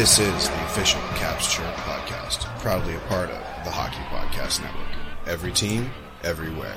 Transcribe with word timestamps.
This 0.00 0.18
is 0.18 0.48
the 0.48 0.64
official 0.64 1.00
Caps 1.16 1.52
Chirp 1.52 1.74
podcast, 1.74 2.46
proudly 2.60 2.94
a 2.94 3.00
part 3.00 3.28
of 3.28 3.64
the 3.66 3.70
Hockey 3.70 4.00
Podcast 4.08 4.62
Network. 4.62 4.88
Every 5.26 5.52
team, 5.52 5.90
everywhere. 6.24 6.74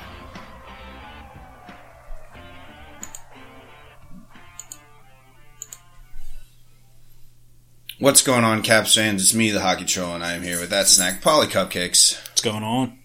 What's 7.98 8.20
going 8.20 8.44
on, 8.44 8.60
Caps 8.60 8.94
fans? 8.94 9.22
It's 9.22 9.32
me, 9.32 9.50
the 9.50 9.62
Hockey 9.62 9.86
Troll, 9.86 10.14
and 10.14 10.22
I 10.22 10.34
am 10.34 10.42
here 10.42 10.60
with 10.60 10.68
that 10.68 10.86
snack, 10.86 11.22
Paulie 11.22 11.46
Cupcakes. 11.46 12.22
What's 12.28 12.42
going 12.42 12.62
on? 12.62 12.98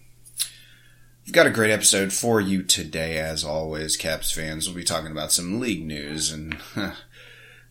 We've 1.24 1.32
got 1.32 1.46
a 1.46 1.50
great 1.50 1.70
episode 1.70 2.12
for 2.12 2.42
you 2.42 2.62
today, 2.62 3.16
as 3.16 3.42
always, 3.42 3.96
Caps 3.96 4.30
fans. 4.30 4.68
We'll 4.68 4.76
be 4.76 4.84
talking 4.84 5.12
about 5.12 5.32
some 5.32 5.60
league 5.60 5.86
news, 5.86 6.30
and 6.30 6.58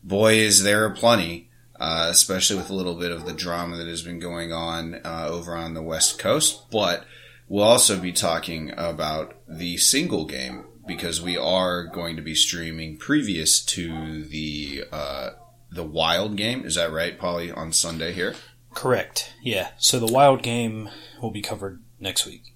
boy, 0.04 0.34
is 0.34 0.64
there 0.64 0.88
a 0.88 0.96
plenty, 0.96 1.49
uh, 1.80 2.08
especially 2.10 2.58
with 2.58 2.70
a 2.70 2.76
little 2.76 2.96
bit 2.96 3.12
of 3.12 3.26
the 3.26 3.34
drama 3.34 3.78
that 3.78 3.88
has 3.88 4.02
been 4.02 4.20
going 4.20 4.52
on 4.52 4.96
uh, 5.06 5.28
over 5.30 5.56
on 5.56 5.74
the 5.74 5.82
West 5.82 6.20
Coast. 6.20 6.70
But 6.72 7.06
we'll 7.48 7.64
also 7.64 8.00
be 8.00 8.12
talking 8.12 8.72
about 8.78 9.36
the 9.48 9.78
single 9.78 10.26
game 10.26 10.66
because 10.86 11.22
we 11.22 11.38
are 11.38 11.86
going 11.86 12.16
to 12.16 12.22
be 12.22 12.36
streaming 12.36 12.98
previous 12.98 13.64
to 13.64 14.24
the 14.24 14.84
uh, 14.92 15.30
the 15.72 15.84
Wild 15.84 16.36
game. 16.36 16.66
Is 16.66 16.76
that 16.76 16.92
right, 16.92 17.18
Paulie? 17.18 17.56
On 17.56 17.72
Sunday 17.72 18.12
here. 18.12 18.36
Correct. 18.74 19.34
Yeah. 19.42 19.70
So 19.78 20.00
the 20.00 20.12
wild 20.12 20.44
game 20.44 20.90
will 21.22 21.32
be 21.32 21.42
covered 21.42 21.82
next 22.00 22.26
week. 22.26 22.54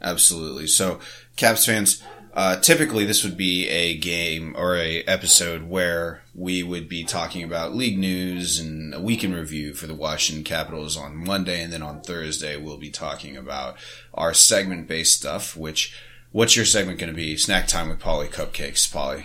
Absolutely. 0.00 0.66
So, 0.66 1.00
Caps 1.36 1.66
fans, 1.66 2.02
uh, 2.36 2.60
typically 2.60 3.04
this 3.06 3.24
would 3.24 3.36
be 3.36 3.66
a 3.68 3.96
game 3.96 4.54
or 4.56 4.76
a 4.76 5.02
episode 5.04 5.64
where 5.64 6.22
we 6.34 6.62
would 6.62 6.86
be 6.88 7.02
talking 7.02 7.42
about 7.42 7.74
league 7.74 7.98
news 7.98 8.60
and 8.60 8.94
a 8.94 9.00
week 9.00 9.24
in 9.24 9.34
review 9.34 9.72
for 9.74 9.86
the 9.86 9.94
Washington 9.94 10.44
Capitals 10.44 10.96
on 10.96 11.16
Monday, 11.16 11.62
and 11.62 11.72
then 11.72 11.82
on 11.82 12.02
Thursday 12.02 12.56
we'll 12.56 12.76
be 12.76 12.90
talking 12.90 13.36
about 13.36 13.76
our 14.14 14.34
segment-based 14.34 15.16
stuff. 15.18 15.56
Which, 15.56 15.96
what's 16.30 16.54
your 16.54 16.66
segment 16.66 16.98
going 16.98 17.10
to 17.10 17.16
be? 17.16 17.36
Snack 17.38 17.66
time 17.68 17.88
with 17.88 18.00
Paulie 18.00 18.28
Cupcakes, 18.30 18.86
Paulie. 18.92 19.24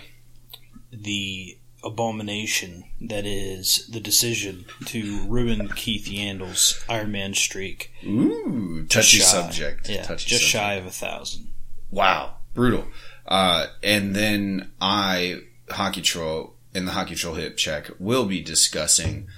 The 0.90 1.58
abomination 1.84 2.84
that 3.00 3.26
is 3.26 3.86
the 3.90 4.00
decision 4.00 4.64
to 4.86 5.26
ruin 5.26 5.68
Keith 5.74 6.06
Yandle's 6.06 6.82
Iron 6.88 7.12
Man 7.12 7.34
streak. 7.34 7.92
Ooh, 8.04 8.84
Just 8.88 9.10
touchy 9.10 9.18
shy. 9.18 9.24
subject. 9.24 9.88
Yeah, 9.88 10.02
touchy 10.02 10.28
just 10.30 10.42
subject. 10.44 10.64
shy 10.64 10.74
of 10.74 10.86
a 10.86 10.90
thousand. 10.90 11.48
Wow, 11.90 12.36
brutal. 12.54 12.86
Uh, 13.26 13.66
and 13.82 14.14
then 14.14 14.72
I, 14.80 15.40
Hockey 15.70 16.02
Troll, 16.02 16.54
in 16.74 16.84
the 16.84 16.92
Hockey 16.92 17.14
Troll 17.14 17.34
Hip 17.34 17.56
Check, 17.56 17.90
will 17.98 18.26
be 18.26 18.42
discussing, 18.42 19.28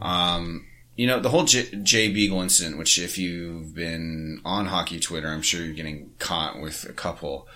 um, 0.00 0.66
you 0.96 1.06
know, 1.06 1.20
the 1.20 1.28
whole 1.28 1.44
J- 1.44 1.74
Jay 1.82 2.08
Beagle 2.08 2.40
incident, 2.40 2.78
which 2.78 2.98
if 2.98 3.18
you've 3.18 3.74
been 3.74 4.40
on 4.44 4.66
hockey 4.66 4.98
Twitter, 4.98 5.28
I'm 5.28 5.42
sure 5.42 5.64
you're 5.64 5.74
getting 5.74 6.10
caught 6.18 6.60
with 6.60 6.84
a 6.88 6.92
couple 6.92 7.46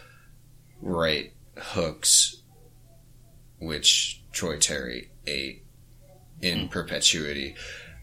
right 0.82 1.32
hooks, 1.56 2.42
which 3.58 4.22
Troy 4.32 4.58
Terry 4.58 5.10
ate 5.26 5.64
in 6.40 6.68
perpetuity. 6.68 7.54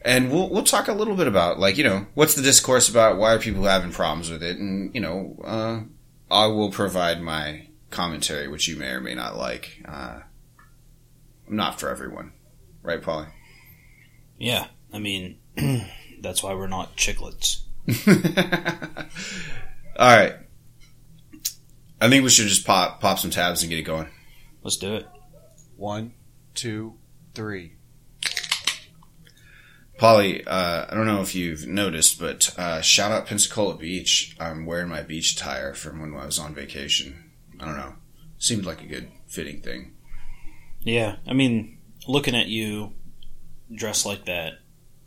And 0.04 0.32
we'll 0.32 0.50
we'll 0.50 0.64
talk 0.64 0.88
a 0.88 0.94
little 0.94 1.16
bit 1.16 1.28
about 1.28 1.60
like 1.60 1.78
you 1.78 1.84
know 1.84 2.06
what's 2.14 2.36
the 2.36 2.42
discourse 2.42 2.88
about 2.88 3.18
why 3.18 3.34
are 3.34 3.40
people 3.40 3.64
having 3.64 3.92
problems 3.92 4.30
with 4.30 4.44
it 4.44 4.58
and 4.58 4.94
you 4.94 5.02
know 5.02 5.36
uh, 5.44 5.80
I 6.30 6.48
will 6.48 6.72
provide 6.72 7.22
my 7.22 7.68
commentary 7.90 8.48
which 8.48 8.68
you 8.68 8.76
may 8.76 8.90
or 8.90 9.02
may 9.02 9.16
not 9.16 9.38
like. 9.38 9.82
Uh, 9.86 10.22
not 11.48 11.80
for 11.80 11.90
everyone, 11.90 12.34
right, 12.82 13.02
Paulie? 13.02 13.30
Yeah. 14.38 14.68
I 14.92 15.00
mean, 15.00 15.38
that's 16.22 16.44
why 16.44 16.54
we're 16.54 16.68
not 16.68 16.96
chicklets. 16.96 17.62
All 19.98 20.18
right. 20.18 20.36
I 22.00 22.10
think 22.10 22.24
we 22.24 22.30
should 22.30 22.48
just 22.48 22.66
pop 22.66 23.02
pop 23.02 23.18
some 23.18 23.32
tabs 23.32 23.64
and 23.64 23.70
get 23.70 23.80
it 23.80 23.84
going. 23.84 24.08
Let's 24.62 24.78
do 24.78 24.96
it. 24.96 25.08
One, 25.78 26.14
two, 26.54 26.96
three. 27.34 27.77
Paulie, 29.98 30.44
uh, 30.46 30.86
I 30.90 30.94
don't 30.94 31.08
know 31.08 31.22
if 31.22 31.34
you've 31.34 31.66
noticed, 31.66 32.20
but 32.20 32.54
uh, 32.58 32.82
shout 32.82 33.12
out 33.12 33.26
Pensacola 33.26 33.76
Beach. 33.76 34.36
I'm 34.40 34.66
wearing 34.68 34.90
my 34.90 35.02
beach 35.02 35.34
attire 35.34 35.74
from 35.74 36.00
when 36.00 36.14
I 36.14 36.26
was 36.26 36.38
on 36.38 36.54
vacation. 36.54 37.32
I 37.60 37.66
don't 37.66 37.78
know. 37.78 37.96
Seemed 38.38 38.66
like 38.66 38.82
a 38.82 38.88
good 38.88 39.10
fitting 39.28 39.62
thing. 39.62 39.94
Yeah. 40.82 41.16
I 41.28 41.34
mean, 41.34 41.80
looking 42.08 42.36
at 42.36 42.48
you 42.48 42.94
dressed 43.74 44.06
like 44.06 44.26
that 44.26 44.60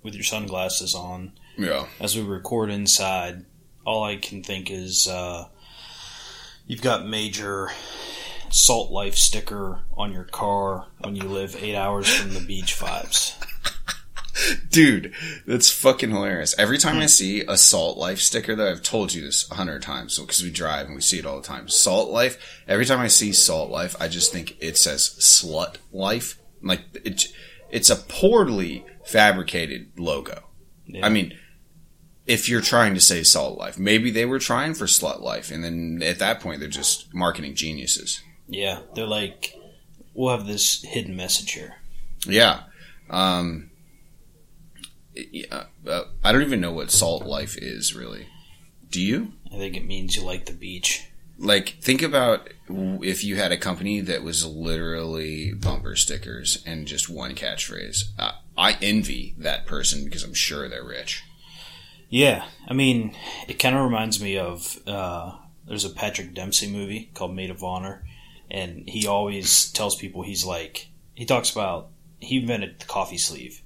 with 0.02 0.14
your 0.14 0.24
sunglasses 0.24 0.94
on 0.94 1.32
Yeah. 1.56 1.86
as 2.00 2.16
we 2.16 2.22
record 2.22 2.70
inside, 2.70 3.44
all 3.86 4.02
I 4.02 4.16
can 4.16 4.42
think 4.42 4.70
is 4.72 5.06
uh, 5.06 5.46
you've 6.66 6.82
got 6.82 7.06
major 7.06 7.70
salt 8.50 8.90
life 8.90 9.14
sticker 9.14 9.82
on 9.96 10.12
your 10.12 10.24
car 10.24 10.86
when 10.98 11.14
you 11.14 11.22
live 11.22 11.54
eight 11.62 11.76
hours 11.76 12.12
from 12.12 12.34
the 12.34 12.40
beach 12.40 12.76
vibes. 12.76 13.36
Dude, 14.70 15.12
that's 15.46 15.70
fucking 15.70 16.10
hilarious. 16.10 16.54
Every 16.58 16.78
time 16.78 16.98
I 16.98 17.06
see 17.06 17.42
a 17.42 17.56
Salt 17.56 17.98
Life 17.98 18.18
sticker, 18.18 18.54
though, 18.54 18.70
I've 18.70 18.82
told 18.82 19.14
you 19.14 19.22
this 19.22 19.50
a 19.50 19.54
hundred 19.54 19.82
times, 19.82 20.18
because 20.18 20.42
we 20.42 20.50
drive 20.50 20.86
and 20.86 20.94
we 20.94 21.00
see 21.00 21.18
it 21.18 21.26
all 21.26 21.40
the 21.40 21.46
time. 21.46 21.68
Salt 21.68 22.10
Life. 22.10 22.38
Every 22.66 22.86
time 22.86 23.00
I 23.00 23.08
see 23.08 23.32
Salt 23.32 23.70
Life, 23.70 23.96
I 24.00 24.08
just 24.08 24.32
think 24.32 24.56
it 24.60 24.76
says 24.76 25.16
Slut 25.18 25.76
Life. 25.92 26.38
Like 26.62 26.82
it, 27.04 27.24
it's 27.70 27.90
a 27.90 27.96
poorly 27.96 28.84
fabricated 29.04 29.92
logo. 29.98 30.44
Yeah. 30.86 31.06
I 31.06 31.08
mean, 31.08 31.36
if 32.26 32.48
you're 32.48 32.60
trying 32.60 32.94
to 32.94 33.00
say 33.00 33.22
Salt 33.22 33.58
Life, 33.58 33.78
maybe 33.78 34.10
they 34.10 34.24
were 34.24 34.38
trying 34.38 34.74
for 34.74 34.86
Slut 34.86 35.20
Life, 35.20 35.50
and 35.50 35.64
then 35.64 36.00
at 36.04 36.18
that 36.18 36.40
point, 36.40 36.60
they're 36.60 36.68
just 36.68 37.12
marketing 37.14 37.54
geniuses. 37.54 38.22
Yeah, 38.46 38.80
they're 38.94 39.06
like, 39.06 39.54
we'll 40.14 40.36
have 40.36 40.46
this 40.46 40.82
hidden 40.82 41.16
message 41.16 41.52
here. 41.52 41.76
Yeah. 42.26 42.62
Um, 43.08 43.69
yeah, 45.14 45.64
uh, 45.86 46.04
I 46.24 46.32
don't 46.32 46.42
even 46.42 46.60
know 46.60 46.72
what 46.72 46.90
Salt 46.90 47.24
Life 47.24 47.56
is 47.56 47.94
really. 47.94 48.26
Do 48.90 49.00
you? 49.00 49.32
I 49.52 49.56
think 49.56 49.76
it 49.76 49.86
means 49.86 50.16
you 50.16 50.22
like 50.22 50.46
the 50.46 50.52
beach. 50.52 51.06
Like, 51.38 51.78
think 51.80 52.02
about 52.02 52.50
if 52.68 53.24
you 53.24 53.36
had 53.36 53.50
a 53.50 53.56
company 53.56 54.00
that 54.00 54.22
was 54.22 54.44
literally 54.44 55.54
bumper 55.54 55.96
stickers 55.96 56.62
and 56.66 56.86
just 56.86 57.08
one 57.08 57.34
catchphrase. 57.34 58.10
Uh, 58.18 58.32
I 58.58 58.76
envy 58.82 59.34
that 59.38 59.64
person 59.64 60.04
because 60.04 60.22
I'm 60.22 60.34
sure 60.34 60.68
they're 60.68 60.84
rich. 60.84 61.24
Yeah, 62.10 62.44
I 62.68 62.74
mean, 62.74 63.16
it 63.48 63.58
kind 63.58 63.74
of 63.74 63.84
reminds 63.84 64.20
me 64.20 64.36
of 64.36 64.78
uh, 64.86 65.36
there's 65.66 65.84
a 65.84 65.90
Patrick 65.90 66.34
Dempsey 66.34 66.70
movie 66.70 67.10
called 67.14 67.34
Made 67.34 67.50
of 67.50 67.62
Honor, 67.62 68.04
and 68.50 68.88
he 68.88 69.06
always 69.06 69.70
tells 69.70 69.96
people 69.96 70.22
he's 70.22 70.44
like 70.44 70.88
he 71.14 71.24
talks 71.24 71.50
about 71.50 71.88
he 72.18 72.38
invented 72.38 72.80
the 72.80 72.86
coffee 72.86 73.18
sleeve, 73.18 73.62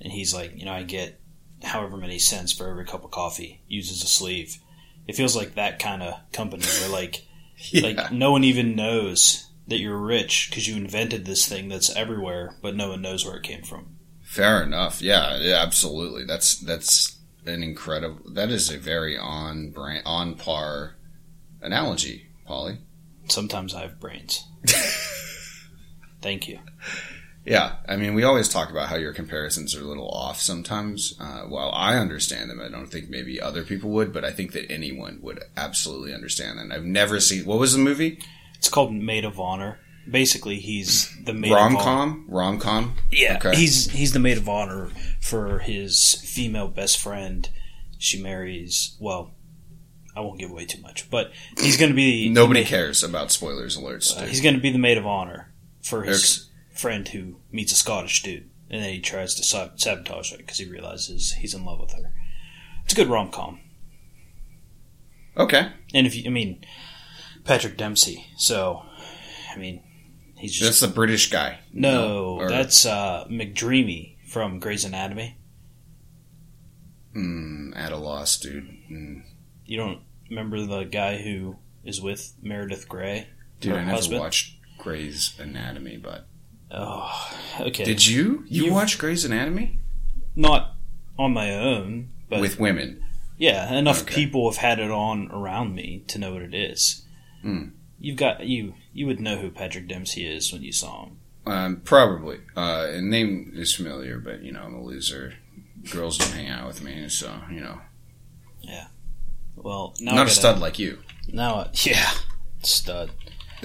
and 0.00 0.12
he's 0.12 0.34
like, 0.34 0.56
you 0.56 0.64
know, 0.64 0.72
I 0.72 0.82
get 0.82 1.20
however 1.62 1.96
many 1.96 2.18
cents 2.18 2.52
for 2.52 2.68
every 2.68 2.84
cup 2.86 3.04
of 3.04 3.10
coffee 3.10 3.62
uses 3.68 4.02
a 4.02 4.06
sleeve. 4.06 4.58
It 5.06 5.16
feels 5.16 5.36
like 5.36 5.54
that 5.54 5.78
kind 5.78 6.02
of 6.02 6.14
company 6.32 6.64
where 6.80 6.90
like 6.90 7.26
Yeah. 7.70 7.82
like 7.82 8.12
no 8.12 8.32
one 8.32 8.44
even 8.44 8.74
knows 8.74 9.46
that 9.68 9.78
you're 9.78 9.98
rich 9.98 10.48
because 10.48 10.66
you 10.66 10.76
invented 10.76 11.26
this 11.26 11.46
thing 11.46 11.68
that's 11.68 11.94
everywhere, 11.94 12.56
but 12.62 12.74
no 12.74 12.88
one 12.88 13.02
knows 13.02 13.24
where 13.26 13.36
it 13.36 13.42
came 13.42 13.62
from. 13.62 13.96
Fair 14.22 14.62
enough. 14.62 15.02
Yeah, 15.02 15.36
yeah, 15.38 15.56
absolutely. 15.62 16.24
That's 16.24 16.56
that's 16.58 17.18
an 17.44 17.62
incredible. 17.62 18.20
That 18.32 18.48
is 18.50 18.70
a 18.70 18.78
very 18.78 19.18
on 19.18 19.70
brand, 19.72 20.02
on 20.06 20.34
par 20.36 20.96
analogy, 21.60 22.28
Paulie. 22.48 22.78
Sometimes 23.28 23.74
I 23.74 23.82
have 23.82 24.00
brains. 24.00 24.42
Thank 26.22 26.48
you. 26.48 26.58
Yeah, 27.50 27.72
I 27.88 27.96
mean, 27.96 28.14
we 28.14 28.22
always 28.22 28.48
talk 28.48 28.70
about 28.70 28.90
how 28.90 28.94
your 28.96 29.12
comparisons 29.12 29.74
are 29.74 29.80
a 29.80 29.84
little 29.84 30.08
off 30.08 30.40
sometimes. 30.40 31.14
Uh, 31.18 31.40
while 31.42 31.72
I 31.74 31.96
understand 31.96 32.48
them, 32.48 32.60
I 32.60 32.68
don't 32.68 32.86
think 32.86 33.10
maybe 33.10 33.40
other 33.40 33.64
people 33.64 33.90
would, 33.90 34.12
but 34.12 34.24
I 34.24 34.30
think 34.30 34.52
that 34.52 34.70
anyone 34.70 35.18
would 35.20 35.42
absolutely 35.56 36.14
understand 36.14 36.60
them. 36.60 36.70
I've 36.70 36.84
never 36.84 37.18
seen. 37.18 37.44
What 37.44 37.58
was 37.58 37.72
the 37.72 37.80
movie? 37.80 38.20
It's 38.56 38.68
called 38.68 38.92
Made 38.92 39.24
of 39.24 39.40
Honor. 39.40 39.80
Basically, 40.08 40.60
he's 40.60 41.10
the 41.24 41.32
maid 41.34 41.50
Rom 41.52 41.74
of 41.74 41.82
honor. 41.82 41.84
com. 41.84 42.24
Rom 42.28 42.58
com. 42.60 42.94
Yeah, 43.10 43.36
Okay. 43.36 43.56
he's 43.56 43.90
he's 43.90 44.12
the 44.12 44.18
maid 44.20 44.38
of 44.38 44.48
honor 44.48 44.90
for 45.20 45.58
his 45.58 46.14
female 46.24 46.68
best 46.68 46.98
friend. 46.98 47.48
She 47.98 48.22
marries. 48.22 48.96
Well, 49.00 49.32
I 50.16 50.20
won't 50.20 50.38
give 50.38 50.50
away 50.50 50.66
too 50.66 50.80
much, 50.82 51.10
but 51.10 51.32
he's 51.58 51.76
going 51.76 51.90
to 51.90 51.96
be 51.96 52.28
Nobody 52.28 52.62
the, 52.62 52.68
cares 52.68 53.02
about 53.02 53.30
spoilers 53.32 53.76
alerts. 53.76 54.16
uh, 54.16 54.26
he's 54.26 54.40
going 54.40 54.54
to 54.54 54.60
be 54.60 54.70
the 54.70 54.78
maid 54.78 54.98
of 54.98 55.06
honor 55.06 55.52
for 55.82 56.02
his 56.04 56.46
friend 56.80 57.06
who 57.08 57.36
meets 57.52 57.72
a 57.72 57.76
Scottish 57.76 58.22
dude, 58.22 58.48
and 58.70 58.82
then 58.82 58.92
he 58.92 59.00
tries 59.00 59.34
to 59.36 59.42
sabotage 59.42 60.30
her 60.32 60.38
because 60.38 60.58
he 60.58 60.68
realizes 60.68 61.32
he's 61.34 61.54
in 61.54 61.64
love 61.64 61.80
with 61.80 61.92
her. 61.92 62.12
It's 62.84 62.92
a 62.92 62.96
good 62.96 63.08
rom 63.08 63.30
com, 63.30 63.60
okay, 65.36 65.72
and 65.94 66.06
if 66.06 66.14
you, 66.16 66.24
I 66.26 66.30
mean, 66.30 66.64
Patrick 67.44 67.76
Dempsey. 67.76 68.26
So, 68.36 68.82
I 69.52 69.56
mean, 69.58 69.82
he's 70.36 70.52
just 70.58 70.80
that's 70.80 70.80
the 70.80 70.94
British 70.94 71.30
guy. 71.30 71.60
No, 71.72 72.36
Or- 72.40 72.48
that's 72.48 72.84
uh, 72.86 73.26
McDreamy 73.30 74.16
from 74.26 74.58
Grey's 74.58 74.84
Anatomy? 74.84 75.36
Mm, 77.14 77.76
at 77.76 77.92
a 77.92 77.96
loss, 77.96 78.38
dude. 78.38 78.68
Mm. 78.90 79.22
You 79.66 79.76
don't 79.76 80.00
remember 80.28 80.64
the 80.64 80.84
guy 80.84 81.18
who 81.18 81.56
is 81.84 82.00
with 82.00 82.34
Meredith 82.42 82.88
Grey? 82.88 83.28
Dude, 83.60 83.72
I 83.74 83.80
never 83.80 83.90
husband? 83.90 84.20
watched 84.20 84.56
Grey's 84.78 85.34
Anatomy, 85.38 85.96
but 85.96 86.26
Oh, 86.72 87.30
okay. 87.60 87.84
did 87.84 88.06
you? 88.06 88.44
You, 88.48 88.66
You- 88.66 88.72
watch 88.72 88.98
Grey's 88.98 89.24
Anatomy 89.24 89.78
Not 90.36 90.76
on 91.18 91.32
my 91.32 91.52
own, 91.54 92.10
but 92.28 92.40
with 92.40 92.60
women? 92.60 93.02
yeah, 93.38 93.72
enough 93.74 94.02
Okay. 94.02 94.14
people 94.14 94.48
have 94.50 94.58
had 94.58 94.78
it 94.78 94.90
on 94.90 95.30
around 95.32 95.74
me 95.74 96.04
to 96.08 96.18
know 96.18 96.32
what 96.34 96.42
it 96.42 96.54
is. 96.54 97.02
Hmm. 97.42 97.70
You've 97.98 98.16
got 98.16 98.46
you. 98.46 98.74
You 98.92 99.06
would 99.06 99.20
know 99.20 99.36
who 99.36 99.50
Patrick 99.50 99.88
Dempsey 99.88 100.24
is 100.26 100.52
when 100.52 100.62
you 100.62 100.72
saw 100.72 101.04
him. 101.06 101.16
Um, 101.46 101.80
probably. 101.84 102.38
Uh, 102.56 102.86
and 102.90 103.10
name 103.10 103.52
is 103.54 103.74
familiar, 103.74 104.18
but 104.18 104.42
you 104.42 104.52
know 104.52 104.62
I'm 104.62 104.74
a 104.74 104.82
loser. 104.82 105.34
Girls 105.90 106.16
don't 106.18 106.30
hang 106.32 106.48
out 106.48 106.66
with 106.66 106.82
me, 106.82 107.08
so 107.08 107.40
you 107.50 107.60
know, 107.60 107.80
Yeah. 108.60 108.86
Well, 109.56 109.94
now 110.00 110.14
not 110.14 110.26
a 110.28 110.30
stud 110.30 110.58
like 110.60 110.78
you. 110.78 110.98
Now, 111.32 111.54
I- 111.56 111.70
yeah, 111.82 112.10
stud. 112.62 113.10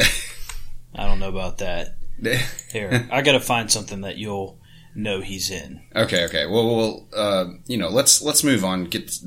I 0.96 1.06
don't 1.06 1.19
know 1.19 1.30
about 1.30 1.57
that. 1.60 1.96
Here, 2.71 3.07
I 3.12 3.21
got 3.21 3.33
to 3.33 3.39
find 3.39 3.71
something 3.71 4.01
that 4.01 4.17
you'll 4.17 4.59
know 4.95 5.21
he's 5.21 5.51
in. 5.51 5.81
Okay, 5.95 6.25
okay. 6.25 6.45
Well, 6.45 6.75
well, 6.75 7.07
uh, 7.15 7.45
you 7.67 7.77
know, 7.77 7.89
let's 7.89 8.21
let's 8.21 8.44
move 8.44 8.63
on. 8.63 8.85
Get, 8.85 9.17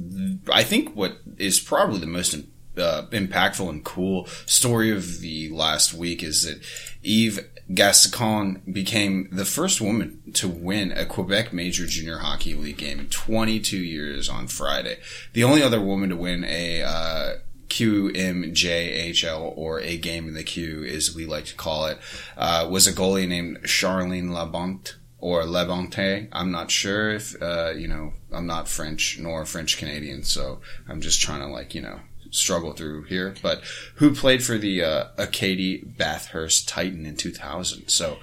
I 0.50 0.64
think 0.64 0.94
what 0.94 1.18
is 1.36 1.60
probably 1.60 2.00
the 2.00 2.06
most 2.06 2.34
uh, 2.78 3.06
impactful 3.10 3.68
and 3.68 3.84
cool 3.84 4.26
story 4.46 4.90
of 4.90 5.20
the 5.20 5.50
last 5.50 5.92
week 5.94 6.22
is 6.22 6.44
that 6.44 6.64
Eve 7.02 7.40
Gascon 7.72 8.62
became 8.70 9.28
the 9.30 9.44
first 9.44 9.80
woman 9.80 10.22
to 10.34 10.48
win 10.48 10.90
a 10.92 11.04
Quebec 11.04 11.52
Major 11.52 11.86
Junior 11.86 12.18
Hockey 12.18 12.54
League 12.54 12.78
game 12.78 12.98
in 12.98 13.08
22 13.08 13.76
years 13.76 14.28
on 14.28 14.46
Friday. 14.46 14.98
The 15.34 15.44
only 15.44 15.62
other 15.62 15.80
woman 15.80 16.08
to 16.08 16.16
win 16.16 16.44
a 16.44 16.82
uh, 16.82 17.32
QMJHL 17.68 19.52
or 19.56 19.80
a 19.80 19.96
game 19.96 20.28
in 20.28 20.34
the 20.34 20.42
Q, 20.42 20.84
as 20.84 21.14
we 21.14 21.26
like 21.26 21.46
to 21.46 21.54
call 21.54 21.86
it, 21.86 21.98
uh, 22.36 22.66
was 22.70 22.86
a 22.86 22.92
goalie 22.92 23.28
named 23.28 23.58
Charline 23.62 24.30
Labonte 24.30 24.94
or 25.18 25.42
Lebonte. 25.42 26.28
I'm 26.32 26.50
not 26.50 26.70
sure 26.70 27.10
if, 27.10 27.40
uh, 27.42 27.70
you 27.70 27.88
know, 27.88 28.12
I'm 28.32 28.46
not 28.46 28.68
French 28.68 29.18
nor 29.18 29.44
French 29.44 29.76
Canadian, 29.78 30.22
so 30.22 30.60
I'm 30.88 31.00
just 31.00 31.20
trying 31.20 31.40
to 31.40 31.48
like, 31.48 31.74
you 31.74 31.82
know, 31.82 32.00
struggle 32.30 32.72
through 32.72 33.04
here. 33.04 33.34
But 33.42 33.62
who 33.96 34.14
played 34.14 34.42
for 34.42 34.58
the 34.58 34.82
uh, 34.82 35.04
Acadie 35.18 35.84
Bathurst 35.84 36.68
Titan 36.68 37.04
in 37.06 37.16
2000? 37.16 37.88
So 37.88 38.18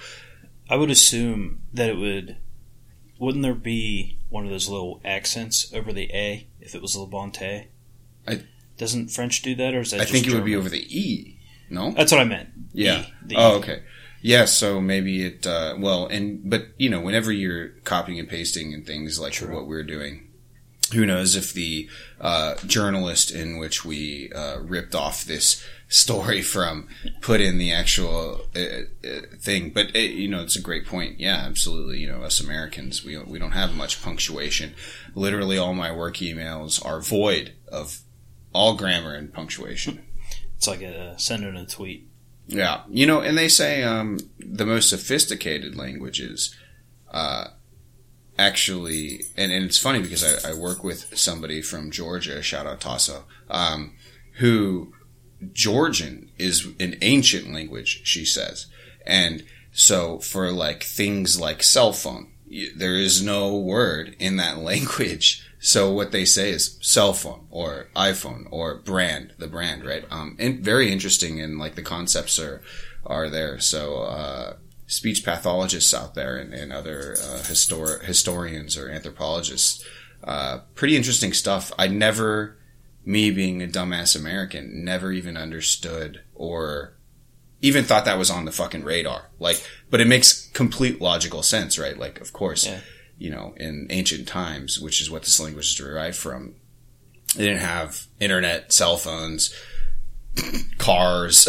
I 0.70 0.76
would 0.76 0.90
assume 0.90 1.62
that 1.74 1.90
it 1.90 1.98
would. 1.98 2.38
Wouldn't 3.18 3.44
there 3.44 3.56
be 3.56 4.18
one 4.30 4.44
of 4.44 4.52
those 4.52 4.68
little 4.68 5.00
accents 5.06 5.74
over 5.74 5.94
the 5.94 6.12
A 6.14 6.48
if 6.60 6.76
it 6.76 6.82
was 6.82 6.96
Labonte? 6.98 7.68
I- 8.28 8.44
Doesn't 8.78 9.10
French 9.10 9.42
do 9.42 9.56
that, 9.56 9.74
or 9.74 9.82
is 9.82 9.92
that? 9.92 10.02
I 10.02 10.06
think 10.06 10.28
it 10.28 10.34
would 10.34 10.46
be 10.46 10.56
over 10.56 10.70
the 10.70 10.86
E. 10.90 11.40
No. 11.70 11.92
That's 11.92 12.12
what 12.12 12.22
I 12.22 12.26
meant. 12.26 12.50
Yeah. 12.74 13.06
E, 13.30 13.36
Oh, 13.36 13.54
E. 13.56 13.58
okay. 13.60 13.84
Yeah, 14.22 14.46
so 14.46 14.82
maybe 14.82 15.24
it, 15.26 15.46
uh, 15.46 15.76
well, 15.78 16.08
and, 16.08 16.42
but, 16.50 16.68
you 16.78 16.90
know, 16.90 17.00
whenever 17.00 17.32
you're 17.32 17.70
copying 17.84 18.20
and 18.20 18.28
pasting 18.28 18.74
and 18.74 18.86
things 18.86 19.20
like 19.20 19.34
True. 19.34 19.54
what 19.54 19.68
we're 19.68 19.84
doing, 19.84 20.28
who 20.94 21.06
knows 21.06 21.36
if 21.36 21.54
the, 21.54 21.88
uh, 22.20 22.56
journalist 22.66 23.30
in 23.32 23.58
which 23.58 23.86
we, 23.86 24.32
uh, 24.34 24.60
ripped 24.62 24.96
off 24.96 25.26
this 25.26 25.64
story 25.90 26.42
from 26.42 26.88
put 27.22 27.40
in 27.40 27.60
the 27.60 27.72
actual, 27.72 28.42
uh, 28.56 28.60
uh, 29.08 29.22
thing. 29.40 29.70
But, 29.70 29.96
uh, 29.96 30.00
you 30.00 30.28
know, 30.28 30.42
it's 30.42 30.56
a 30.56 30.62
great 30.62 30.88
point. 30.88 31.20
Yeah, 31.20 31.38
absolutely. 31.46 32.00
You 32.00 32.12
know, 32.12 32.24
us 32.24 32.40
Americans, 32.40 33.06
we, 33.06 33.18
we 33.20 33.38
don't 33.38 33.52
have 33.52 33.76
much 33.76 34.02
punctuation. 34.02 34.74
Literally 35.14 35.58
all 35.60 35.76
my 35.76 35.92
work 35.92 36.18
emails 36.18 36.84
are 36.84 37.00
void 37.00 37.54
of 37.72 38.00
all 38.56 38.76
grammar 38.76 39.14
and 39.14 39.34
punctuation. 39.34 40.04
It's 40.58 40.68
like 40.68 40.82
a 40.82 41.20
sending 41.20 41.56
a 41.56 41.66
tweet. 41.66 42.08
Yeah, 42.48 42.84
you 42.90 43.06
know, 43.06 43.22
and 43.22 43.38
they 43.38 43.48
say 43.48 43.84
um, 43.84 44.20
the 44.40 44.66
most 44.66 44.90
sophisticated 44.90 45.76
languages, 45.76 46.56
uh, 47.12 47.48
actually, 48.38 49.22
and, 49.36 49.52
and 49.52 49.66
it's 49.66 49.80
funny 49.80 50.02
because 50.02 50.24
I, 50.24 50.52
I 50.52 50.54
work 50.54 50.84
with 50.84 51.18
somebody 51.18 51.62
from 51.62 51.92
Georgia, 51.92 52.42
shout 52.42 52.68
out 52.68 52.82
Tasso, 52.82 53.26
um, 53.50 53.96
who 54.38 54.94
Georgian 55.54 56.30
is 56.38 56.68
an 56.80 56.96
ancient 57.02 57.52
language, 57.52 58.02
she 58.06 58.26
says, 58.26 58.68
and 59.06 59.44
so 59.72 60.20
for 60.20 60.52
like 60.52 60.84
things 60.84 61.40
like 61.40 61.64
cell 61.64 61.94
phone, 61.94 62.32
there 62.76 62.96
is 62.96 63.24
no 63.24 63.58
word 63.58 64.16
in 64.20 64.38
that 64.38 64.58
language. 64.72 65.44
So 65.60 65.92
what 65.92 66.12
they 66.12 66.26
say 66.26 66.52
is 66.52 66.78
cell 66.82 67.14
phone 67.14 67.48
or 67.50 67.88
iPhone 67.96 68.46
or 68.52 68.76
brand, 68.76 69.34
the 69.38 69.48
brand, 69.48 69.84
right? 69.86 70.06
Um, 70.12 70.36
and 70.40 70.60
very 70.60 70.92
interesting 70.92 71.42
and 71.42 71.58
like 71.58 71.76
the 71.76 71.82
concepts 71.82 72.38
are, 72.40 72.62
are 73.06 73.30
there. 73.30 73.60
So, 73.60 74.04
uh, 74.04 74.54
speech 74.88 75.26
pathologists 75.26 75.94
out 75.94 76.14
there 76.14 76.38
and, 76.38 76.54
and 76.54 76.72
other, 76.72 77.14
uh, 77.18 77.40
histor- 77.40 78.04
historians 78.04 78.78
or 78.78 78.90
anthropologists, 78.90 79.84
uh, 80.24 80.60
pretty 80.76 80.96
interesting 80.96 81.34
stuff. 81.34 81.72
I 81.80 81.88
never, 81.88 82.58
me 83.04 83.32
being 83.32 83.64
a 83.64 83.68
dumbass 83.68 84.16
American, 84.16 84.84
never 84.86 85.12
even 85.12 85.38
understood 85.38 86.22
or 86.36 86.94
even 87.62 87.84
thought 87.84 88.06
that 88.06 88.20
was 88.20 88.30
on 88.30 88.46
the 88.46 88.52
fucking 88.52 88.84
radar. 88.84 89.30
Like, 89.40 89.66
but 89.90 90.02
it 90.02 90.08
makes 90.08 90.50
complete 90.50 91.02
logical 91.02 91.42
sense, 91.42 91.80
right? 91.80 91.98
Like, 91.98 92.22
of 92.22 92.32
course, 92.34 92.68
Yeah. 92.68 92.82
You 93.18 93.30
know, 93.30 93.54
in 93.58 93.88
ancient 93.90 94.28
times, 94.28 94.80
which 94.80 95.02
is 95.02 95.10
what 95.10 95.24
this 95.24 95.40
language 95.40 95.66
is 95.68 95.76
derived 95.76 96.18
from, 96.18 96.56
they 97.36 97.46
didn't 97.46 97.60
have 97.62 98.08
internet, 98.20 98.72
cell 98.74 98.98
phones, 98.98 99.54
cars, 100.78 101.48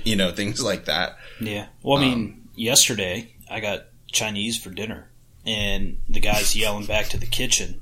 you 0.04 0.16
know, 0.16 0.32
things 0.32 0.62
like 0.62 0.84
that. 0.86 1.16
Yeah. 1.40 1.66
Well, 1.82 1.98
I 1.98 2.02
mean, 2.02 2.12
Um, 2.24 2.48
yesterday 2.54 3.32
I 3.50 3.60
got 3.60 3.86
Chinese 4.12 4.58
for 4.58 4.70
dinner, 4.70 5.10
and 5.46 5.98
the 6.08 6.20
guy's 6.20 6.54
yelling 6.56 6.86
back 6.86 7.08
to 7.08 7.18
the 7.18 7.26
kitchen 7.26 7.80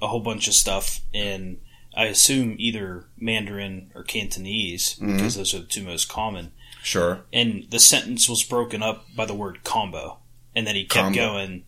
a 0.00 0.06
whole 0.06 0.20
bunch 0.20 0.46
of 0.46 0.54
stuff 0.54 1.00
in, 1.12 1.58
I 1.96 2.04
assume, 2.04 2.54
either 2.58 3.06
Mandarin 3.18 3.90
or 3.94 4.04
Cantonese, 4.04 4.94
Mm-hmm. 4.94 5.16
because 5.16 5.34
those 5.36 5.54
are 5.54 5.58
the 5.60 5.64
two 5.66 5.82
most 5.82 6.08
common. 6.08 6.52
Sure. 6.82 7.22
And 7.32 7.66
the 7.70 7.80
sentence 7.80 8.28
was 8.28 8.44
broken 8.44 8.82
up 8.82 9.06
by 9.16 9.24
the 9.26 9.34
word 9.34 9.64
combo, 9.64 10.18
and 10.54 10.66
then 10.66 10.76
he 10.76 10.84
kept 10.84 11.06
Combo. 11.06 11.18
going. 11.18 11.64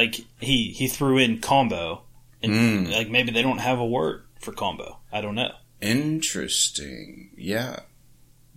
Like 0.00 0.16
he 0.40 0.70
he 0.72 0.88
threw 0.88 1.18
in 1.18 1.40
combo, 1.40 2.02
and 2.42 2.52
Mm. 2.88 2.92
like 2.92 3.08
maybe 3.10 3.30
they 3.32 3.42
don't 3.42 3.58
have 3.58 3.78
a 3.78 3.86
word 3.86 4.24
for 4.40 4.52
combo. 4.52 4.98
I 5.12 5.20
don't 5.20 5.34
know. 5.34 5.52
Interesting. 5.82 7.30
Yeah. 7.36 7.80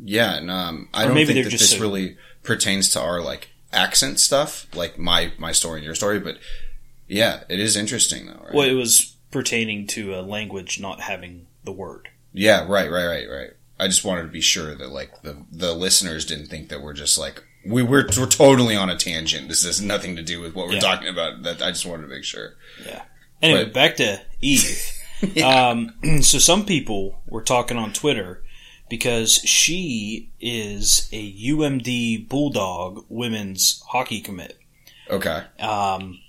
Yeah, 0.04 0.36
and 0.38 0.50
um, 0.50 0.90
I 0.94 1.04
Or 1.04 1.08
don't 1.10 1.16
think 1.26 1.44
that 1.44 1.52
this 1.52 1.72
so- 1.72 1.80
really 1.80 2.18
pertains 2.44 2.90
to 2.90 3.02
our 3.02 3.22
like 3.22 3.50
accent 3.72 4.20
stuff, 4.20 4.68
like 4.74 4.98
my 4.98 5.34
my 5.38 5.52
story 5.52 5.80
and 5.80 5.86
your 5.86 5.96
story. 5.96 6.20
But 6.20 6.38
yeah, 7.08 7.44
it 7.50 7.60
is 7.60 7.76
interesting 7.76 8.26
though. 8.28 8.42
Right? 8.46 8.54
Well, 8.54 8.68
it 8.70 8.74
was 8.74 9.16
pertaining 9.32 9.88
to 9.88 10.16
a 10.16 10.22
language 10.22 10.80
not 10.80 11.02
having 11.02 11.48
the 11.64 11.72
word. 11.72 12.10
Yeah, 12.34 12.66
right, 12.68 12.90
right, 12.90 13.06
right, 13.06 13.28
right. 13.30 13.50
I 13.80 13.88
just 13.88 14.04
wanted 14.06 14.24
to 14.24 14.28
be 14.30 14.42
sure 14.42 14.76
that 14.76 14.90
like 14.92 15.22
the 15.24 15.46
the 15.52 15.74
listeners 15.74 16.26
didn't 16.26 16.48
think 16.48 16.70
that 16.70 16.82
we're 16.82 16.94
just 16.94 17.18
like 17.18 17.44
we 17.66 17.82
we're, 17.84 18.08
we're 18.18 18.26
totally 18.28 18.76
on 18.76 18.90
a 18.90 18.98
tangent. 18.98 19.48
This 19.50 19.64
has 19.66 19.82
nothing 19.82 20.16
to 20.16 20.22
do 20.22 20.42
with 20.42 20.56
what 20.56 20.68
we're 20.68 20.74
Yeah. 20.76 20.80
talking 20.82 21.08
about. 21.08 21.44
That 21.44 21.62
I 21.62 21.72
just 21.72 21.86
wanted 21.86 22.04
to 22.04 22.08
make 22.10 22.24
sure. 22.24 22.56
Yeah. 22.86 23.04
Anyway, 23.42 23.66
But- 23.66 23.74
back 23.74 23.96
to 23.98 24.22
Eve. 24.42 24.92
um, 25.44 25.94
so 26.22 26.40
some 26.40 26.66
people 26.66 27.22
were 27.26 27.42
talking 27.44 27.78
on 27.78 27.94
Twitter 27.94 28.44
because 28.90 29.36
she 29.38 30.32
is 30.40 31.08
a 31.12 31.34
UMD 31.50 32.28
Bulldog 32.30 33.06
women's 33.10 33.82
hockey 33.88 34.20
commit. 34.22 34.58
Okay, 35.10 35.44
Um, 35.60 36.20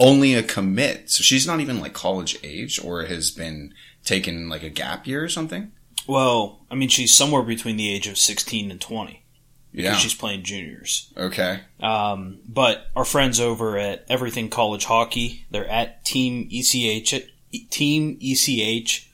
only 0.00 0.34
a 0.34 0.42
commit. 0.42 1.10
So 1.10 1.22
she's 1.22 1.46
not 1.46 1.60
even 1.60 1.80
like 1.80 1.92
college 1.94 2.36
age, 2.42 2.78
or 2.82 3.04
has 3.04 3.30
been 3.30 3.72
taken 4.04 4.48
like 4.48 4.62
a 4.62 4.70
gap 4.70 5.06
year 5.06 5.22
or 5.24 5.28
something. 5.28 5.72
well, 6.06 6.60
I 6.70 6.74
mean, 6.74 6.88
she's 6.90 7.14
somewhere 7.14 7.42
between 7.42 7.76
the 7.78 7.90
age 7.90 8.06
of 8.06 8.18
16 8.18 8.70
and 8.70 8.80
20 8.80 9.23
because 9.74 9.92
Yeah. 9.92 9.96
she's 9.98 10.14
playing 10.14 10.42
juniors. 10.44 11.12
Okay. 11.16 11.60
Um, 11.80 12.38
but 12.48 12.86
our 12.94 13.04
friends 13.04 13.40
over 13.40 13.76
at 13.76 14.04
Everything 14.08 14.48
College 14.48 14.84
Hockey, 14.84 15.46
they're 15.50 15.68
at 15.68 16.04
Team 16.04 16.48
ECH, 16.50 17.14
Team 17.70 18.16
ECH 18.20 19.08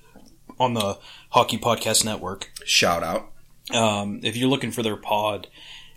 on 0.59 0.75
the 0.75 0.99
Hockey 1.31 1.59
Podcast 1.59 2.05
Network. 2.05 2.51
Shout 2.65 3.03
out. 3.03 3.31
Um, 3.75 4.21
if 4.23 4.37
you're 4.37 4.49
looking 4.51 4.73
for 4.73 4.83
their 4.83 4.97
pod, 4.97 5.47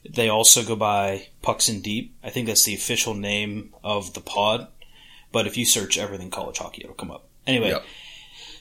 they 0.10 0.30
also 0.30 0.64
go 0.64 0.76
by 0.76 1.28
Pucks 1.42 1.68
and 1.70 1.82
Deep. 1.84 2.16
I 2.24 2.30
think 2.30 2.48
that's 2.48 2.64
the 2.66 2.76
official 2.76 3.14
name 3.14 3.74
of 3.84 4.14
the 4.14 4.22
pod. 4.22 4.68
But 5.32 5.48
if 5.48 5.58
you 5.58 5.66
search 5.66 5.98
everything 5.98 6.30
college 6.30 6.60
hockey, 6.60 6.84
it'll 6.84 6.94
come 6.96 7.10
up. 7.12 7.26
Anyway, 7.48 7.70
Yep. 7.70 7.84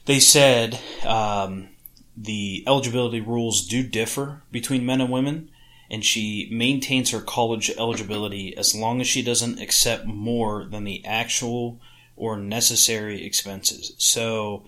they 0.06 0.18
said 0.18 0.80
um, 1.06 1.68
the 2.16 2.64
eligibility 2.66 3.20
rules 3.20 3.66
do 3.66 3.82
differ 3.82 4.42
between 4.50 4.86
men 4.86 5.00
and 5.02 5.10
women, 5.10 5.50
and 5.92 6.02
she 6.02 6.48
maintains 6.50 7.10
her 7.10 7.20
college 7.20 7.70
eligibility 7.76 8.56
as 8.56 8.74
long 8.74 9.02
as 9.02 9.06
she 9.06 9.20
doesn't 9.22 9.60
accept 9.60 10.06
more 10.06 10.64
than 10.64 10.84
the 10.84 11.04
actual 11.04 11.78
or 12.16 12.38
necessary 12.38 13.26
expenses. 13.26 13.92
So 13.98 14.64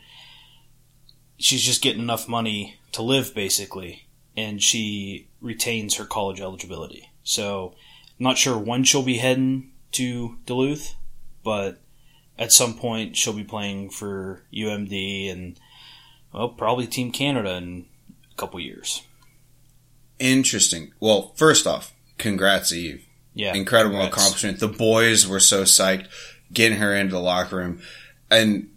she's 1.38 1.62
just 1.62 1.80
getting 1.80 2.02
enough 2.02 2.28
money 2.28 2.76
to 2.92 3.00
live 3.00 3.34
basically, 3.34 4.06
and 4.36 4.62
she 4.62 5.28
retains 5.40 5.94
her 5.94 6.04
college 6.04 6.42
eligibility. 6.42 7.10
So 7.22 7.74
I'm 8.20 8.24
not 8.24 8.36
sure 8.36 8.58
when 8.58 8.84
she'll 8.84 9.02
be 9.02 9.16
heading 9.16 9.70
to 9.92 10.36
Duluth, 10.44 10.94
but 11.42 11.80
at 12.38 12.52
some 12.52 12.74
point 12.74 13.16
she'll 13.16 13.32
be 13.32 13.44
playing 13.44 13.88
for 13.88 14.42
UMD 14.52 15.32
and 15.32 15.58
well, 16.34 16.50
probably 16.50 16.86
Team 16.86 17.12
Canada 17.12 17.54
in 17.54 17.86
a 18.30 18.34
couple 18.36 18.60
years. 18.60 19.00
Interesting. 20.18 20.92
Well, 21.00 21.32
first 21.36 21.66
off, 21.66 21.92
congrats, 22.18 22.72
Eve. 22.72 23.04
Yeah, 23.34 23.54
Incredible 23.54 23.96
congrats. 23.98 24.16
accomplishment. 24.16 24.60
The 24.60 24.68
boys 24.68 25.26
were 25.26 25.40
so 25.40 25.64
psyched 25.64 26.06
getting 26.52 26.78
her 26.78 26.94
into 26.94 27.12
the 27.12 27.20
locker 27.20 27.56
room. 27.56 27.82
And 28.30 28.70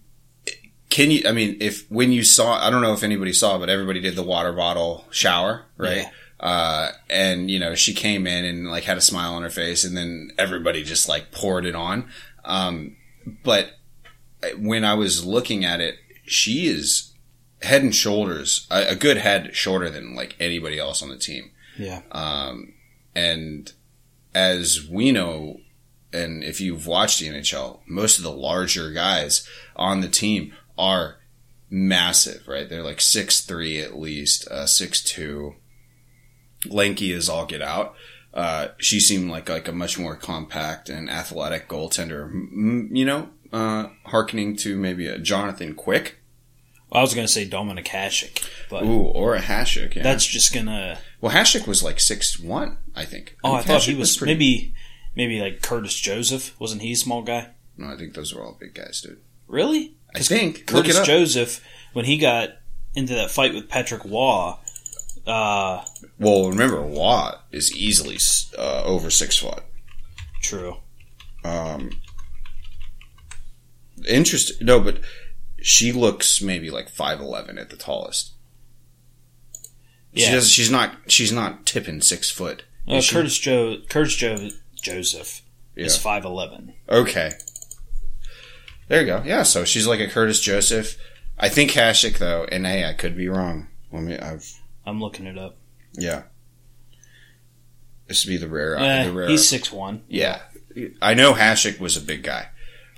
can 0.90 1.12
you, 1.12 1.24
I 1.28 1.32
mean, 1.32 1.58
if, 1.60 1.90
when 1.92 2.12
you 2.12 2.24
saw, 2.24 2.58
I 2.66 2.70
don't 2.72 2.82
know 2.82 2.94
if 2.94 3.04
anybody 3.04 3.34
saw, 3.34 3.58
but 3.60 3.70
everybody 3.70 4.00
did 4.00 4.16
the 4.16 4.24
water 4.24 4.52
bottle 4.54 5.06
shower, 5.12 5.66
right? 5.78 5.98
Yeah. 6.06 6.12
Uh, 6.40 6.92
and 7.10 7.50
you 7.52 7.60
know, 7.60 7.76
she 7.76 7.94
came 7.94 8.26
in 8.28 8.46
and 8.46 8.70
like 8.70 8.84
had 8.84 8.98
a 8.98 9.02
smile 9.02 9.34
on 9.34 9.44
her 9.44 9.50
face 9.50 9.84
and 9.84 9.96
then 9.98 10.32
everybody 10.38 10.84
just 10.84 11.08
like 11.10 11.32
poured 11.32 11.66
it 11.66 11.76
on. 11.76 12.10
Um, 12.46 12.96
but 13.44 13.72
when 14.58 14.84
I 14.86 14.94
was 14.94 15.26
looking 15.26 15.66
at 15.66 15.82
it, 15.82 15.98
she 16.26 16.68
is 16.68 17.12
head 17.62 17.82
and 17.84 17.94
shoulders, 17.96 18.68
a, 18.70 18.90
a 18.90 18.96
good 18.96 19.18
head 19.18 19.56
shorter 19.56 19.90
than 19.90 20.16
like 20.16 20.36
anybody 20.40 20.78
else 20.80 21.02
on 21.02 21.10
the 21.10 21.18
team. 21.18 21.52
Yeah, 21.78 22.02
Um, 22.12 22.74
and 23.16 23.72
as 24.34 24.88
we 24.90 25.12
know, 25.12 25.60
and 26.14 26.44
if 26.44 26.60
you've 26.62 26.88
watched 26.88 27.20
the 27.20 27.28
NHL, 27.28 27.80
most 27.88 28.18
of 28.18 28.24
the 28.24 28.32
larger 28.32 28.92
guys 28.92 29.48
on 29.76 30.02
the 30.02 30.08
team 30.08 30.54
are 30.78 31.18
massive, 31.70 32.48
right? 32.48 32.68
They're 32.70 32.84
like 32.84 33.02
six 33.02 33.42
three 33.42 33.80
at 33.82 33.98
least, 34.00 34.48
uh, 34.48 34.66
six 34.66 35.04
two, 35.04 35.56
lanky 36.68 37.12
as 37.14 37.30
all 37.30 37.46
get 37.46 37.62
out. 37.62 37.94
Uh, 38.34 38.70
she 38.78 39.00
seemed 39.00 39.30
like 39.32 39.50
like 39.50 39.68
a 39.68 39.72
much 39.72 39.98
more 39.98 40.16
compact 40.16 40.90
and 40.90 41.10
athletic 41.10 41.68
goaltender. 41.68 42.24
M- 42.30 42.90
you 42.92 43.06
know, 43.06 43.30
uh, 43.52 43.88
harkening 44.06 44.56
to 44.58 44.78
maybe 44.78 45.08
a 45.08 45.18
Jonathan 45.18 45.74
Quick, 45.74 46.18
I 46.92 47.02
was 47.02 47.14
gonna 47.14 47.28
say 47.28 47.48
Dominik 47.48 47.88
Hasek, 47.88 48.48
but 48.70 48.84
ooh, 48.84 49.02
or 49.02 49.36
a 49.36 49.42
Hashik. 49.42 49.96
Yeah. 49.96 50.04
that's 50.04 50.26
just 50.26 50.54
gonna. 50.54 51.00
well, 51.22 51.34
Hashik 51.34 51.68
was 51.68 51.84
like 51.84 52.00
six 52.00 52.40
one, 52.40 52.78
I 52.96 53.04
think. 53.06 53.36
Oh, 53.44 53.54
I 53.54 53.58
think 53.58 53.68
thought 53.68 53.82
Hasek 53.82 53.86
he 53.90 53.96
was 53.96 54.16
pretty- 54.18 54.34
maybe 54.34 54.74
maybe 55.16 55.40
like 55.42 55.62
Curtis 55.62 55.96
Joseph. 56.00 56.56
Wasn't 56.60 56.82
he 56.82 56.94
a 56.94 56.96
small 56.96 57.22
guy? 57.24 57.50
No, 57.78 57.88
I 57.88 57.98
think 57.98 58.14
those 58.14 58.34
were 58.34 58.42
all 58.44 58.58
big 58.60 58.74
guys, 58.74 59.02
dude. 59.02 59.20
Really? 59.48 59.96
I 60.16 60.20
think. 60.20 60.66
Curtis. 60.66 61.00
Joseph, 61.02 61.64
when 61.94 62.06
he 62.06 62.18
got 62.18 62.50
into 62.96 63.14
that 63.16 63.30
fight 63.32 63.54
with 63.54 63.70
Patrick 63.70 64.04
Roy, 64.06 64.54
uh, 65.28 65.84
well, 66.18 66.50
remember, 66.50 66.82
Watt 66.82 67.44
is 67.52 67.76
easily 67.76 68.18
uh, 68.58 68.84
over 68.86 69.10
six 69.10 69.38
foot. 69.38 69.62
true. 70.42 70.78
Um, 71.44 71.92
interesting. 74.08 74.66
No, 74.66 74.80
but 74.80 75.00
she 75.68 75.92
looks 75.92 76.42
maybe 76.42 76.70
like 76.72 76.88
five 76.88 77.20
eleven 77.20 77.58
at 77.58 77.70
the 77.70 77.76
tallest. 77.76 78.32
She 80.16 80.24
Yeah. 80.24 80.32
does. 80.36 80.50
She's 80.50 80.72
not. 80.72 80.96
She's 81.08 81.34
not 81.34 81.66
tipping 81.66 82.00
six 82.02 82.32
foot. 82.32 82.64
Uh, 82.88 83.02
she? 83.02 83.14
Curtis 83.14 83.38
Joe 83.38 83.78
Curtis 83.90 84.16
Joe 84.16 84.50
Joseph 84.82 85.42
is 85.76 85.98
five 85.98 86.24
eleven. 86.24 86.74
Okay. 86.88 87.34
There 88.88 89.02
you 89.02 89.06
go. 89.08 89.22
Yeah. 89.26 89.44
So 89.44 89.66
she's 89.66 89.86
like 89.86 90.00
a 90.00 90.08
Curtis 90.08 90.40
Joseph. 90.40 90.98
I 91.38 91.50
think 91.50 91.72
Hashik 91.72 92.18
though, 92.18 92.46
and 92.46 92.66
hey, 92.66 92.86
I 92.86 92.94
could 92.94 93.18
be 93.18 93.28
wrong. 93.28 93.68
Let 93.92 94.04
me. 94.04 94.18
I've. 94.18 94.50
I'm 94.86 95.02
looking 95.02 95.26
it 95.28 95.38
up. 95.38 95.58
Yeah. 95.94 96.24
This 98.08 98.24
would 98.26 98.32
be 98.32 98.38
the 98.38 98.48
rare. 98.48 98.78
Eh, 98.78 99.04
the 99.04 99.12
rare. 99.12 99.28
he's 99.28 99.46
six 99.46 99.70
one. 99.70 100.04
Yeah, 100.08 100.40
I 101.02 101.14
know 101.14 101.34
Hashik 101.34 101.78
was 101.82 101.98
a 101.98 102.02
big 102.02 102.24
guy. 102.24 102.48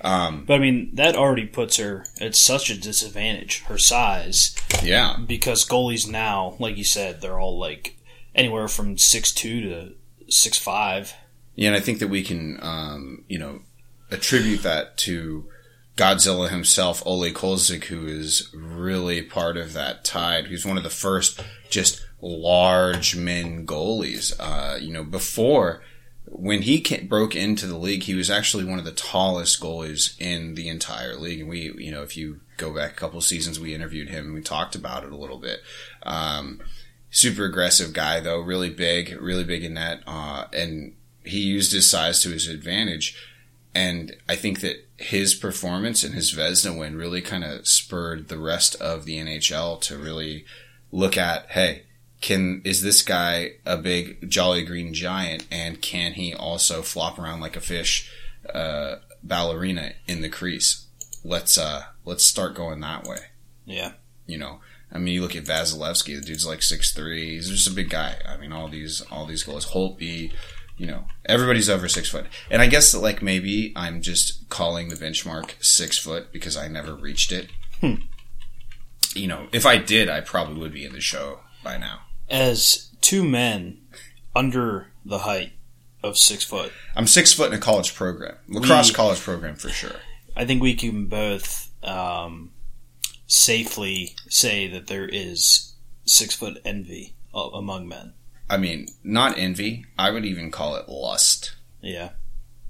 Um, 0.01 0.46
But 0.46 0.56
I 0.56 0.60
mean, 0.60 0.91
that 0.96 1.15
already 1.15 1.46
puts 1.46 1.77
her 1.77 2.06
at 2.22 2.36
such 2.36 2.70
a 2.70 2.79
disadvantage, 2.79 3.63
her 3.63 3.77
size, 3.77 4.56
yeah, 4.82 5.18
because 5.25 5.68
goalies 5.68 6.10
now, 6.10 6.56
like 6.60 6.77
you 6.77 6.84
said, 6.86 7.22
they're 7.22 7.39
all 7.39 7.60
like 7.60 7.98
anywhere 8.34 8.68
from 8.68 8.98
six 8.98 9.34
two 9.34 9.62
to 9.62 9.94
six 10.29 10.58
five. 10.58 11.13
yeah, 11.56 11.68
and 11.70 11.75
I 11.75 11.79
think 11.82 12.00
that 12.00 12.08
we 12.08 12.24
can, 12.24 12.58
um, 12.62 13.25
you 13.27 13.38
know, 13.38 13.62
attribute 14.12 14.63
that 14.63 14.98
to 15.00 15.50
Godzilla 15.98 16.50
himself, 16.50 17.03
Olie 17.06 17.34
Kolzig, 17.34 17.86
who 17.86 18.08
is 18.08 18.50
really 18.53 19.22
part 19.22 19.58
of 19.58 19.74
that 19.74 20.06
tide. 20.06 20.48
He's 20.48 20.65
one 20.65 20.77
of 20.77 20.84
the 20.84 20.89
first 20.89 21.44
just 21.70 22.06
large 22.22 23.15
men 23.18 23.65
goalies. 23.65 24.34
Uh, 24.39 24.77
you 24.77 24.94
know, 24.94 25.03
before 25.03 25.82
when 26.31 26.62
he 26.62 26.81
ca 26.81 27.01
broke 27.01 27.36
into 27.36 27.65
the 27.65 27.77
league, 27.77 28.03
he 28.03 28.15
was 28.15 28.29
actually 28.29 28.63
one 28.63 28.79
of 28.79 28.86
the 28.86 28.91
tallest 28.91 29.59
goalies 29.59 30.19
in 30.19 30.55
the 30.55 30.69
entire 30.69 31.15
league. 31.15 31.41
And 31.41 31.50
we, 31.50 31.74
you 31.77 31.91
know, 31.91 32.03
if 32.03 32.15
you 32.15 32.41
go 32.57 32.74
back 32.74 32.91
a 32.91 32.95
couple 32.95 33.19
seasons, 33.21 33.59
we 33.59 33.74
interviewed 33.74 34.09
him 34.09 34.25
and 34.25 34.33
we 34.33 34.41
talked 34.41 34.75
about 34.75 35.03
it 35.03 35.12
a 35.12 35.17
little 35.17 35.39
bit. 35.39 35.62
Um, 36.03 36.62
super 37.09 37.45
aggressive 37.45 37.93
guy 37.93 38.19
though, 38.19 38.39
really 38.39 38.69
big, 38.69 39.19
really 39.19 39.43
big 39.43 39.63
in 39.63 39.74
that, 39.74 40.01
uh, 40.05 40.45
and 40.53 40.93
he 41.24 41.39
used 41.39 41.71
his 41.71 41.89
size 41.89 42.21
to 42.21 42.29
his 42.29 42.48
advantage. 42.48 43.15
And 43.74 44.15
I 44.27 44.36
think 44.36 44.62
that 44.62 44.88
his 44.98 45.33
performance 45.33 46.03
and 46.03 46.13
his 46.13 46.33
Vezina 46.33 46.77
win 46.77 46.95
really 46.95 47.21
kind 47.21 47.43
of 47.43 47.67
spurred 47.67 48.27
the 48.27 48.39
rest 48.39 48.75
of 48.75 49.05
the 49.05 49.17
NHL 49.17 49.79
to 49.81 49.98
really 49.98 50.45
look 50.91 51.17
at, 51.17 51.51
hey, 51.51 51.83
can 52.21 52.61
is 52.65 52.81
this 52.81 53.01
guy 53.01 53.51
a 53.65 53.77
big 53.77 54.29
jolly 54.29 54.63
green 54.63 54.93
giant, 54.93 55.45
and 55.51 55.81
can 55.81 56.13
he 56.13 56.33
also 56.33 56.81
flop 56.81 57.17
around 57.17 57.39
like 57.39 57.55
a 57.55 57.61
fish 57.61 58.11
uh, 58.53 58.95
ballerina 59.23 59.93
in 60.07 60.21
the 60.21 60.29
crease? 60.29 60.85
Let's 61.23 61.57
uh, 61.57 61.83
let's 62.05 62.23
start 62.25 62.55
going 62.55 62.79
that 62.81 63.05
way. 63.05 63.17
Yeah, 63.65 63.93
You 64.25 64.38
know, 64.39 64.61
I 64.91 64.97
mean, 64.97 65.13
you 65.13 65.21
look 65.21 65.35
at 65.35 65.43
Vasilevskiy, 65.43 66.19
the 66.19 66.25
dude's 66.25 66.47
like 66.47 66.63
six 66.63 66.91
three. 66.93 67.35
He's 67.35 67.49
just 67.49 67.67
a 67.67 67.73
big 67.73 67.89
guy. 67.89 68.15
I 68.27 68.38
mean, 68.38 68.51
all 68.51 68.67
these 68.67 69.01
all 69.11 69.25
these 69.25 69.43
goals, 69.43 69.67
Holtby, 69.67 70.33
you 70.77 70.88
know, 70.88 71.05
everybody's 71.25 71.69
over 71.69 71.88
six 71.88 72.09
foot. 72.09 72.25
And 72.49 72.61
I 72.61 72.67
guess 72.67 72.91
that 72.91 72.99
like 72.99 73.21
maybe 73.21 73.71
I'm 73.75 74.01
just 74.01 74.49
calling 74.49 74.89
the 74.89 74.95
benchmark 74.95 75.51
six 75.63 75.97
foot 75.97 76.31
because 76.33 76.57
I 76.57 76.67
never 76.67 76.95
reached 76.95 77.31
it. 77.31 77.49
You 79.15 79.27
know, 79.27 79.47
if 79.51 79.65
I 79.65 79.77
did, 79.77 80.09
I 80.09 80.21
probably 80.21 80.59
would 80.59 80.73
be 80.73 80.85
in 80.85 80.93
the 80.93 81.01
show 81.01 81.39
by 81.63 81.77
now. 81.77 82.01
As 82.29 82.89
two 83.01 83.24
men 83.24 83.79
under 84.36 84.88
the 85.05 85.19
height 85.19 85.53
of 86.03 86.17
six 86.17 86.43
foot, 86.43 86.71
I'm 86.95 87.07
six 87.07 87.33
foot 87.33 87.51
in 87.51 87.57
a 87.57 87.62
college 87.62 87.93
program, 87.95 88.36
lacrosse 88.48 88.89
We- 88.89 88.95
college 88.95 89.19
program 89.19 89.55
for 89.55 89.69
sure. 89.69 89.95
I 90.36 90.45
think 90.45 90.62
we 90.62 90.75
can 90.75 91.07
both 91.07 91.69
um, 91.83 92.51
safely 93.27 94.15
say 94.29 94.67
that 94.67 94.88
there 94.88 95.07
is 95.07 95.74
six 96.05 96.33
foot 96.36 96.62
envy 96.63 97.13
among 97.33 97.88
men. 97.88 98.13
I 98.50 98.57
mean, 98.57 98.88
not 99.03 99.38
envy. 99.38 99.86
I 99.98 100.12
would 100.12 100.25
even 100.25 100.50
call 100.51 100.75
it 100.75 100.88
lust. 100.89 101.55
Yeah, 101.81 102.09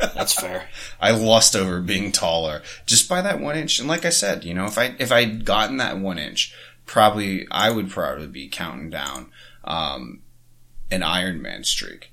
that's 0.00 0.32
fair. 0.34 0.68
I 1.00 1.10
lust 1.10 1.54
over 1.56 1.80
being 1.80 2.12
taller 2.12 2.62
just 2.86 3.08
by 3.08 3.20
that 3.22 3.40
one 3.40 3.56
inch. 3.56 3.78
And 3.78 3.88
like 3.88 4.04
I 4.04 4.10
said, 4.10 4.44
you 4.44 4.54
know, 4.54 4.64
if 4.66 4.78
I 4.78 4.94
if 4.98 5.12
I'd 5.12 5.44
gotten 5.44 5.76
that 5.78 5.98
one 5.98 6.18
inch, 6.18 6.54
probably 6.88 7.46
I 7.52 7.70
would 7.70 7.90
probably 7.90 8.26
be 8.26 8.48
counting 8.48 8.90
down 8.90 9.30
um, 9.62 10.22
an 10.90 11.04
Iron 11.04 11.40
Man 11.40 11.62
streak, 11.62 12.12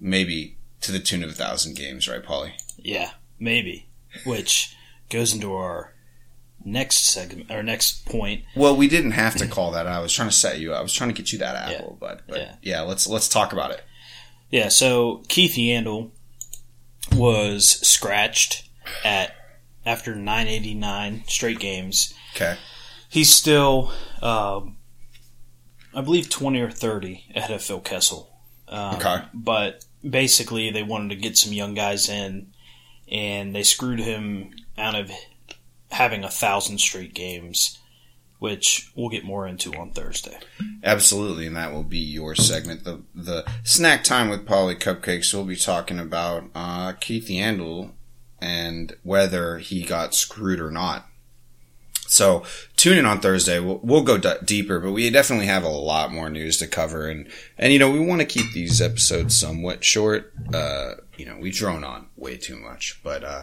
maybe 0.00 0.56
to 0.80 0.92
the 0.92 1.00
tune 1.00 1.22
of 1.22 1.28
a 1.28 1.34
thousand 1.34 1.76
games, 1.76 2.08
right, 2.08 2.22
Paulie? 2.22 2.52
Yeah, 2.78 3.10
maybe. 3.38 3.88
Which 4.24 4.74
goes 5.10 5.34
into 5.34 5.54
our 5.54 5.92
next 6.64 7.06
segment, 7.06 7.50
our 7.50 7.62
next 7.62 8.06
point. 8.06 8.44
Well, 8.56 8.76
we 8.76 8.88
didn't 8.88 9.12
have 9.12 9.34
to 9.36 9.46
call 9.46 9.72
that. 9.72 9.86
I 9.86 10.00
was 10.00 10.12
trying 10.12 10.28
to 10.28 10.34
set 10.34 10.58
you. 10.58 10.72
up. 10.72 10.80
I 10.80 10.82
was 10.82 10.92
trying 10.94 11.10
to 11.10 11.14
get 11.14 11.32
you 11.32 11.38
that 11.40 11.70
apple, 11.70 11.98
but 12.00 12.22
but 12.26 12.38
yeah. 12.38 12.54
Yeah. 12.62 12.80
let's 12.82 13.06
let's 13.06 13.28
talk 13.28 13.52
about 13.52 13.72
it. 13.72 13.82
Yeah, 14.50 14.68
so 14.68 15.22
Keith 15.28 15.54
Yandle 15.54 16.10
was 17.14 17.80
scratched 17.86 18.68
at 19.04 19.34
after 19.84 20.14
989 20.14 21.24
straight 21.26 21.58
games. 21.58 22.14
Okay. 22.36 22.56
He's 23.12 23.32
still, 23.34 23.92
um, 24.22 24.78
I 25.94 26.00
believe, 26.00 26.30
20 26.30 26.60
or 26.60 26.70
30 26.70 27.26
ahead 27.36 27.50
of 27.50 27.62
Phil 27.62 27.80
Kessel. 27.80 28.30
Um, 28.68 28.96
Okay. 28.96 29.18
But 29.34 29.84
basically, 30.08 30.70
they 30.70 30.82
wanted 30.82 31.10
to 31.10 31.16
get 31.16 31.36
some 31.36 31.52
young 31.52 31.74
guys 31.74 32.08
in, 32.08 32.52
and 33.10 33.54
they 33.54 33.64
screwed 33.64 34.00
him 34.00 34.54
out 34.78 34.94
of 34.94 35.10
having 35.90 36.24
a 36.24 36.30
thousand 36.30 36.78
straight 36.78 37.12
games 37.12 37.78
which 38.42 38.90
we'll 38.96 39.08
get 39.08 39.24
more 39.24 39.46
into 39.46 39.72
on 39.74 39.92
Thursday. 39.92 40.36
Absolutely, 40.82 41.46
and 41.46 41.54
that 41.54 41.72
will 41.72 41.84
be 41.84 42.00
your 42.00 42.34
segment, 42.34 42.82
the 42.82 43.00
the 43.14 43.44
snack 43.62 44.02
time 44.02 44.28
with 44.28 44.44
Paulie 44.44 44.76
Cupcakes. 44.76 45.32
We'll 45.32 45.44
be 45.44 45.54
talking 45.54 46.00
about 46.00 46.50
uh, 46.52 46.90
Keith 46.94 47.28
Yandle 47.28 47.92
and 48.40 48.96
whether 49.04 49.58
he 49.58 49.84
got 49.84 50.12
screwed 50.12 50.58
or 50.58 50.72
not. 50.72 51.06
So 52.12 52.42
tune 52.76 52.98
in 52.98 53.06
on 53.06 53.20
Thursday. 53.20 53.58
We'll, 53.58 53.80
we'll 53.82 54.02
go 54.02 54.18
d- 54.18 54.34
deeper, 54.44 54.78
but 54.78 54.92
we 54.92 55.08
definitely 55.08 55.46
have 55.46 55.64
a 55.64 55.68
lot 55.68 56.12
more 56.12 56.28
news 56.28 56.58
to 56.58 56.66
cover, 56.66 57.08
and 57.08 57.26
and 57.56 57.72
you 57.72 57.78
know 57.78 57.90
we 57.90 58.00
want 58.00 58.20
to 58.20 58.26
keep 58.26 58.52
these 58.52 58.82
episodes 58.82 59.38
somewhat 59.38 59.82
short. 59.82 60.32
Uh, 60.52 60.94
you 61.16 61.24
know 61.24 61.38
we 61.40 61.50
drone 61.50 61.84
on 61.84 62.08
way 62.16 62.36
too 62.36 62.56
much, 62.56 63.00
but 63.02 63.24
uh, 63.24 63.42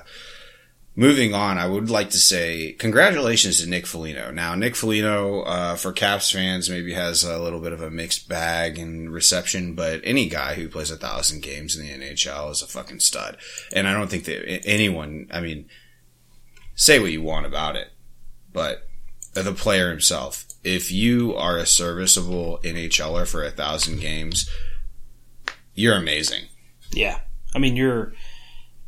moving 0.96 1.34
on, 1.34 1.58
I 1.58 1.66
would 1.66 1.90
like 1.90 2.12
to 2.12 2.20
say 2.20 2.74
congratulations 2.74 3.60
to 3.60 3.68
Nick 3.68 3.88
Foligno. 3.88 4.30
Now, 4.30 4.54
Nick 4.54 4.76
Foligno, 4.76 5.42
uh, 5.42 5.76
for 5.76 5.92
Caps 5.92 6.30
fans, 6.30 6.70
maybe 6.70 6.94
has 6.94 7.24
a 7.24 7.40
little 7.40 7.60
bit 7.62 7.74
of 7.74 7.82
a 7.82 7.90
mixed 7.90 8.30
bag 8.30 8.78
in 8.78 9.10
reception, 9.10 9.74
but 9.74 10.00
any 10.04 10.30
guy 10.30 10.54
who 10.54 10.70
plays 10.70 10.92
a 10.92 10.96
thousand 10.96 11.42
games 11.42 11.76
in 11.76 11.88
the 11.88 12.06
NHL 12.06 12.52
is 12.52 12.62
a 12.62 12.68
fucking 12.68 13.00
stud. 13.00 13.38
And 13.74 13.88
I 13.88 13.94
don't 13.94 14.12
think 14.12 14.26
that 14.26 14.64
anyone, 14.68 15.28
I 15.32 15.42
mean, 15.42 15.66
say 16.76 17.00
what 17.00 17.12
you 17.12 17.24
want 17.24 17.48
about 17.48 17.76
it, 17.76 17.94
but 18.52 18.88
the 19.34 19.54
player 19.54 19.90
himself, 19.90 20.46
if 20.64 20.92
you 20.92 21.36
are 21.36 21.58
a 21.58 21.66
serviceable 21.66 22.60
NHLer 22.64 23.28
for 23.28 23.44
a 23.44 23.52
thousand 23.52 24.00
games, 24.00 24.50
you're 25.74 25.96
amazing. 25.96 26.46
Yeah. 26.92 27.20
I 27.54 27.60
mean, 27.60 27.76
you're, 27.76 28.14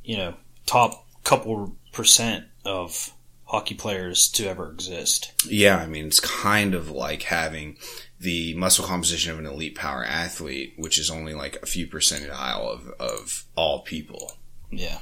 you 0.03 0.17
know, 0.17 0.35
top 0.65 1.05
couple 1.23 1.75
percent 1.91 2.45
of 2.65 3.11
hockey 3.45 3.75
players 3.75 4.29
to 4.29 4.47
ever 4.47 4.71
exist. 4.71 5.33
Yeah, 5.45 5.77
I 5.77 5.87
mean, 5.87 6.07
it's 6.07 6.19
kind 6.19 6.73
of 6.73 6.89
like 6.89 7.23
having 7.23 7.77
the 8.19 8.53
muscle 8.55 8.85
composition 8.85 9.31
of 9.31 9.39
an 9.39 9.45
elite 9.45 9.75
power 9.75 10.05
athlete, 10.05 10.73
which 10.77 10.97
is 10.97 11.09
only 11.09 11.33
like 11.33 11.61
a 11.61 11.65
few 11.65 11.87
percentile 11.87 12.61
of, 12.61 12.93
of 12.99 13.45
all 13.55 13.81
people. 13.81 14.33
Yeah. 14.69 14.99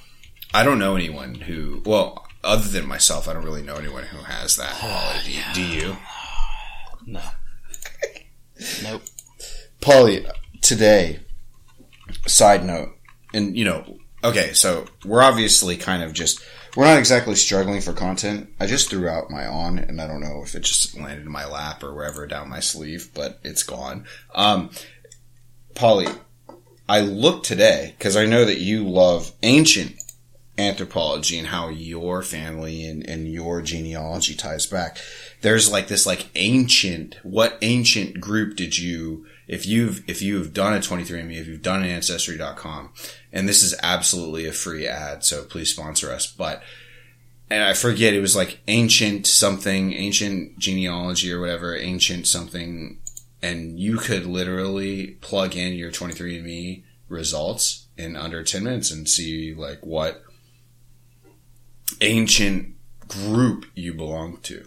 I 0.53 0.63
don't 0.63 0.79
know 0.79 0.95
anyone 0.95 1.35
who, 1.35 1.83
well, 1.85 2.25
other 2.43 2.67
than 2.67 2.87
myself, 2.87 3.27
I 3.27 3.33
don't 3.33 3.45
really 3.45 3.61
know 3.61 3.75
anyone 3.75 4.05
who 4.05 4.23
has 4.23 4.55
that 4.55 4.73
quality. 4.75 5.39
Do, 5.53 5.61
do 5.61 5.61
you? 5.61 5.97
No. 7.05 7.21
nope. 8.83 9.03
Paulie, 9.81 10.29
today, 10.61 11.19
side 12.27 12.63
note, 12.63 12.95
and 13.33 13.57
you 13.57 13.65
know, 13.65 13.97
okay, 14.23 14.53
so 14.53 14.85
we're 15.05 15.21
obviously 15.21 15.77
kind 15.77 16.03
of 16.03 16.13
just 16.13 16.41
we're 16.75 16.85
not 16.85 16.99
exactly 16.99 17.35
struggling 17.35 17.81
for 17.81 17.93
content. 17.93 18.49
I 18.59 18.67
just 18.67 18.89
threw 18.89 19.07
out 19.07 19.29
my 19.29 19.45
on, 19.45 19.79
and 19.79 20.01
I 20.01 20.07
don't 20.07 20.21
know 20.21 20.41
if 20.43 20.55
it 20.55 20.61
just 20.61 20.97
landed 20.97 21.25
in 21.25 21.31
my 21.31 21.45
lap 21.45 21.83
or 21.83 21.93
wherever 21.93 22.27
down 22.27 22.49
my 22.49 22.59
sleeve, 22.59 23.09
but 23.13 23.39
it's 23.43 23.63
gone. 23.63 24.05
Um, 24.35 24.69
Paulie, 25.73 26.15
I 26.87 27.01
looked 27.01 27.45
today 27.45 27.95
because 27.97 28.15
I 28.15 28.25
know 28.25 28.45
that 28.45 28.59
you 28.59 28.87
love 28.87 29.31
ancient 29.43 29.95
anthropology 30.59 31.37
and 31.37 31.47
how 31.47 31.69
your 31.69 32.21
family 32.21 32.85
and, 32.85 33.07
and 33.07 33.31
your 33.31 33.61
genealogy 33.61 34.35
ties 34.35 34.65
back. 34.65 34.97
There's 35.41 35.71
like 35.71 35.87
this 35.87 36.05
like 36.05 36.27
ancient, 36.35 37.15
what 37.23 37.57
ancient 37.61 38.19
group 38.19 38.55
did 38.55 38.77
you, 38.77 39.25
if 39.47 39.65
you've, 39.65 40.07
if 40.07 40.21
you've 40.21 40.53
done 40.53 40.73
a 40.73 40.79
23andMe, 40.79 41.39
if 41.39 41.47
you've 41.47 41.61
done 41.61 41.81
an 41.83 41.89
ancestry.com, 41.89 42.91
and 43.31 43.47
this 43.47 43.63
is 43.63 43.73
absolutely 43.81 44.45
a 44.45 44.51
free 44.51 44.85
ad, 44.85 45.23
so 45.23 45.43
please 45.43 45.71
sponsor 45.71 46.11
us, 46.11 46.27
but, 46.27 46.61
and 47.49 47.63
I 47.63 47.73
forget, 47.73 48.13
it 48.13 48.21
was 48.21 48.35
like 48.35 48.59
ancient 48.67 49.25
something, 49.25 49.93
ancient 49.93 50.59
genealogy 50.59 51.31
or 51.31 51.39
whatever, 51.39 51.75
ancient 51.75 52.27
something, 52.27 52.99
and 53.41 53.79
you 53.79 53.97
could 53.97 54.25
literally 54.25 55.17
plug 55.21 55.55
in 55.55 55.73
your 55.73 55.89
23andMe 55.89 56.83
results 57.07 57.87
in 57.97 58.15
under 58.15 58.43
10 58.43 58.63
minutes 58.63 58.91
and 58.91 59.09
see 59.09 59.53
like 59.53 59.85
what 59.85 60.23
ancient 62.01 62.75
group 63.07 63.65
you 63.75 63.93
belong 63.93 64.37
to. 64.43 64.65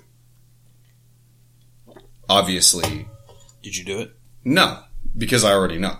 Obviously, 2.28 3.08
Did 3.62 3.76
you 3.76 3.84
do 3.84 3.98
it? 4.00 4.16
no, 4.44 4.80
because 5.16 5.44
I 5.44 5.52
already 5.52 5.78
know. 5.78 5.96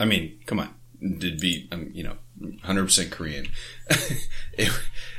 I 0.00 0.04
mean, 0.04 0.38
come 0.46 0.60
on. 0.60 0.74
Did 1.18 1.38
be, 1.40 1.68
um, 1.70 1.90
you 1.92 2.02
know, 2.04 2.16
100% 2.40 3.10
Korean. 3.10 3.46
It- 4.54 4.72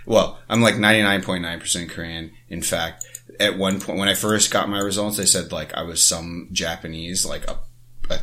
well, 0.06 0.40
I'm 0.50 0.62
like 0.62 0.76
99.9% 0.76 1.90
Korean. 1.90 2.32
In 2.50 2.62
fact, 2.62 3.06
at 3.40 3.58
one 3.58 3.80
point, 3.80 3.98
when 4.00 4.10
I 4.10 4.14
first 4.16 4.52
got 4.52 4.68
my 4.68 4.80
results, 4.80 5.16
they 5.18 5.26
said 5.26 5.52
like 5.54 5.74
I 5.76 5.84
was 5.84 6.04
some 6.04 6.50
Japanese, 6.52 7.26
like 7.26 7.50
a 7.50 7.58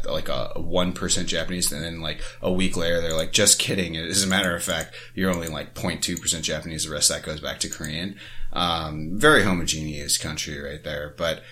like 0.05 0.29
a 0.29 0.53
one 0.57 0.93
percent 0.93 1.29
Japanese, 1.29 1.73
and 1.73 1.83
then 1.83 2.01
like 2.01 2.21
a 2.43 2.53
week 2.53 2.77
later, 2.77 3.01
they're 3.01 3.17
like, 3.17 3.33
"Just 3.33 3.59
kidding." 3.59 3.97
As 3.97 4.25
a 4.25 4.29
matter 4.29 4.55
of 4.55 4.63
fact, 4.63 4.95
you're 5.15 5.33
only 5.33 5.49
like 5.49 5.75
0.2 5.75 6.21
percent 6.21 6.45
Japanese. 6.45 6.85
The 6.85 6.93
rest 6.93 7.11
of 7.11 7.17
that 7.17 7.27
goes 7.27 7.41
back 7.41 7.61
to 7.61 7.69
Korean. 7.69 8.19
Um, 8.53 9.13
very 9.15 9.43
homogeneous 9.43 10.19
country 10.19 10.61
right 10.61 10.83
there. 10.83 11.15
But 11.17 11.43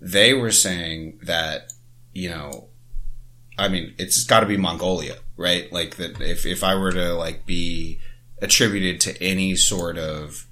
they 0.00 0.34
were 0.34 0.52
saying 0.52 1.20
that 1.22 1.72
you 2.12 2.28
know, 2.28 2.68
I 3.58 3.68
mean, 3.68 3.94
it's 3.98 4.24
got 4.24 4.40
to 4.40 4.46
be 4.46 4.56
Mongolia, 4.56 5.16
right? 5.36 5.72
Like 5.72 5.96
that. 5.96 6.20
If 6.20 6.46
if 6.46 6.62
I 6.62 6.74
were 6.74 6.92
to 6.92 7.14
like 7.14 7.46
be 7.46 8.00
attributed 8.40 9.00
to 9.00 9.22
any 9.22 9.54
sort 9.54 9.98
of 9.98 10.46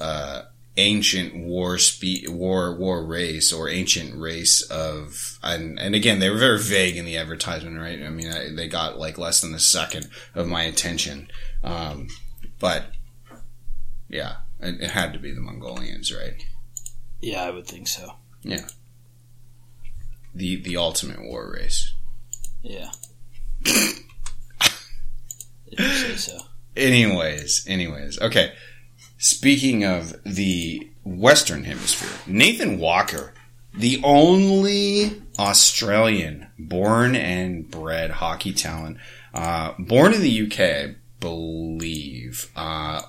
uh, 0.00 0.42
ancient 0.76 1.36
war 1.36 1.78
spe- 1.78 2.28
war 2.28 2.74
war 2.76 3.04
race 3.06 3.52
or 3.52 3.68
ancient 3.68 4.12
race 4.20 4.60
of 4.62 5.38
and 5.42 5.78
and 5.78 5.94
again 5.94 6.18
they 6.18 6.28
were 6.28 6.36
very 6.38 6.58
vague 6.58 6.96
in 6.96 7.04
the 7.04 7.16
advertisement 7.16 7.78
right 7.78 8.02
i 8.02 8.08
mean 8.10 8.28
I, 8.28 8.48
they 8.52 8.66
got 8.66 8.98
like 8.98 9.16
less 9.16 9.40
than 9.40 9.54
a 9.54 9.60
second 9.60 10.08
of 10.34 10.48
my 10.48 10.64
attention 10.64 11.28
um, 11.62 12.08
but 12.58 12.86
yeah 14.08 14.38
it, 14.58 14.80
it 14.80 14.90
had 14.90 15.12
to 15.12 15.20
be 15.20 15.30
the 15.32 15.40
mongolians 15.40 16.12
right 16.12 16.42
Yeah, 17.20 17.44
I 17.44 17.50
would 17.50 17.68
think 17.68 17.86
so. 17.86 18.14
yeah 18.42 18.66
the 20.34 20.56
the 20.60 20.76
ultimate 20.76 21.22
war 21.22 21.52
race 21.52 21.92
Yeah. 22.62 22.90
if 23.64 24.04
you 25.78 25.86
say 25.88 26.16
so. 26.16 26.38
anyways 26.76 27.64
anyways 27.68 28.20
okay 28.20 28.52
speaking 29.18 29.84
of 29.84 30.14
the 30.24 30.88
western 31.04 31.64
hemisphere 31.64 32.18
nathan 32.26 32.78
walker 32.78 33.32
the 33.74 34.00
only 34.02 35.22
australian 35.38 36.46
born 36.58 37.14
and 37.14 37.70
bred 37.70 38.10
hockey 38.10 38.52
talent 38.52 38.96
uh, 39.34 39.72
born 39.78 40.14
in 40.14 40.20
the 40.20 40.42
uk 40.42 40.60
i 40.60 40.94
believe 41.20 42.50
uh, 42.56 43.00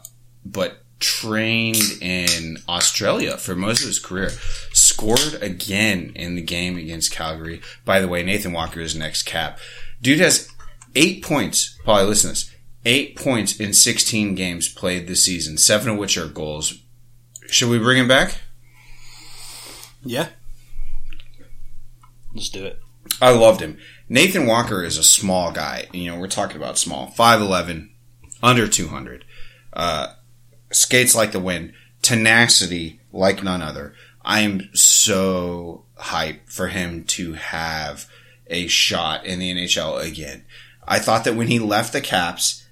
but 0.46 0.84
trained 1.00 1.98
in 2.02 2.58
australia 2.70 3.38
for 3.38 3.56
most 3.56 3.82
of 3.82 3.88
his 3.88 4.00
career 4.00 4.32
scored 4.72 5.36
again 5.42 6.12
in 6.16 6.36
the 6.36 6.42
game 6.42 6.78
against 6.78 7.12
calgary. 7.12 7.62
By 7.84 8.00
the 8.00 8.08
way 8.08 8.24
nathan 8.24 8.54
walker 8.54 8.80
is 8.80 8.96
next 8.96 9.24
cap. 9.24 9.60
Dude 10.02 10.20
has 10.20 10.50
eight 10.96 11.24
points. 11.24 11.78
Probably 11.84 12.06
listen 12.06 12.30
to 12.30 12.34
this 12.34 12.55
eight 12.86 13.16
points 13.16 13.60
in 13.60 13.74
16 13.74 14.36
games 14.36 14.70
played 14.70 15.08
this 15.08 15.24
season, 15.26 15.58
seven 15.58 15.90
of 15.90 15.98
which 15.98 16.18
are 16.18 16.28
goals. 16.28 16.82
Should 17.48 17.70
we 17.70 17.80
bring 17.80 17.98
him 17.98 18.08
back? 18.08 18.42
Yeah. 20.04 20.30
Let's 22.34 22.50
do 22.50 22.66
it. 22.66 22.80
I 23.22 23.32
loved 23.32 23.62
him. 23.62 23.78
Nathan 24.10 24.46
Walker 24.46 24.84
is 24.84 24.98
a 24.98 25.04
small 25.04 25.52
guy. 25.52 25.88
You 25.92 26.12
know, 26.12 26.20
we're 26.20 26.28
talking 26.28 26.58
about 26.58 26.78
small. 26.78 27.08
5'11, 27.08 27.90
under 28.44 28.68
200. 28.68 29.26
Uh, 29.74 30.14
skates 30.72 31.16
like 31.16 31.32
the 31.32 31.40
wind. 31.40 31.74
Tenacity 32.02 33.00
like 33.12 33.44
none 33.44 33.62
other. 33.62 33.94
I 34.24 34.42
am 34.42 34.70
so 34.74 35.86
hyped 35.98 36.50
for 36.52 36.68
him 36.68 37.04
to 37.06 37.34
have 37.34 38.10
a 38.48 38.68
shot 38.68 39.26
in 39.26 39.40
the 39.40 39.52
NHL 39.52 40.06
again. 40.06 40.46
I 40.88 41.00
thought 41.00 41.24
that 41.24 41.36
when 41.36 41.48
he 41.48 41.58
left 41.58 41.94
the 41.94 42.02
Caps, 42.02 42.65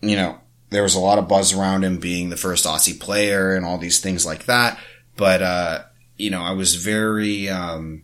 you 0.00 0.16
know, 0.16 0.40
there 0.70 0.82
was 0.82 0.94
a 0.94 1.00
lot 1.00 1.18
of 1.18 1.28
buzz 1.28 1.54
around 1.54 1.84
him 1.84 1.98
being 1.98 2.30
the 2.30 2.36
first 2.36 2.64
Aussie 2.64 2.98
player 2.98 3.54
and 3.54 3.64
all 3.64 3.78
these 3.78 4.00
things 4.00 4.26
like 4.26 4.44
that. 4.44 4.78
But, 5.16 5.42
uh, 5.42 5.82
you 6.16 6.30
know, 6.30 6.42
I 6.42 6.52
was 6.52 6.74
very, 6.76 7.48
um, 7.48 8.02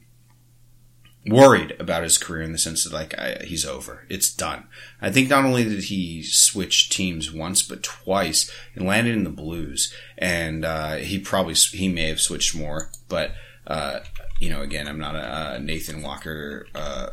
worried 1.26 1.74
about 1.78 2.02
his 2.02 2.18
career 2.18 2.42
in 2.42 2.52
the 2.52 2.58
sense 2.58 2.84
that 2.84 2.92
like 2.92 3.18
I, 3.18 3.44
he's 3.44 3.64
over. 3.64 4.04
It's 4.08 4.32
done. 4.32 4.64
I 5.00 5.10
think 5.10 5.30
not 5.30 5.44
only 5.44 5.64
did 5.64 5.84
he 5.84 6.22
switch 6.22 6.90
teams 6.90 7.32
once 7.32 7.62
but 7.62 7.82
twice 7.82 8.50
and 8.74 8.86
landed 8.86 9.14
in 9.14 9.24
the 9.24 9.30
Blues, 9.30 9.92
and 10.18 10.64
uh, 10.64 10.96
he 10.96 11.18
probably 11.18 11.54
he 11.54 11.88
may 11.88 12.08
have 12.08 12.20
switched 12.20 12.54
more, 12.54 12.90
but 13.08 13.32
uh, 13.66 14.00
you 14.38 14.50
know, 14.50 14.62
again, 14.62 14.86
I'm 14.86 14.98
not 14.98 15.14
a, 15.14 15.54
a 15.54 15.58
Nathan 15.60 16.02
Walker 16.02 16.66
uh, 16.74 17.10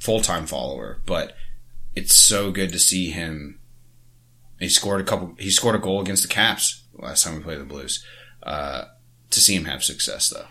full 0.00 0.20
time 0.20 0.46
follower, 0.46 1.00
but 1.06 1.34
it's 1.94 2.14
so 2.14 2.50
good 2.50 2.70
to 2.72 2.78
see 2.78 3.10
him. 3.10 3.57
He 4.58 4.68
scored 4.68 5.00
a 5.00 5.04
couple. 5.04 5.34
He 5.38 5.50
scored 5.50 5.74
a 5.76 5.78
goal 5.78 6.00
against 6.00 6.22
the 6.22 6.28
Caps 6.28 6.82
last 6.94 7.24
time 7.24 7.36
we 7.36 7.42
played 7.42 7.60
the 7.60 7.64
Blues. 7.64 8.04
Uh, 8.42 8.84
to 9.30 9.40
see 9.40 9.54
him 9.54 9.66
have 9.66 9.84
success, 9.84 10.30
though. 10.30 10.46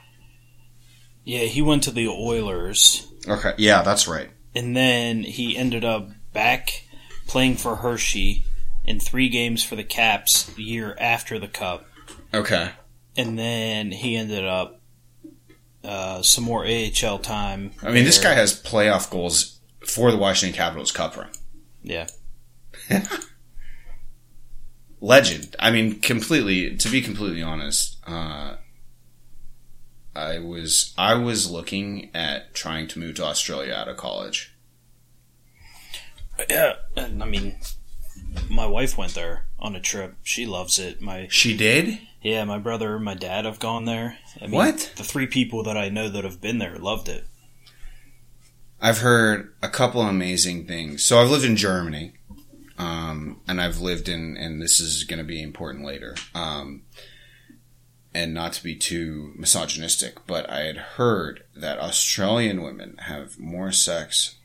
Yeah, 1.24 1.46
he 1.46 1.62
went 1.62 1.84
to 1.84 1.92
the 1.92 2.08
Oilers, 2.08 3.06
Okay, 3.28 3.54
yeah, 3.58 3.82
that's 3.82 4.08
right. 4.08 4.30
and 4.56 4.76
then 4.78 5.24
he 5.24 5.58
ended 5.58 5.84
up 5.84 6.10
back 6.32 6.86
playing 7.28 7.56
for 7.58 7.78
Hershey 7.78 8.46
in 8.86 9.00
three 9.02 9.28
games 9.28 9.64
for 9.64 9.76
the 9.76 9.84
Caps 9.84 10.44
the 10.44 10.64
year 10.64 10.96
after 11.00 11.38
the 11.40 11.48
Cup, 11.50 11.86
Okay, 12.34 12.70
and 13.18 13.38
then 13.38 13.92
he 13.92 14.16
ended 14.16 14.46
up 14.46 14.80
uh, 15.84 16.22
some 16.22 16.44
more 16.46 16.66
AHL 16.66 17.20
time. 17.20 17.72
I 17.82 17.92
mean, 17.92 18.06
this 18.06 18.22
guy 18.22 18.34
has 18.34 18.62
playoff 18.62 19.10
goals 19.10 19.60
for 19.86 20.12
the 20.12 20.18
Washington 20.18 20.56
Capitals 20.56 20.92
Cup 20.92 21.18
run. 21.18 21.30
Yeah, 21.84 22.08
legend. 25.02 25.56
I 25.60 25.72
mean, 25.72 26.00
completely. 26.00 26.76
To 26.78 26.90
be 26.90 27.02
completely 27.02 27.42
honest, 27.42 27.98
uh, 28.06 28.56
I 30.16 30.40
was 30.40 30.94
I 30.98 31.14
was 31.16 31.50
looking 31.52 32.10
at 32.14 32.54
trying 32.54 32.88
to 32.90 33.00
move 33.00 33.16
to 33.16 33.24
Australia 33.26 33.74
out 33.74 33.88
of 33.88 33.98
college. 33.98 34.54
yeah. 36.50 36.74
And 36.96 37.22
I 37.22 37.26
mean, 37.26 37.58
my 38.50 38.66
wife 38.66 38.98
went 38.98 39.14
there 39.14 39.46
on 39.60 39.76
a 39.76 39.80
trip. 39.80 40.16
She 40.24 40.46
loves 40.46 40.80
it. 40.80 41.02
My 41.02 41.28
She 41.30 41.56
did. 41.58 42.00
yeah, 42.22 42.44
my 42.46 42.58
brother, 42.60 43.00
my 43.00 43.14
dad 43.16 43.46
have 43.46 43.60
gone 43.60 43.86
there. 43.86 44.18
I 44.42 44.46
mean, 44.46 44.52
What? 44.52 44.94
The 44.96 45.04
three 45.04 45.28
people 45.28 45.64
that 45.64 45.78
I 45.78 45.90
know 45.90 46.10
that 46.10 46.24
have 46.24 46.42
been 46.42 46.58
there 46.60 46.78
loved 46.78 47.10
it. 47.10 47.26
I've 48.80 49.00
heard 49.00 49.54
a 49.64 49.70
couple 49.70 50.02
amazing 50.02 50.68
things. 50.68 51.04
So 51.04 51.20
I've 51.20 51.32
lived 51.32 51.46
in 51.46 51.56
Germany, 51.56 52.14
um, 52.78 53.42
and 53.48 53.62
I've 53.62 53.80
lived 53.80 54.10
in, 54.10 54.38
and 54.38 54.62
this 54.62 54.80
is 54.80 55.04
going 55.04 55.20
to 55.20 55.26
be 55.26 55.42
important 55.42 55.86
later. 55.86 56.16
Um, 56.36 56.84
and 58.14 58.34
not 58.34 58.54
to 58.54 58.64
be 58.64 58.76
too 58.76 59.34
misogynistic, 59.36 60.26
but 60.26 60.50
I 60.50 60.62
had 60.62 60.78
heard 60.78 61.44
that 61.56 61.80
Australian 61.80 62.64
women 62.64 62.98
have 63.02 63.38
more 63.38 63.72
sex 63.72 64.38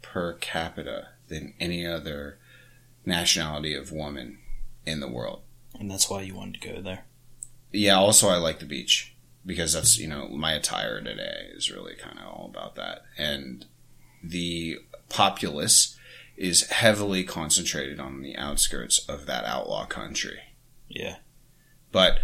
per 0.00 0.34
capita 0.34 1.08
than 1.28 1.54
any 1.60 1.86
other 1.86 2.38
nationality 3.04 3.74
of 3.74 3.92
woman 3.92 4.38
in 4.86 5.00
the 5.00 5.08
world. 5.08 5.42
And 5.78 5.90
that's 5.90 6.08
why 6.08 6.22
you 6.22 6.34
wanted 6.34 6.60
to 6.60 6.68
go 6.74 6.80
there. 6.80 7.04
Yeah, 7.72 7.96
also 7.96 8.28
I 8.28 8.36
like 8.36 8.58
the 8.58 8.66
beach 8.66 9.14
because 9.44 9.72
that's, 9.72 9.98
you 9.98 10.08
know, 10.08 10.28
my 10.28 10.52
attire 10.52 11.00
today 11.00 11.48
is 11.54 11.70
really 11.70 11.94
kind 11.94 12.18
of 12.18 12.26
all 12.26 12.50
about 12.52 12.74
that. 12.76 13.02
And 13.16 13.66
the 14.22 14.78
populace 15.08 15.96
is 16.40 16.68
heavily 16.70 17.22
concentrated 17.22 18.00
on 18.00 18.22
the 18.22 18.34
outskirts 18.36 18.98
of 19.08 19.26
that 19.26 19.44
outlaw 19.44 19.84
country. 19.84 20.40
Yeah. 20.88 21.16
But 21.92 22.20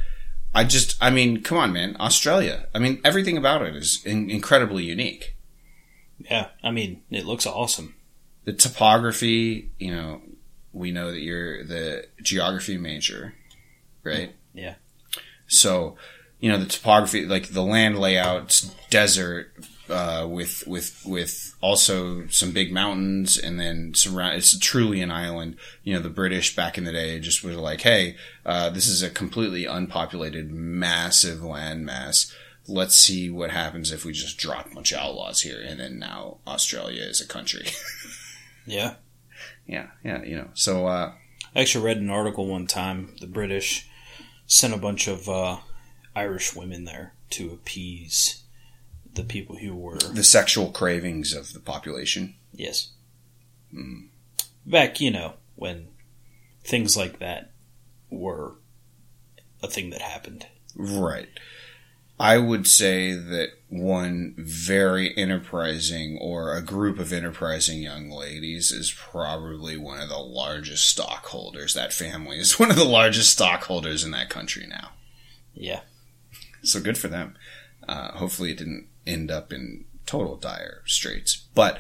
I 0.54 0.64
just, 0.64 0.96
I 1.00 1.10
mean, 1.10 1.42
come 1.42 1.58
on, 1.58 1.72
man. 1.72 1.96
Australia. 2.00 2.66
I 2.74 2.78
mean, 2.78 3.00
everything 3.04 3.36
about 3.36 3.62
it 3.62 3.76
is 3.76 4.02
in- 4.04 4.30
incredibly 4.30 4.84
unique. 4.84 5.36
Yeah. 6.18 6.48
I 6.62 6.70
mean, 6.70 7.02
it 7.10 7.26
looks 7.26 7.46
awesome. 7.46 7.94
The 8.44 8.54
topography, 8.54 9.70
you 9.78 9.94
know, 9.94 10.22
we 10.72 10.92
know 10.92 11.10
that 11.10 11.20
you're 11.20 11.64
the 11.64 12.06
geography 12.22 12.78
major, 12.78 13.34
right? 14.02 14.34
Yeah. 14.54 14.76
So, 15.46 15.96
you 16.40 16.50
know, 16.50 16.58
the 16.58 16.66
topography, 16.66 17.26
like 17.26 17.48
the 17.48 17.62
land 17.62 17.98
layout, 17.98 18.64
desert, 18.88 19.52
uh, 19.88 20.26
with 20.28 20.66
with 20.66 21.02
with 21.06 21.54
also 21.60 22.26
some 22.28 22.52
big 22.52 22.72
mountains, 22.72 23.38
and 23.38 23.58
then 23.58 23.94
surround. 23.94 24.36
It's 24.36 24.58
truly 24.58 25.00
an 25.00 25.10
island. 25.10 25.56
You 25.84 25.94
know, 25.94 26.00
the 26.00 26.10
British 26.10 26.56
back 26.56 26.76
in 26.78 26.84
the 26.84 26.92
day 26.92 27.18
just 27.20 27.44
were 27.44 27.52
like, 27.52 27.82
"Hey, 27.82 28.16
uh, 28.44 28.70
this 28.70 28.86
is 28.86 29.02
a 29.02 29.10
completely 29.10 29.64
unpopulated, 29.64 30.50
massive 30.50 31.38
landmass. 31.38 32.32
Let's 32.68 32.96
see 32.96 33.30
what 33.30 33.50
happens 33.50 33.92
if 33.92 34.04
we 34.04 34.12
just 34.12 34.38
drop 34.38 34.70
a 34.70 34.74
bunch 34.74 34.92
of 34.92 34.98
outlaws 34.98 35.42
here." 35.42 35.60
And 35.60 35.78
then 35.80 35.98
now 35.98 36.38
Australia 36.46 37.02
is 37.02 37.20
a 37.20 37.26
country. 37.26 37.66
Yeah. 38.68 38.96
yeah, 39.64 39.90
yeah, 40.02 40.24
you 40.24 40.36
know. 40.36 40.48
So, 40.54 40.88
uh, 40.88 41.12
I 41.54 41.60
actually 41.60 41.84
read 41.84 41.98
an 41.98 42.10
article 42.10 42.46
one 42.46 42.66
time. 42.66 43.14
The 43.20 43.28
British 43.28 43.88
sent 44.46 44.74
a 44.74 44.78
bunch 44.78 45.06
of 45.06 45.28
uh, 45.28 45.58
Irish 46.16 46.56
women 46.56 46.84
there 46.84 47.14
to 47.30 47.52
appease 47.52 48.42
the 49.16 49.24
people 49.24 49.56
who 49.56 49.74
were 49.74 49.98
the 49.98 50.22
sexual 50.24 50.70
cravings 50.70 51.32
of 51.34 51.52
the 51.52 51.60
population. 51.60 52.34
yes 52.52 52.90
Mm. 53.74 54.06
back 54.64 55.00
you 55.00 55.10
know 55.10 55.34
when 55.56 55.88
things 56.62 56.96
like 56.96 57.18
that 57.18 57.50
were 58.10 58.54
a 59.62 59.66
thing 59.68 59.90
that 59.90 60.00
happened. 60.00 60.46
Right. 60.76 61.28
I 62.18 62.38
would 62.38 62.66
say 62.66 63.12
that 63.12 63.48
one 63.68 64.34
very 64.38 65.14
enterprising 65.18 66.16
or 66.20 66.54
a 66.54 66.62
group 66.62 66.98
of 66.98 67.12
enterprising 67.12 67.82
young 67.82 68.08
ladies 68.10 68.70
is 68.70 68.90
probably 68.92 69.76
one 69.76 70.00
of 70.00 70.08
the 70.08 70.18
largest 70.18 70.86
stockholders. 70.86 71.74
That 71.74 71.92
family 71.92 72.38
is 72.38 72.58
one 72.58 72.70
of 72.70 72.76
the 72.76 72.84
largest 72.84 73.30
stockholders 73.30 74.04
in 74.04 74.12
that 74.12 74.30
country 74.30 74.66
now. 74.66 74.90
Yeah. 75.54 75.80
So 76.62 76.80
good 76.80 76.96
for 76.96 77.08
them. 77.08 77.34
Uh, 77.86 78.12
hopefully 78.12 78.52
it 78.52 78.58
didn't 78.58 78.86
end 79.06 79.30
up 79.30 79.52
in 79.52 79.84
total 80.06 80.36
dire 80.36 80.82
straits. 80.86 81.36
But 81.54 81.78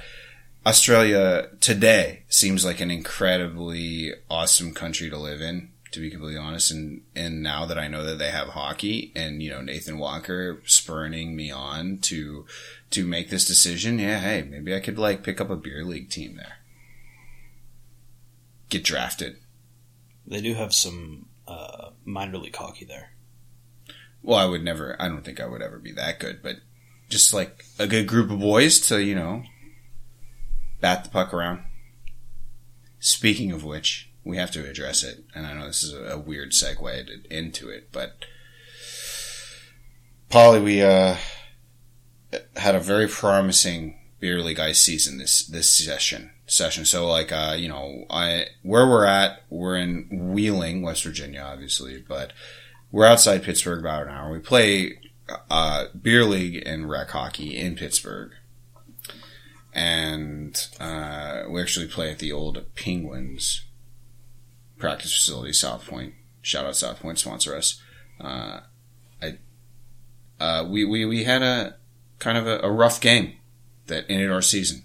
Australia 0.64 1.48
today 1.60 2.22
seems 2.28 2.64
like 2.64 2.80
an 2.80 2.90
incredibly 2.90 4.12
awesome 4.28 4.74
country 4.74 5.08
to 5.08 5.16
live 5.16 5.40
in, 5.40 5.70
to 5.92 6.00
be 6.00 6.10
completely 6.10 6.38
honest. 6.38 6.72
And, 6.72 7.02
and 7.14 7.42
now 7.42 7.66
that 7.66 7.78
I 7.78 7.86
know 7.86 8.04
that 8.04 8.18
they 8.18 8.30
have 8.30 8.48
hockey 8.48 9.12
and, 9.14 9.42
you 9.42 9.50
know, 9.50 9.60
Nathan 9.60 9.98
Walker 9.98 10.60
spurning 10.66 11.36
me 11.36 11.50
on 11.50 11.98
to, 11.98 12.46
to 12.90 13.06
make 13.06 13.30
this 13.30 13.46
decision, 13.46 13.98
yeah, 13.98 14.18
hey, 14.18 14.42
maybe 14.42 14.74
I 14.74 14.80
could 14.80 14.98
like 14.98 15.22
pick 15.22 15.40
up 15.40 15.50
a 15.50 15.56
beer 15.56 15.84
league 15.84 16.10
team 16.10 16.36
there. 16.36 16.58
Get 18.68 18.82
drafted. 18.82 19.36
They 20.26 20.40
do 20.40 20.54
have 20.54 20.74
some 20.74 21.26
uh, 21.46 21.90
minor 22.04 22.38
league 22.38 22.56
hockey 22.56 22.84
there. 22.84 23.12
Well, 24.20 24.38
I 24.40 24.46
would 24.46 24.64
never, 24.64 25.00
I 25.00 25.06
don't 25.06 25.24
think 25.24 25.40
I 25.40 25.46
would 25.46 25.62
ever 25.62 25.78
be 25.78 25.92
that 25.92 26.18
good, 26.18 26.42
but 26.42 26.56
just 27.08 27.32
like 27.32 27.64
a 27.78 27.86
good 27.86 28.06
group 28.06 28.30
of 28.30 28.40
boys 28.40 28.80
to, 28.88 29.02
you 29.02 29.14
know, 29.14 29.44
bat 30.80 31.04
the 31.04 31.10
puck 31.10 31.32
around. 31.32 31.62
Speaking 32.98 33.52
of 33.52 33.64
which, 33.64 34.10
we 34.24 34.36
have 34.36 34.50
to 34.52 34.68
address 34.68 35.04
it, 35.04 35.24
and 35.34 35.46
I 35.46 35.54
know 35.54 35.66
this 35.66 35.84
is 35.84 35.92
a, 35.92 36.18
weird 36.18 36.50
segue 36.50 37.06
to, 37.06 37.36
into 37.36 37.68
it, 37.68 37.90
but 37.92 38.24
Paulie, 40.30 40.64
we 40.64 40.82
uh, 40.82 41.16
had 42.56 42.74
a 42.74 42.80
very 42.80 43.06
promising 43.06 43.98
beer 44.18 44.40
league 44.40 44.58
ice 44.58 44.80
season 44.80 45.18
this 45.18 45.46
this 45.46 45.70
session 45.76 46.32
session. 46.46 46.84
So 46.84 47.06
like 47.06 47.30
uh, 47.30 47.54
you 47.56 47.68
know, 47.68 48.04
I 48.10 48.46
where 48.62 48.88
we're 48.88 49.06
at, 49.06 49.42
we're 49.50 49.76
in 49.76 50.08
Wheeling, 50.32 50.82
West 50.82 51.04
Virginia, 51.04 51.40
obviously, 51.40 52.04
but 52.06 52.32
we're 52.90 53.06
outside 53.06 53.42
Pittsburgh 53.42 53.80
about 53.80 54.04
an 54.04 54.08
hour. 54.08 54.32
We 54.32 54.38
play 54.38 54.98
uh, 55.50 55.86
beer 56.00 56.24
league 56.24 56.62
and 56.66 56.88
rec 56.88 57.10
hockey 57.10 57.56
in 57.56 57.74
Pittsburgh, 57.76 58.32
and 59.74 60.68
uh, 60.80 61.42
we 61.48 61.60
actually 61.60 61.86
play 61.88 62.10
at 62.10 62.18
the 62.18 62.32
old 62.32 62.64
Penguins 62.74 63.62
practice 64.78 65.14
facility, 65.14 65.50
Southpointe. 65.52 66.12
Shout 66.42 66.64
out 66.64 66.74
Southpointe, 66.74 67.18
sponsor 67.18 67.54
us. 67.56 67.82
Uh, 68.20 68.60
I 69.22 69.38
uh, 70.40 70.64
we, 70.68 70.84
we 70.84 71.04
we 71.04 71.24
had 71.24 71.42
a 71.42 71.76
kind 72.18 72.38
of 72.38 72.46
a, 72.46 72.60
a 72.60 72.70
rough 72.70 73.00
game 73.00 73.34
that 73.86 74.04
ended 74.08 74.30
our 74.30 74.42
season. 74.42 74.84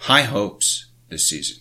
High 0.00 0.22
hopes 0.22 0.86
this 1.08 1.26
season. 1.26 1.58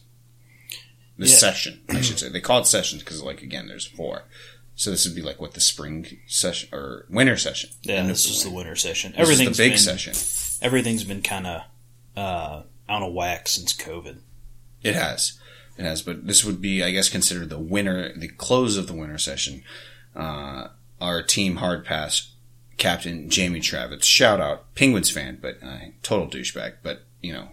This 1.18 1.32
Yeah. 1.32 1.38
session, 1.52 1.82
I 1.90 2.02
should 2.02 2.20
say. 2.20 2.30
They 2.30 2.42
call 2.42 2.60
it 2.62 2.66
sessions 2.66 3.04
because, 3.04 3.22
like, 3.22 3.42
again, 3.44 3.68
there's 3.68 3.86
four. 3.86 4.24
So 4.82 4.90
this 4.90 5.06
would 5.06 5.14
be 5.14 5.22
like 5.22 5.40
what 5.40 5.54
the 5.54 5.62
spring 5.62 6.08
session 6.26 6.70
or 6.74 7.06
winter 7.08 7.38
session. 7.38 7.70
Yeah, 7.84 8.04
this 8.08 8.26
is 8.26 8.42
the 8.42 8.50
winter. 8.50 8.70
winter 8.70 8.76
session. 8.78 9.12
This 9.12 9.20
is 9.20 9.30
Everything's 9.30 9.58
the 9.58 9.64
big 9.64 9.72
been, 9.74 9.80
session. 9.80 10.66
Everything's 10.66 11.04
been 11.04 11.22
kind 11.22 11.46
of 11.46 11.62
uh, 12.18 12.64
out 12.90 13.04
of 13.04 13.14
whack 13.14 13.48
since 13.48 13.74
COVID. 13.74 14.22
It 14.82 14.96
has. 14.96 15.40
It 15.78 15.84
has, 15.84 16.02
but 16.02 16.26
this 16.26 16.44
would 16.44 16.62
be, 16.62 16.84
I 16.84 16.90
guess, 16.90 17.10
considered 17.10 17.52
the 17.52 17.60
winter, 17.60 18.12
the 18.18 18.28
close 18.28 18.76
of 18.76 18.88
the 18.88 18.94
winter 18.94 19.20
session. 19.20 19.62
Uh, 20.16 20.70
our 21.00 21.22
team 21.22 21.58
hard 21.58 21.86
pass 21.86 22.32
captain 22.78 23.30
Jamie 23.30 23.60
Travis, 23.60 24.04
shout 24.04 24.42
out 24.42 24.74
Penguins 24.74 25.12
fan, 25.12 25.38
but 25.40 25.60
uh, 25.62 25.78
total 26.02 26.26
douchebag, 26.28 26.78
but 26.82 27.04
you 27.22 27.34
know, 27.34 27.50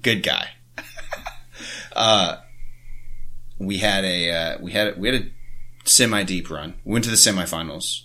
good 0.00 0.22
guy. 0.22 0.50
uh, 1.96 2.36
we 3.58 3.78
had 3.78 4.04
a 4.04 4.30
uh, 4.30 4.58
we 4.60 4.70
had 4.70 4.96
a, 4.96 5.00
we 5.00 5.08
had 5.08 5.22
a 5.22 5.26
semi 5.84 6.22
deep 6.22 6.50
run. 6.50 6.74
We 6.84 6.92
went 6.92 7.04
to 7.04 7.10
the 7.10 7.16
semifinals 7.16 8.02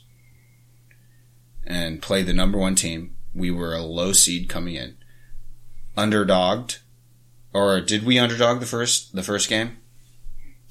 and 1.66 2.02
played 2.02 2.26
the 2.26 2.34
number 2.34 2.58
one 2.58 2.76
team. 2.76 3.16
We 3.34 3.52
were 3.52 3.74
a 3.74 3.82
low 3.82 4.14
seed 4.14 4.50
coming 4.50 4.76
in, 4.76 4.98
underdogged 5.98 6.80
or 7.58 7.82
did 7.82 8.06
we 8.06 8.20
underdog 8.20 8.60
the 8.60 8.66
first 8.66 9.16
the 9.16 9.24
first 9.24 9.50
game? 9.50 9.78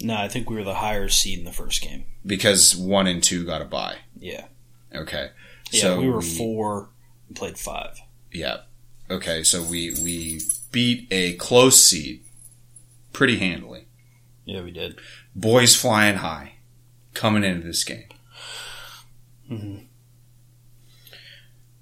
No, 0.00 0.14
I 0.16 0.28
think 0.28 0.48
we 0.48 0.56
were 0.56 0.64
the 0.64 0.74
higher 0.74 1.08
seed 1.08 1.38
in 1.40 1.44
the 1.44 1.52
first 1.52 1.82
game. 1.82 2.04
Because 2.24 2.76
one 2.76 3.06
and 3.06 3.22
two 3.22 3.44
got 3.44 3.62
a 3.62 3.64
bye. 3.64 3.96
Yeah. 4.18 4.46
Okay. 4.94 5.30
Yeah, 5.72 5.80
So 5.80 6.00
we 6.00 6.08
were 6.08 6.22
four. 6.22 6.90
We 7.28 7.34
played 7.34 7.58
five. 7.58 7.98
Yeah. 8.32 8.58
Okay, 9.10 9.42
so 9.42 9.62
we 9.62 9.94
we 10.02 10.40
beat 10.70 11.08
a 11.10 11.34
close 11.34 11.84
seed 11.84 12.22
pretty 13.12 13.38
handily. 13.38 13.86
Yeah, 14.44 14.62
we 14.62 14.70
did. 14.70 14.98
Boys 15.34 15.74
flying 15.74 16.16
high 16.18 16.52
coming 17.16 17.42
into 17.44 17.66
this 17.66 17.82
game. 17.84 18.04
Mhm. 19.50 19.86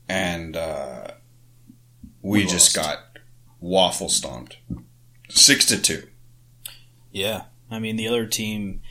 And 0.08 0.56
uh, 0.56 1.08
we, 2.22 2.40
We 2.44 2.46
just 2.46 2.74
got 2.74 3.18
waffle 3.60 4.08
stomped. 4.08 4.58
6 5.30 5.66
to 5.66 5.80
2. 5.80 6.08
Yeah, 7.10 7.44
I 7.70 7.78
mean 7.78 7.96
the 7.96 8.08
other 8.08 8.26
team 8.26 8.82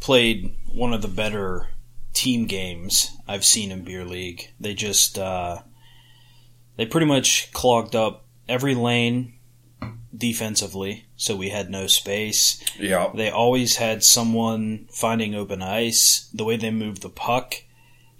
played 0.00 0.54
one 0.72 0.92
of 0.92 1.02
the 1.02 1.08
better 1.08 1.68
team 2.12 2.46
games 2.46 3.10
I've 3.26 3.44
seen 3.44 3.72
in 3.72 3.82
beer 3.82 4.04
league. 4.04 4.50
They 4.60 4.74
just 4.74 5.18
uh, 5.18 5.62
they 6.76 6.86
pretty 6.86 7.06
much 7.06 7.50
clogged 7.52 7.96
up 7.96 8.24
every 8.48 8.74
lane 8.74 9.34
defensively, 10.16 11.06
so 11.16 11.36
we 11.36 11.48
had 11.50 11.70
no 11.70 11.86
space. 11.86 12.62
Yeah. 12.78 13.10
They 13.14 13.30
always 13.30 13.76
had 13.76 14.04
someone 14.04 14.86
finding 14.90 15.34
open 15.34 15.62
ice. 15.62 16.28
The 16.34 16.44
way 16.44 16.56
they 16.56 16.70
moved 16.70 17.02
the 17.02 17.08
puck, 17.08 17.54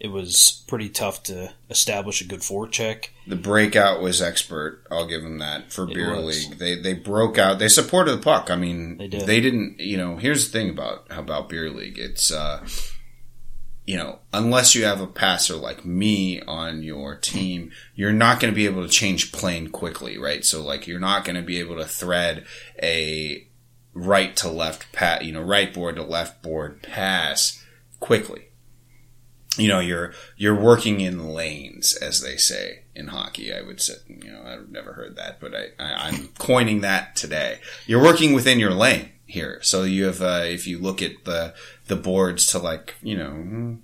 it 0.01 0.09
was 0.09 0.63
pretty 0.67 0.89
tough 0.89 1.23
to 1.25 1.55
establish 1.71 2.21
a 2.21 2.25
good 2.27 2.41
forecheck. 2.41 3.07
The 3.27 3.37
breakout 3.37 4.03
was 4.03 4.21
expert. 4.21 4.83
I'll 4.91 5.07
give 5.07 5.23
them 5.23 5.39
that 5.39 5.73
for 5.73 5.85
It 5.85 5.95
beer 5.95 6.15
was. 6.15 6.49
league. 6.49 6.59
They 6.59 6.75
they 6.77 6.95
broke 6.95 7.39
out. 7.39 7.59
They 7.59 7.69
supported 7.69 8.13
the 8.13 8.23
puck. 8.23 8.51
I 8.51 8.57
mean, 8.57 8.99
They 8.99 9.09
did. 9.09 9.27
they 9.27 9.41
didn't. 9.41 9.79
You 9.81 9.97
know, 9.97 10.17
here's 10.17 10.47
the 10.51 10.59
thing 10.59 10.71
about 10.71 11.07
about 11.11 11.49
beer 11.49 11.71
league. 11.71 11.99
It's 11.99 12.31
uh, 12.33 12.67
you 13.87 13.97
know, 13.97 14.21
unless 14.33 14.75
you 14.75 14.85
have 14.85 15.01
a 15.01 15.07
passer 15.07 15.57
like 15.57 15.85
me 15.85 16.41
on 16.43 16.83
your 16.83 17.17
team, 17.17 17.71
you're 17.95 18.13
not 18.13 18.41
going 18.41 18.53
to 18.53 18.57
be 18.57 18.67
able 18.67 18.83
to 18.83 18.89
change 18.89 19.31
plane 19.31 19.69
quickly, 19.69 20.17
right? 20.17 20.45
So 20.45 20.63
like, 20.63 20.87
you're 20.87 20.99
not 20.99 21.25
going 21.25 21.37
to 21.37 21.43
be 21.43 21.59
able 21.59 21.77
to 21.77 21.85
thread 21.85 22.47
a 22.83 23.47
right 23.93 24.35
to 24.37 24.49
left 24.49 24.91
pat, 24.93 25.25
you 25.25 25.33
know, 25.33 25.43
right 25.43 25.73
board 25.73 25.97
to 25.97 26.03
left 26.03 26.43
board 26.43 26.83
pass 26.83 27.63
quickly. 28.01 28.47
You 29.57 29.69
know 29.69 29.79
you're 29.79 30.13
you're 30.37 30.61
working 30.61 31.01
in 31.01 31.29
lanes 31.29 31.95
as 31.95 32.21
they 32.21 32.37
say 32.37 32.81
in 32.93 33.07
hockey. 33.07 33.55
I 33.55 33.63
would 33.63 33.81
say 33.81 33.95
you 34.09 34.33
know 34.33 34.43
i've 34.45 34.69
never 34.69 34.95
heard 34.95 35.15
that 35.15 35.39
but 35.39 35.55
i, 35.55 35.67
I 35.79 36.09
i'm 36.09 36.29
coining 36.39 36.81
that 36.81 37.15
today. 37.15 37.61
You're 37.87 38.03
working 38.03 38.33
within 38.33 38.59
your 38.59 38.73
lane 38.73 39.11
here. 39.27 39.59
So 39.63 39.83
you 39.85 40.05
have 40.05 40.21
uh, 40.23 40.43
if 40.45 40.67
you 40.67 40.79
look 40.79 41.03
at 41.03 41.25
the 41.25 41.55
the 41.87 41.97
boards 41.97 42.47
to 42.49 42.59
like 42.59 42.95
you 43.03 43.17
know 43.17 43.79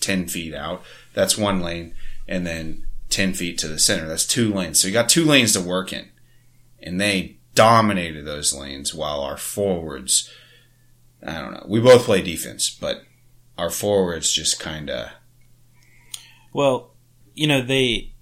10 0.00 0.26
feet 0.26 0.52
out 0.52 0.82
that's 1.14 1.38
one 1.38 1.60
lane 1.60 1.94
and 2.26 2.44
then 2.44 2.84
10 3.10 3.34
feet 3.34 3.56
to 3.58 3.68
the 3.68 3.78
center 3.78 4.08
that's 4.08 4.26
two 4.26 4.52
lanes. 4.52 4.80
So 4.80 4.88
you 4.88 4.94
got 4.94 5.08
two 5.08 5.24
lanes 5.24 5.52
to 5.52 5.60
work 5.60 5.92
in. 5.92 6.08
And 6.80 7.00
they 7.00 7.38
dominated 7.54 8.24
those 8.24 8.54
lanes 8.54 8.94
while 8.94 9.20
our 9.20 9.36
forwards 9.36 10.30
i 11.24 11.32
don't 11.32 11.52
know 11.52 11.64
we 11.68 11.80
both 11.80 12.04
play 12.04 12.22
defense 12.22 12.70
but 12.70 13.02
our 13.58 13.70
forwards 13.70 14.32
just 14.32 14.58
kind 14.58 14.88
of 14.88 15.10
Well, 16.52 16.94
you 17.34 17.46
know 17.46 17.62
they 17.62 18.12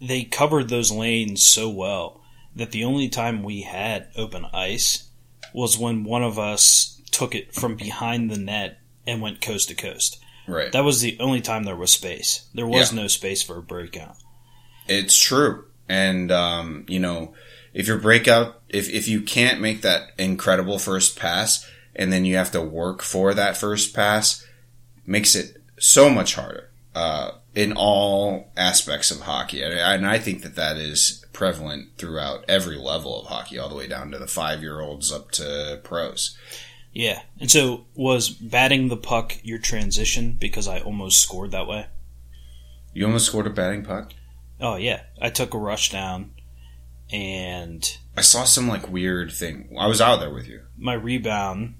they 0.00 0.24
covered 0.24 0.68
those 0.68 0.90
lanes 0.90 1.46
so 1.46 1.68
well 1.68 2.20
that 2.54 2.72
the 2.72 2.84
only 2.84 3.08
time 3.08 3.42
we 3.42 3.62
had 3.62 4.08
open 4.16 4.46
ice 4.52 5.10
was 5.54 5.78
when 5.78 6.04
one 6.04 6.22
of 6.22 6.38
us 6.38 7.00
took 7.10 7.34
it 7.34 7.54
from 7.54 7.76
behind 7.76 8.30
the 8.30 8.36
net 8.36 8.78
and 9.06 9.22
went 9.22 9.40
coast 9.40 9.68
to 9.68 9.74
coast. 9.74 10.18
right 10.46 10.72
That 10.72 10.84
was 10.84 11.00
the 11.00 11.16
only 11.20 11.40
time 11.40 11.62
there 11.64 11.76
was 11.76 11.92
space. 11.92 12.46
There 12.52 12.66
was 12.66 12.92
Yeah. 12.92 13.02
no 13.02 13.06
space 13.08 13.42
for 13.42 13.56
a 13.56 13.62
breakout. 13.62 14.16
It's 14.88 15.16
true. 15.16 15.64
And, 15.88 16.30
um, 16.32 16.84
you 16.88 16.98
know, 16.98 17.34
if 17.72 17.86
your 17.86 17.98
breakout, 17.98 18.60
if, 18.68 18.90
if 18.90 19.08
you 19.08 19.20
can't 19.22 19.60
make 19.60 19.82
that 19.82 20.08
incredible 20.18 20.78
first 20.78 21.16
pass 21.18 21.66
and 21.94 22.12
then 22.12 22.24
you 22.24 22.36
have 22.36 22.50
to 22.52 22.60
work 22.60 23.00
for 23.02 23.32
that 23.34 23.56
first 23.56 23.94
pass, 23.94 24.44
makes 25.06 25.34
it 25.34 25.62
so 25.78 26.10
much 26.10 26.34
harder, 26.34 26.70
uh, 26.94 27.30
in 27.54 27.72
all 27.72 28.50
aspects 28.56 29.10
of 29.10 29.20
hockey. 29.20 29.62
And 29.62 30.06
I, 30.06 30.18
think 30.18 30.42
that 30.42 30.56
that 30.56 30.76
is 30.76 31.24
prevalent 31.32 31.96
throughout 31.98 32.44
every 32.48 32.76
level 32.76 33.20
of 33.20 33.28
hockey, 33.28 33.58
all 33.58 33.68
the 33.68 33.76
way 33.76 33.86
down 33.86 34.10
to 34.10 34.18
the 34.18 34.26
five 34.26 34.60
year 34.60 34.80
olds 34.80 35.12
up 35.12 35.30
to 35.32 35.80
pros. 35.84 36.36
Yeah. 36.92 37.22
And 37.40 37.50
so 37.50 37.86
was 37.94 38.30
batting 38.30 38.88
the 38.88 38.96
puck 38.96 39.38
your 39.42 39.58
transition 39.58 40.36
because 40.38 40.68
I 40.68 40.80
almost 40.80 41.20
scored 41.20 41.52
that 41.52 41.66
way? 41.66 41.86
You 42.92 43.06
almost 43.06 43.26
scored 43.26 43.46
a 43.46 43.50
batting 43.50 43.84
puck. 43.84 44.12
Oh 44.60 44.76
yeah. 44.76 45.02
I 45.20 45.30
took 45.30 45.54
a 45.54 45.58
rush 45.58 45.90
down 45.90 46.32
and 47.12 47.98
I 48.16 48.22
saw 48.22 48.44
some 48.44 48.68
like 48.68 48.88
weird 48.88 49.32
thing. 49.32 49.76
I 49.78 49.86
was 49.86 50.00
out 50.00 50.20
there 50.20 50.32
with 50.32 50.48
you. 50.48 50.62
my 50.76 50.94
rebound 50.94 51.74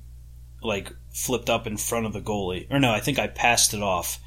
like 0.62 0.92
flipped 1.12 1.50
up 1.50 1.66
in 1.66 1.76
front 1.76 2.06
of 2.06 2.12
the 2.12 2.20
goalie. 2.20 2.66
Or 2.70 2.80
no, 2.80 2.92
I 2.92 3.00
think 3.00 3.18
I 3.18 3.28
passed 3.28 3.74
it 3.74 3.82
off. 3.82 4.18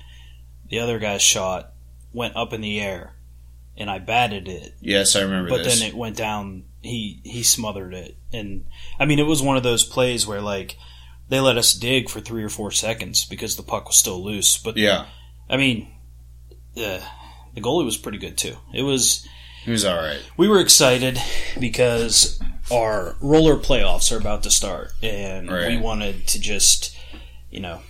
The 0.70 0.80
other 0.80 1.00
guy's 1.00 1.22
shot 1.22 1.74
went 2.14 2.36
up 2.36 2.54
in 2.54 2.62
the 2.62 2.80
air 2.80 3.14
and 3.78 3.90
I 3.90 4.00
batted 4.00 4.48
it. 4.48 4.74
Yes, 4.82 5.16
I 5.16 5.22
remember 5.22 5.50
But 5.50 5.64
this. 5.64 5.80
then 5.80 5.90
it 5.90 5.96
went 5.96 6.18
down 6.18 6.64
he 6.82 7.20
he 7.24 7.44
smothered 7.44 7.94
it. 7.94 8.16
And 8.34 8.66
I 9.00 9.06
mean 9.06 9.20
it 9.20 9.24
was 9.26 9.42
one 9.42 9.58
of 9.58 9.64
those 9.64 9.84
plays 9.84 10.26
where 10.28 10.42
like 10.42 10.78
they 11.30 11.40
let 11.40 11.58
us 11.58 11.74
dig 11.74 12.10
for 12.10 12.20
3 12.22 12.44
or 12.44 12.50
4 12.50 12.72
seconds 12.72 13.26
because 13.26 13.56
the 13.58 13.64
puck 13.64 13.88
was 13.88 13.98
still 13.98 14.24
loose. 14.24 14.58
But 14.58 14.78
yeah, 14.78 15.06
I 15.50 15.58
mean 15.58 15.90
uh, 16.78 17.00
the 17.54 17.62
goalie 17.62 17.86
was 17.86 17.98
pretty 17.98 18.18
good 18.18 18.38
too. 18.38 18.56
It 18.74 18.84
was 18.84 19.28
he 19.64 19.72
was 19.72 19.84
all 19.84 19.98
right. 19.98 20.22
we 20.38 20.48
were 20.48 20.60
excited 20.62 21.20
because 21.60 22.40
our 22.72 23.16
roller 23.20 23.58
playoffs 23.58 24.12
are 24.12 24.18
about 24.20 24.44
to 24.44 24.52
start, 24.52 24.92
and 25.02 25.50
Right. 25.52 25.70
we 25.70 25.78
wanted 25.78 26.28
to 26.28 26.40
just, 26.40 26.96
you 27.50 27.60
know, 27.60 27.82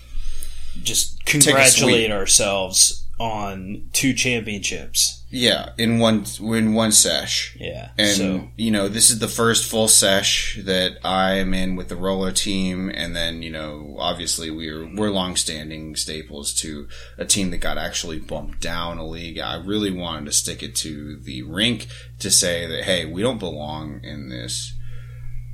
just 0.84 1.26
congratulate 1.26 2.12
ourselves 2.12 3.06
on 3.20 3.90
two 3.94 4.14
championships. 4.14 5.24
Yeah, 5.30 5.72
in 5.78 6.00
one 6.00 6.26
in 6.40 6.74
one 6.74 6.94
sesh. 6.94 7.58
Yeah. 7.60 7.90
And 7.98 8.16
so 8.16 8.48
you 8.56 8.72
know, 8.72 8.88
this 8.88 9.10
is 9.10 9.20
the 9.20 9.28
first 9.28 9.70
full 9.70 9.90
sesh 9.90 10.58
that 10.64 11.00
I 11.04 11.34
am 11.34 11.54
in 11.54 11.76
with 11.76 11.90
the 11.90 11.98
roller 11.98 12.32
team, 12.32 12.90
and 12.94 13.16
then 13.16 13.42
you 13.42 13.50
know, 13.50 13.98
obviously 14.00 14.50
we're 14.50 14.88
we're 14.96 15.10
long-standing 15.10 15.96
staples 15.98 16.54
to 16.56 16.88
a 17.18 17.26
team 17.26 17.52
that 17.52 17.58
got 17.58 17.78
actually 17.78 18.20
bumped 18.20 18.62
down 18.62 19.00
a 19.00 19.06
league. 19.06 19.40
I 19.40 19.56
really 19.56 19.92
wanted 19.92 20.26
to 20.28 20.32
stick 20.32 20.64
it 20.64 20.76
to 20.78 21.18
the 21.18 21.42
rink 21.42 21.88
to 22.20 22.32
say 22.32 22.66
that 22.66 22.84
hey, 22.86 23.06
we 23.06 23.22
don't 23.22 23.40
belong 23.40 24.00
in 24.04 24.30
this 24.30 24.74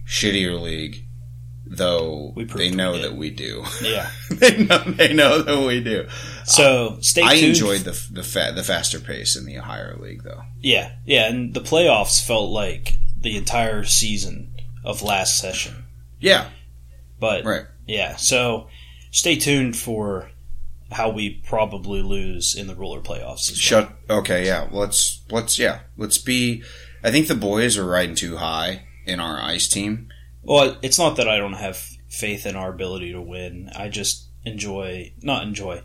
shittier 0.05 0.61
league, 0.61 1.05
though 1.75 2.33
they 2.55 2.71
know 2.71 2.97
that 2.99 3.15
we 3.15 3.29
do. 3.29 3.63
yeah. 3.81 4.09
they 4.29 4.63
know 4.65 4.77
they 4.79 5.13
know 5.13 5.41
that 5.41 5.65
we 5.65 5.83
do. 5.83 6.07
So 6.45 6.87
uh, 6.97 7.01
stay 7.01 7.21
I 7.23 7.35
tuned. 7.35 7.49
enjoyed 7.49 7.81
the 7.81 8.07
the 8.11 8.23
fa- 8.23 8.53
the 8.55 8.63
faster 8.63 8.99
pace 8.99 9.35
in 9.35 9.45
the 9.45 9.55
higher 9.55 9.95
league, 9.97 10.23
though. 10.23 10.41
Yeah, 10.61 10.93
yeah, 11.05 11.27
and 11.29 11.53
the 11.53 11.61
playoffs 11.61 12.25
felt 12.25 12.49
like 12.51 12.97
the 13.19 13.37
entire 13.37 13.83
season 13.83 14.53
of 14.83 15.01
last 15.01 15.37
session. 15.37 15.85
Yeah, 16.19 16.49
But 17.19 17.45
right. 17.45 17.65
yeah, 17.87 18.15
so 18.17 18.67
stay 19.11 19.35
tuned 19.37 19.75
for 19.77 20.29
how 20.91 21.09
we 21.09 21.41
probably 21.47 22.01
lose 22.01 22.55
in 22.55 22.67
the 22.67 22.75
roller 22.75 23.01
playoffs. 23.01 23.49
well. 23.49 23.55
Shut. 23.55 23.91
Okay, 24.09 24.45
yeah. 24.45 24.67
Let's 24.71 25.21
let's 25.31 25.57
yeah. 25.57 25.79
Let's 25.97 26.17
be. 26.17 26.63
I 27.03 27.11
think 27.11 27.27
the 27.27 27.35
boys 27.35 27.77
are 27.77 27.85
riding 27.85 28.15
too 28.15 28.37
high 28.37 28.83
in 29.05 29.19
our 29.19 29.41
ice 29.41 29.67
team. 29.67 30.07
Well, 30.43 30.77
it's 30.81 30.99
not 30.99 31.15
that 31.17 31.27
I 31.27 31.37
don't 31.37 31.53
have 31.53 31.77
faith 32.09 32.45
in 32.45 32.55
our 32.55 32.69
ability 32.69 33.11
to 33.13 33.21
win. 33.21 33.69
I 33.75 33.89
just 33.89 34.27
enjoy, 34.45 35.13
not 35.21 35.43
enjoy, 35.43 35.81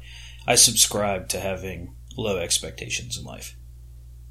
I 0.46 0.56
subscribe 0.56 1.28
to 1.30 1.40
having 1.40 1.94
low 2.16 2.38
expectations 2.38 3.16
in 3.16 3.24
life. 3.24 3.56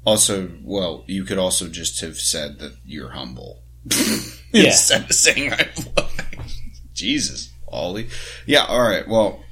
Also, 0.04 0.50
well, 0.62 1.04
you 1.06 1.24
could 1.24 1.38
also 1.38 1.68
just 1.68 2.00
have 2.00 2.16
said 2.18 2.58
that 2.60 2.76
you're 2.84 3.10
humble 3.10 3.62
Yeah. 4.52 4.66
instead 4.66 5.04
of 5.04 5.12
saying 5.12 5.52
I'm. 5.52 5.68
Jesus, 6.94 7.52
Ollie. 7.66 8.08
Yeah. 8.46 8.64
All 8.64 8.80
right. 8.82 9.06
Well, 9.06 9.42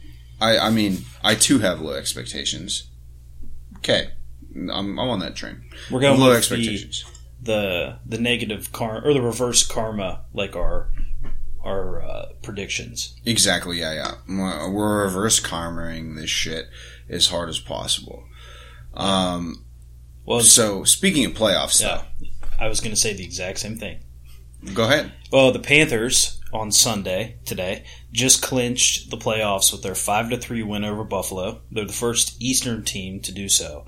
I 0.41 0.59
I 0.59 0.71
mean 0.71 1.05
I 1.23 1.35
too 1.35 1.59
have 1.61 1.81
low 1.81 1.93
expectations. 1.95 2.89
Okay, 3.79 4.09
I'm 4.55 4.99
I'm 4.99 4.99
on 4.99 5.21
that 5.21 5.37
train. 5.37 5.63
We're 5.91 6.01
going 6.01 6.19
low 6.21 6.33
expectations. 6.33 7.05
The, 7.47 7.99
the 8.05 8.19
negative 8.19 8.73
karma 8.73 9.07
or 9.07 9.15
the 9.15 9.23
reverse 9.23 9.67
karma, 9.67 10.25
like 10.35 10.55
our 10.57 10.91
our 11.65 12.01
uh, 12.03 12.27
predictions. 12.43 13.17
Exactly. 13.25 13.81
Yeah. 13.81 13.95
Yeah. 14.29 14.69
We're 14.69 15.05
reverse 15.05 15.41
karmaing 15.41 16.15
this 16.17 16.31
shit 16.31 16.67
as 17.09 17.29
hard 17.29 17.49
as 17.49 17.59
possible. 17.59 18.25
Um. 18.95 19.65
Well, 20.25 20.41
So 20.41 20.83
speaking 20.85 21.25
of 21.25 21.33
playoffs, 21.35 21.81
yeah, 21.81 22.03
I 22.59 22.67
was 22.69 22.81
going 22.81 22.95
to 22.95 23.01
say 23.01 23.13
the 23.15 23.23
exact 23.25 23.59
same 23.61 23.77
thing. 23.77 24.01
go 24.75 24.85
ahead. 24.85 25.13
Well, 25.31 25.53
the 25.53 25.61
Panthers 25.61 26.41
on 26.53 26.73
Sunday 26.73 27.37
today 27.45 27.85
just 28.11 28.43
clinched 28.43 29.11
the 29.11 29.17
playoffs 29.19 29.71
with 29.71 29.83
their 29.83 29.95
five 29.95 30.31
to 30.31 30.37
three 30.37 30.63
win 30.65 30.85
over 30.85 31.05
Buffalo. 31.05 31.61
They're 31.71 31.85
the 31.85 31.93
first 31.93 32.37
Eastern 32.43 32.85
team 32.85 33.21
to 33.21 33.33
do 33.33 33.49
so. 33.49 33.87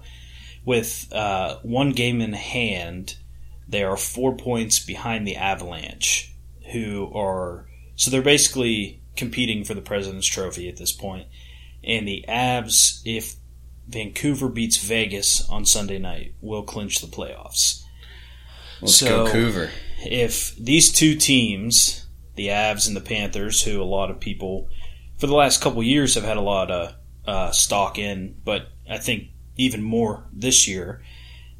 With 0.65 1.13
uh, 1.13 1.59
one 1.63 1.91
game 1.93 2.21
in 2.21 2.35
hand, 2.35 3.17
they 3.69 3.83
are 3.83 3.97
four 3.97 4.37
points 4.37 4.79
behind 4.79 5.27
the 5.27 5.37
Avalanche, 5.37 6.35
who 6.73 7.13
are 7.15 7.67
so 7.97 8.11
they're 8.11 8.23
basically 8.23 9.03
competing 9.17 9.65
for 9.65 9.75
the 9.75 9.81
President's 9.83 10.27
Trophy 10.27 10.69
at 10.69 10.77
this 10.77 10.93
point. 10.93 11.27
And 11.85 12.07
the 12.07 12.25
Avs, 12.29 13.01
if 13.05 13.35
Vancouver 13.89 14.49
beats 14.49 14.77
Vegas 14.77 15.49
on 15.49 15.65
Sunday 15.65 15.99
night, 15.99 16.35
will 16.41 16.63
clinch 16.63 17.01
the 17.01 17.07
playoffs. 17.07 17.83
Let's 18.81 18.97
So- 18.97 19.27
go, 19.27 19.33
Coover. 19.33 19.71
If 20.05 20.55
these 20.57 20.93
two 20.93 21.17
teams, 21.17 22.07
the 22.37 22.49
Avs 22.49 22.87
and 22.87 22.97
the 22.97 23.01
Panthers, 23.01 23.63
who 23.63 23.83
a 23.83 23.85
lot 23.85 24.11
of 24.11 24.21
people 24.21 24.69
for 25.17 25.27
the 25.27 25.35
last 25.35 25.61
couple 25.61 25.83
years 25.83 26.15
have 26.15 26.23
had 26.23 26.37
a 26.37 26.41
lot 26.43 26.71
of 26.71 26.95
uh, 27.27 27.51
stock 27.51 27.99
in, 27.99 28.37
but 28.45 28.69
I 28.89 28.99
think 28.99 29.25
even 29.57 29.83
more 29.83 30.25
this 30.33 30.69
year. 30.69 31.03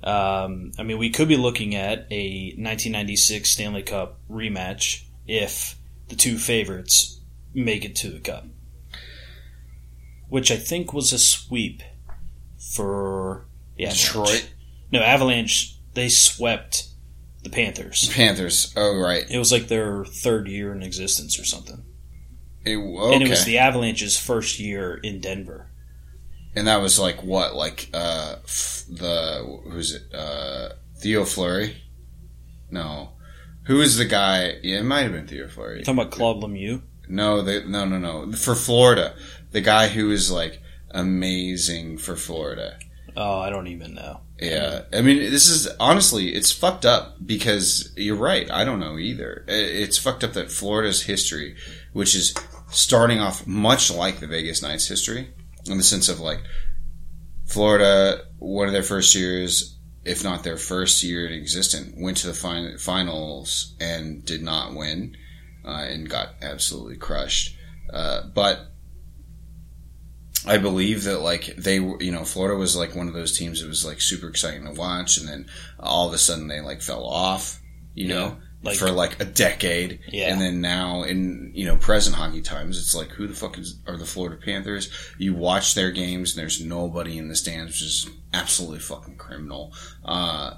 Um, 0.03 0.73
I 0.79 0.83
mean, 0.85 0.99
we 0.99 1.11
could 1.11 1.29
be 1.29 1.37
looking 1.37 1.75
at 1.75 2.07
a 2.11 2.55
1996 2.57 3.51
Stanley 3.51 3.83
Cup 3.83 4.21
rematch 4.31 5.03
if 5.27 5.77
the 6.09 6.15
two 6.17 6.39
favorites 6.39 7.21
make 7.53 7.85
it 7.85 7.97
to 7.97 8.11
the 8.11 8.21
Cup, 8.21 8.47
which 10.29 10.51
I 10.51 10.57
think 10.57 10.93
was 10.93 11.13
a 11.13 11.19
sweep 11.19 11.83
for 12.75 13.47
the 13.77 13.87
Avalanche. 13.87 14.07
Detroit 14.07 14.51
No, 14.93 15.01
Avalanche. 15.01 15.75
They 15.95 16.09
swept 16.09 16.89
the 17.43 17.51
Panthers. 17.51 18.09
Panthers. 18.15 18.73
Oh, 18.77 18.97
right. 18.97 19.25
It 19.31 19.39
was 19.39 19.51
like 19.51 19.69
their 19.69 20.05
third 20.05 20.49
year 20.49 20.73
in 20.73 20.83
existence 20.83 21.39
or 21.41 21.45
something, 21.45 21.83
It- 22.65 22.77
okay. 22.77 23.15
and 23.15 23.23
it 23.23 23.29
was 23.29 23.45
the 23.45 23.59
Avalanche's 23.59 24.17
first 24.17 24.59
year 24.61 24.95
in 25.03 25.21
Denver. 25.21 25.68
And 26.59 26.67
that 26.67 26.81
was 26.83 26.99
like 26.99 27.23
what? 27.23 27.55
Like 27.55 27.89
uh 27.95 28.37
f- 28.45 28.85
the 28.89 29.61
who's 29.71 29.95
it? 29.95 30.03
Uh 30.15 30.71
Theo 30.99 31.25
Fleury? 31.25 31.77
No. 32.71 33.13
Who 33.65 33.81
is 33.81 33.97
the 33.97 34.05
guy? 34.05 34.55
Yeah, 34.63 34.79
it 34.81 34.85
might 34.85 35.03
have 35.03 35.13
been 35.13 35.27
Theo 35.27 35.47
Fleury. 35.49 35.79
You 35.79 35.85
talking 35.85 36.01
about 36.01 36.13
Claude 36.13 36.43
Lemieux? 36.43 36.83
No, 37.09 37.43
they, 37.43 37.65
no, 37.65 37.85
no, 37.85 37.99
no. 37.99 38.33
For 38.33 38.55
Florida, 38.55 39.15
the 39.53 39.61
guy 39.61 39.89
who 39.89 40.11
is 40.11 40.31
like 40.31 40.61
amazing 40.91 41.99
for 41.99 42.17
Florida. 42.17 42.79
Oh, 43.17 43.41
I 43.41 43.51
don't 43.51 43.67
even 43.67 43.95
know. 43.95 44.21
Yeah, 44.41 44.83
I 44.93 45.01
mean, 45.01 45.19
this 45.19 45.49
is 45.49 45.69
honestly, 45.81 46.29
it's 46.35 46.53
fucked 46.53 46.85
up 46.85 47.17
because 47.25 47.93
you're 47.97 48.17
right. 48.17 48.49
I 48.51 48.65
don't 48.65 48.79
know 48.79 48.97
either. 48.99 49.45
It's 49.49 49.99
fucked 49.99 50.23
up 50.23 50.35
that 50.35 50.53
Florida's 50.53 51.03
history, 51.03 51.57
which 51.93 52.15
is 52.15 52.35
starting 52.71 53.19
off 53.21 53.47
much 53.47 53.91
like 53.91 54.21
the 54.21 54.27
Vegas 54.29 54.63
Knights 54.63 54.87
history, 54.87 55.31
in 55.69 55.79
the 55.79 55.85
sense 55.85 56.09
of 56.09 56.21
like 56.21 56.41
Florida, 57.47 58.25
one 58.39 58.67
of 58.67 58.73
their 58.73 58.83
first 58.83 59.15
years, 59.15 59.77
if 60.05 60.23
not 60.23 60.45
their 60.45 60.57
first 60.57 61.03
year 61.03 61.27
in 61.27 61.33
existence, 61.33 61.95
went 61.97 62.19
to 62.19 62.27
the 62.27 62.35
fin- 62.35 62.79
finals 62.79 63.75
and 63.81 64.25
did 64.25 64.43
not 64.43 64.75
win, 64.75 65.17
uh, 65.65 65.87
and 65.89 66.09
got 66.09 66.35
absolutely 66.43 66.97
crushed. 66.97 67.57
Uh, 67.93 68.23
but 68.35 68.71
I 70.47 70.59
believe 70.59 71.05
that 71.05 71.21
like 71.21 71.57
they 71.57 71.81
were, 71.81 72.03
you 72.03 72.13
know, 72.13 72.25
Florida 72.25 72.57
was 72.57 72.77
like 72.77 72.95
one 72.95 73.09
of 73.09 73.15
those 73.15 73.37
teams 73.37 73.61
that 73.61 73.69
was 73.69 73.85
like 73.85 74.01
super 74.01 74.29
exciting 74.29 74.65
to 74.65 74.73
watch, 74.73 75.19
and 75.19 75.29
then 75.29 75.47
all 75.81 76.09
of 76.09 76.15
a 76.15 76.19
sudden 76.19 76.49
they 76.49 76.61
like 76.61 76.83
fell 76.83 77.05
off, 77.05 77.61
you 77.95 78.09
know, 78.09 78.37
like- 78.63 78.77
for 78.77 78.91
like 78.91 79.21
a 79.21 79.25
decade, 79.25 80.01
Yeah. 80.09 80.33
and 80.33 80.41
then 80.41 80.61
now 80.61 81.03
in 81.05 81.53
you 81.55 81.65
know 81.65 81.77
present 81.77 82.17
hockey 82.17 82.41
times, 82.43 82.79
it's 82.79 82.95
like 82.95 83.11
who 83.11 83.27
the 83.27 83.35
fuck 83.35 83.59
is 83.59 83.77
are 83.87 83.97
the 83.97 84.07
Florida 84.07 84.37
Panthers? 84.37 84.91
You 85.19 85.35
watch 85.35 85.75
their 85.75 85.91
games, 85.91 86.33
and 86.33 86.41
there's 86.41 86.61
nobody 86.61 87.19
in 87.19 87.29
the 87.29 87.37
stands, 87.37 87.73
which 87.73 87.83
is 87.83 88.09
absolutely 88.35 88.81
fucking 88.81 89.17
criminal. 89.17 89.73
Uh, 90.05 90.55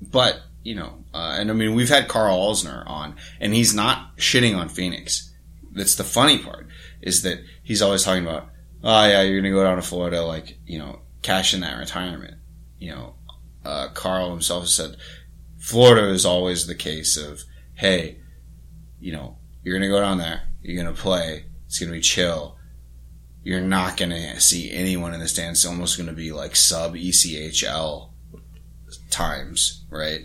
but 0.00 0.40
you 0.62 0.74
know, 0.74 1.04
uh, 1.14 1.36
and 1.38 1.50
I 1.50 1.54
mean, 1.54 1.74
we've 1.74 1.88
had 1.88 2.06
Karl 2.08 2.36
Alzner 2.38 2.82
on, 2.86 3.16
and 3.40 3.54
he's 3.54 3.74
not 3.74 4.16
shitting 4.18 4.56
on 4.56 4.68
Phoenix. 4.68 5.30
That's 5.72 5.94
the 5.94 6.04
funny 6.04 6.38
part 6.38 6.66
is 7.00 7.22
that 7.22 7.40
he's 7.62 7.80
always 7.80 8.02
talking 8.02 8.24
about, 8.26 8.48
oh 8.84 9.06
yeah, 9.06 9.22
you're 9.22 9.40
gonna 9.40 9.54
go 9.54 9.62
down 9.64 9.76
to 9.76 9.82
Florida, 9.82 10.22
like 10.22 10.58
you 10.66 10.78
know, 10.78 11.00
cash 11.22 11.54
in 11.54 11.60
that 11.60 11.78
retirement. 11.78 12.34
You 12.78 12.90
know, 12.92 13.14
uh, 13.64 13.88
Karl 13.94 14.30
himself 14.30 14.68
said, 14.68 14.96
Florida 15.60 16.08
is 16.08 16.24
always 16.24 16.66
the 16.66 16.74
case 16.74 17.16
of, 17.16 17.44
hey, 17.74 18.18
you 18.98 19.12
know, 19.12 19.38
you're 19.62 19.78
gonna 19.78 19.90
go 19.90 20.00
down 20.00 20.18
there, 20.18 20.42
you're 20.62 20.82
gonna 20.82 20.96
play, 20.96 21.44
it's 21.66 21.78
gonna 21.78 21.92
be 21.92 22.00
chill. 22.00 22.56
You're 23.42 23.60
not 23.60 23.96
gonna 23.96 24.40
see 24.40 24.72
anyone 24.72 25.14
in 25.14 25.20
the 25.20 25.28
stands. 25.28 25.60
It's 25.60 25.66
almost 25.66 25.98
gonna 25.98 26.12
be 26.12 26.32
like 26.32 26.56
sub 26.56 26.94
ECHL 26.94 28.10
times, 29.10 29.84
right? 29.90 30.22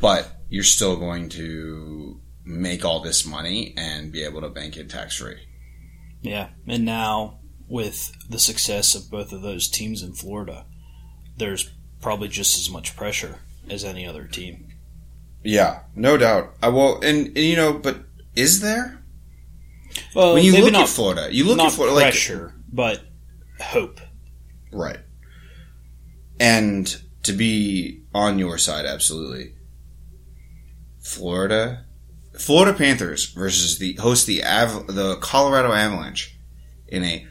But 0.00 0.30
you're 0.48 0.62
still 0.62 0.96
going 0.96 1.30
to 1.30 2.20
make 2.44 2.84
all 2.84 3.00
this 3.00 3.26
money 3.26 3.74
and 3.76 4.12
be 4.12 4.22
able 4.22 4.42
to 4.42 4.48
bank 4.48 4.76
it 4.76 4.90
tax 4.90 5.16
free. 5.16 5.40
Yeah, 6.20 6.50
and 6.66 6.84
now 6.84 7.40
with 7.68 8.12
the 8.28 8.38
success 8.38 8.94
of 8.94 9.10
both 9.10 9.32
of 9.32 9.42
those 9.42 9.68
teams 9.68 10.02
in 10.02 10.12
Florida, 10.12 10.66
there's 11.36 11.70
probably 12.00 12.28
just 12.28 12.58
as 12.58 12.70
much 12.70 12.96
pressure 12.96 13.40
as 13.70 13.84
any 13.84 14.06
other 14.06 14.26
team. 14.26 14.68
Yeah, 15.42 15.80
no 15.94 16.16
doubt. 16.16 16.54
I 16.62 16.68
will, 16.68 16.96
and, 17.02 17.28
and 17.28 17.38
you 17.38 17.56
know, 17.56 17.74
but 17.74 17.98
is 18.34 18.60
there? 18.60 19.02
Well, 20.14 20.34
when 20.34 20.44
you 20.44 20.60
look 20.60 20.72
not, 20.72 20.82
at 20.82 20.88
Florida, 20.88 21.28
you 21.30 21.44
look 21.44 21.56
not 21.56 21.68
at 21.68 21.72
Florida 21.72 21.94
like 21.94 22.04
pressure, 22.04 22.54
but 22.72 23.02
hope. 23.60 24.00
right, 24.72 24.98
and 26.38 27.00
to 27.22 27.32
be 27.32 28.02
on 28.14 28.38
your 28.38 28.58
side, 28.58 28.86
absolutely. 28.86 29.54
Florida, 31.00 31.84
Florida 32.38 32.76
Panthers 32.76 33.26
versus 33.26 33.78
the 33.78 33.94
host 33.94 34.26
the 34.26 34.44
Av- 34.44 34.88
the 34.88 35.16
Colorado 35.16 35.72
Avalanche 35.72 36.36
in 36.88 37.04
a 37.04 37.26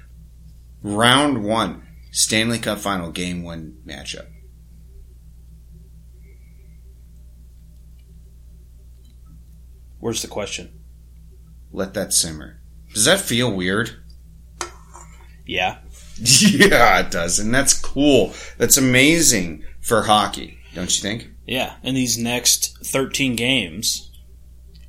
round 0.82 1.44
one 1.44 1.86
Stanley 2.12 2.60
Cup 2.60 2.80
Final 2.80 3.12
Game 3.12 3.44
One 3.44 3.78
matchup. 3.86 4.28
Where's 10.06 10.22
the 10.22 10.28
question? 10.28 10.70
Let 11.72 11.96
that 11.96 12.14
simmer. 12.14 12.60
Does 12.94 13.06
that 13.06 13.20
feel 13.20 13.52
weird? 13.52 13.90
Yeah, 15.48 15.80
Yeah, 16.20 17.00
it 17.00 17.10
does, 17.10 17.40
and 17.40 17.52
that's 17.52 17.74
cool. 17.74 18.32
That's 18.60 18.78
amazing 18.78 19.64
for 19.82 20.04
hockey, 20.04 20.60
don't 20.76 20.96
you 20.96 21.02
think? 21.02 21.32
yeah, 21.48 21.78
and 21.82 21.98
these 21.98 22.20
next 22.20 22.78
13 22.86 23.36
games 23.36 24.12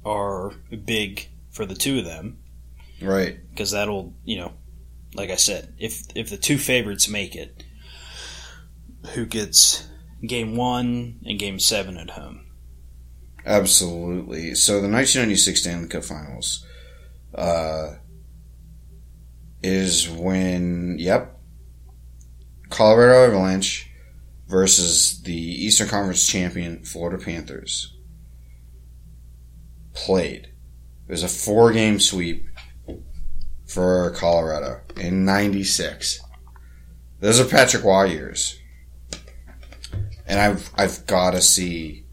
are 0.04 0.52
big 0.84 1.28
for 1.50 1.64
the 1.64 1.74
two 1.74 2.00
of 2.00 2.04
them 2.04 2.36
Right. 3.00 3.38
because 3.52 3.70
that'll, 3.70 4.12
you 4.22 4.36
know, 4.36 4.52
like 5.14 5.30
I 5.30 5.36
said, 5.36 5.72
if 5.78 6.02
if 6.14 6.28
the 6.28 6.36
two 6.36 6.58
favorites 6.58 7.08
make 7.08 7.34
it, 7.34 7.64
who 9.14 9.24
gets 9.24 9.88
game 10.26 10.56
one 10.56 11.20
and 11.24 11.38
game 11.38 11.58
seven 11.58 11.96
at 11.96 12.10
home? 12.10 12.42
Absolutely. 13.46 14.56
So 14.56 14.80
the 14.80 14.88
1996 14.88 15.60
Stanley 15.60 15.88
Cup 15.88 16.02
Finals 16.02 16.66
uh, 17.32 17.94
is 19.62 20.08
when, 20.08 20.96
yep, 20.98 21.38
Colorado 22.70 23.28
Avalanche 23.28 23.88
versus 24.48 25.22
the 25.22 25.32
Eastern 25.32 25.88
Conference 25.88 26.26
champion 26.26 26.82
Florida 26.84 27.22
Panthers 27.24 27.96
played. 29.94 30.48
It 31.08 31.12
was 31.12 31.22
a 31.22 31.28
four 31.28 31.72
game 31.72 32.00
sweep 32.00 32.48
for 33.64 34.10
Colorado 34.10 34.80
in 34.96 35.24
96. 35.24 36.20
Those 37.20 37.38
are 37.38 37.44
Patrick 37.44 37.84
Roy 37.84 38.06
years. 38.06 38.58
And 40.26 40.40
I've 40.40 40.70
I've 40.74 41.06
got 41.06 41.32
to 41.32 41.40
see 41.40 42.05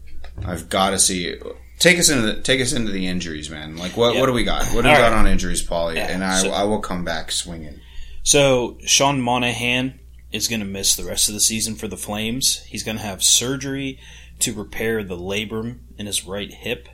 I've 0.44 0.68
got 0.68 0.90
to 0.90 0.98
see. 0.98 1.36
Take 1.78 1.98
us 1.98 2.08
into 2.08 2.22
the 2.22 2.40
take 2.42 2.60
us 2.60 2.72
into 2.72 2.92
the 2.92 3.06
injuries, 3.06 3.50
man. 3.50 3.76
Like 3.76 3.96
what 3.96 4.14
Yeah. 4.14 4.20
what 4.20 4.26
do 4.26 4.32
we 4.32 4.44
got? 4.44 4.62
What 4.68 4.82
do 4.82 4.88
we 4.88 4.94
got 4.94 5.10
right. 5.10 5.12
on 5.12 5.26
injuries, 5.26 5.66
Paulie? 5.66 5.96
Yeah, 5.96 6.06
And 6.08 6.24
I 6.24 6.38
so- 6.42 6.50
I 6.50 6.64
will 6.64 6.80
come 6.80 7.04
back 7.04 7.30
swinging. 7.30 7.80
So 8.22 8.78
Sean 8.86 9.20
Monahan 9.20 9.98
is 10.32 10.48
going 10.48 10.60
to 10.60 10.66
miss 10.66 10.96
the 10.96 11.04
rest 11.04 11.28
of 11.28 11.34
the 11.34 11.40
season 11.40 11.74
for 11.74 11.88
the 11.88 11.96
Flames. 11.96 12.62
He's 12.64 12.82
going 12.82 12.96
to 12.96 13.02
have 13.02 13.22
surgery 13.22 13.98
to 14.40 14.52
repair 14.52 15.04
the 15.04 15.16
labrum 15.16 15.80
in 15.98 16.06
his 16.06 16.24
right 16.24 16.52
hip. 16.52 16.88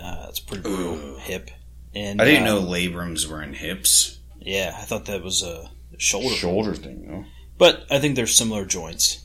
Uh, 0.00 0.26
it's 0.28 0.38
a 0.38 0.44
pretty 0.44 0.62
brutal 0.62 1.18
hip. 1.18 1.50
And 1.94 2.20
I 2.20 2.24
didn't 2.24 2.46
uh, 2.48 2.54
know 2.54 2.62
labrums 2.62 3.26
were 3.26 3.42
in 3.42 3.54
hips. 3.54 4.18
Yeah, 4.40 4.76
I 4.78 4.84
thought 4.84 5.06
that 5.06 5.22
was 5.22 5.42
a 5.42 5.70
shoulder. 5.98 6.34
Shoulder 6.34 6.74
thing, 6.74 7.06
though. 7.06 7.24
But 7.58 7.86
I 7.90 7.98
think 7.98 8.16
they're 8.16 8.26
similar 8.26 8.64
joints. 8.64 9.24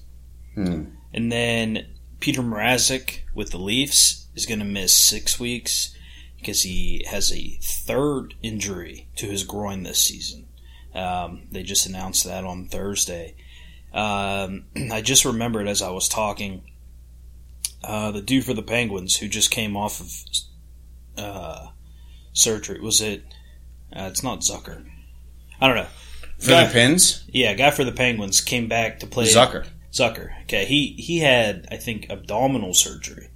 Hmm. 0.56 0.86
And 1.14 1.32
then 1.32 1.88
Petr 2.20 2.44
Mrazek 2.46 3.22
with 3.34 3.52
the 3.52 3.58
Leafs 3.58 4.28
is 4.36 4.46
going 4.46 4.60
to 4.60 4.66
miss 4.66 4.96
six 4.96 5.40
weeks. 5.40 5.96
because 6.38 6.64
he 6.64 7.06
has 7.10 7.32
a 7.34 7.58
third 7.62 8.34
injury 8.42 9.08
to 9.18 9.26
his 9.28 9.44
groin 9.44 9.84
this 9.84 10.02
season. 10.06 10.48
Um, 10.96 11.44
they 11.52 11.64
just 11.64 11.86
announced 11.86 12.24
that 12.26 12.46
on 12.46 12.68
Thursday. 12.68 13.36
Um, 13.94 14.66
I 14.92 15.02
just 15.02 15.26
remembered 15.26 15.68
as 15.68 15.82
I 15.82 15.90
was 15.92 16.08
talking, 16.08 16.64
uh, 17.84 18.12
the 18.12 18.22
dude 18.22 18.46
for 18.46 18.54
the 18.54 18.62
Penguins 18.64 19.18
who 19.18 19.28
just 19.28 19.52
came 19.52 19.76
off 19.78 20.00
of 20.00 20.14
uh, 21.18 21.68
surgery. 22.34 22.80
Was 22.80 23.02
it? 23.02 23.24
Uh, 23.94 24.08
it's 24.12 24.24
not 24.24 24.40
Zucker. 24.42 24.86
I 25.60 25.68
don't 25.68 25.76
know. 25.76 25.88
For 26.40 26.50
Guy- 26.52 26.66
the 26.68 26.72
pins, 26.74 27.26
Yeah, 27.34 27.54
guy 27.54 27.72
for 27.72 27.84
the 27.84 27.92
Penguins 27.92 28.40
came 28.40 28.68
back 28.70 29.00
to 29.00 29.08
play 29.08 29.26
Zucker. 29.26 29.66
Zucker. 29.92 30.30
Okay, 30.44 30.66
he 30.66 30.94
he 30.98 31.20
had 31.20 31.68
I 31.72 31.78
think 31.78 32.08
abdominal 32.10 32.74
surgery. 32.74 33.30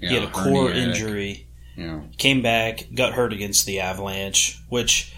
Yeah, 0.00 0.08
he 0.08 0.14
had 0.16 0.24
a 0.24 0.30
core 0.30 0.70
injury. 0.70 1.46
Yeah. 1.76 2.00
Came 2.18 2.42
back, 2.42 2.88
got 2.94 3.14
hurt 3.14 3.32
against 3.32 3.64
the 3.66 3.80
Avalanche, 3.80 4.60
which 4.68 5.14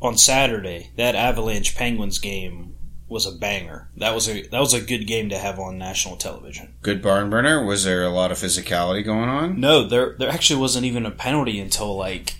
on 0.00 0.16
Saturday 0.16 0.90
that 0.96 1.14
Avalanche 1.14 1.74
Penguins 1.76 2.18
game 2.18 2.74
was 3.08 3.26
a 3.26 3.32
banger. 3.32 3.90
That 3.98 4.14
was 4.14 4.28
a 4.28 4.42
that 4.48 4.58
was 4.60 4.72
a 4.74 4.80
good 4.80 5.06
game 5.06 5.28
to 5.28 5.38
have 5.38 5.58
on 5.58 5.76
national 5.78 6.16
television. 6.16 6.74
Good 6.82 7.02
barn 7.02 7.28
burner. 7.30 7.62
Was 7.64 7.84
there 7.84 8.04
a 8.04 8.08
lot 8.10 8.32
of 8.32 8.38
physicality 8.38 9.04
going 9.04 9.28
on? 9.28 9.60
No, 9.60 9.86
there 9.86 10.16
there 10.18 10.30
actually 10.30 10.60
wasn't 10.60 10.86
even 10.86 11.04
a 11.04 11.10
penalty 11.10 11.60
until 11.60 11.94
like 11.96 12.36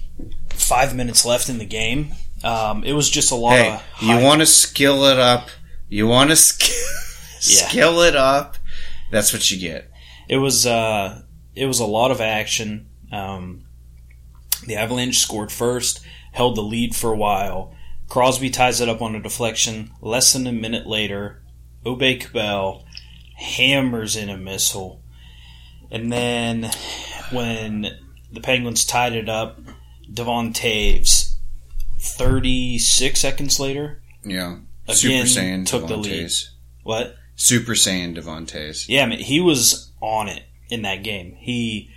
five 0.50 0.94
minutes 0.96 1.24
left 1.26 1.48
in 1.48 1.58
the 1.58 1.66
game. 1.66 2.12
Um, 2.42 2.82
it 2.84 2.94
was 2.94 3.08
just 3.10 3.30
a 3.30 3.34
lot 3.36 3.56
Hey, 3.58 3.70
of 3.74 3.82
you 4.02 4.18
want 4.24 4.40
to 4.40 4.46
skill 4.46 5.04
it 5.04 5.18
up. 5.18 5.48
You 5.88 6.06
want 6.06 6.30
to 6.30 6.36
sk- 6.36 6.72
Yeah. 7.44 7.68
skill 7.68 8.00
it 8.02 8.16
up. 8.16 8.56
That's 9.10 9.32
what 9.32 9.50
you 9.50 9.58
get. 9.58 9.90
it 10.28 10.38
was 10.38 10.66
uh, 10.66 11.22
it 11.54 11.66
was 11.66 11.80
a 11.80 11.84
lot 11.86 12.10
of 12.10 12.20
action. 12.20 12.88
Um, 13.10 13.64
the 14.66 14.76
Avalanche 14.76 15.18
scored 15.18 15.50
first, 15.52 16.00
held 16.32 16.56
the 16.56 16.62
lead 16.62 16.94
for 16.94 17.12
a 17.12 17.16
while. 17.16 17.74
Crosby 18.08 18.50
ties 18.50 18.80
it 18.80 18.88
up 18.88 19.02
on 19.02 19.14
a 19.14 19.22
deflection. 19.22 19.90
Less 20.00 20.32
than 20.32 20.46
a 20.46 20.52
minute 20.52 20.86
later, 20.86 21.42
Obey 21.84 22.16
Cabell 22.16 22.84
hammers 23.36 24.16
in 24.16 24.28
a 24.30 24.36
missile, 24.36 25.02
and 25.90 26.12
then 26.12 26.70
when 27.30 27.86
the 28.32 28.40
Penguins 28.40 28.84
tied 28.84 29.14
it 29.14 29.28
up, 29.28 29.58
Devon 30.12 30.52
Toews, 30.52 31.34
thirty 31.98 32.78
six 32.78 33.20
seconds 33.20 33.58
later, 33.60 34.00
Yeah. 34.24 34.58
Again, 34.86 34.96
Super 34.96 35.24
Saiyan 35.26 35.66
took 35.66 35.86
the 35.86 35.96
lead. 35.96 36.30
What? 36.82 37.16
Super 37.36 37.72
Saiyan 37.72 38.14
Devon 38.14 38.46
Toews. 38.46 38.88
Yeah, 38.88 39.04
I 39.04 39.06
mean, 39.06 39.20
he 39.20 39.40
was 39.40 39.90
on 40.00 40.28
it 40.28 40.44
in 40.68 40.82
that 40.82 41.02
game. 41.02 41.34
He 41.38 41.90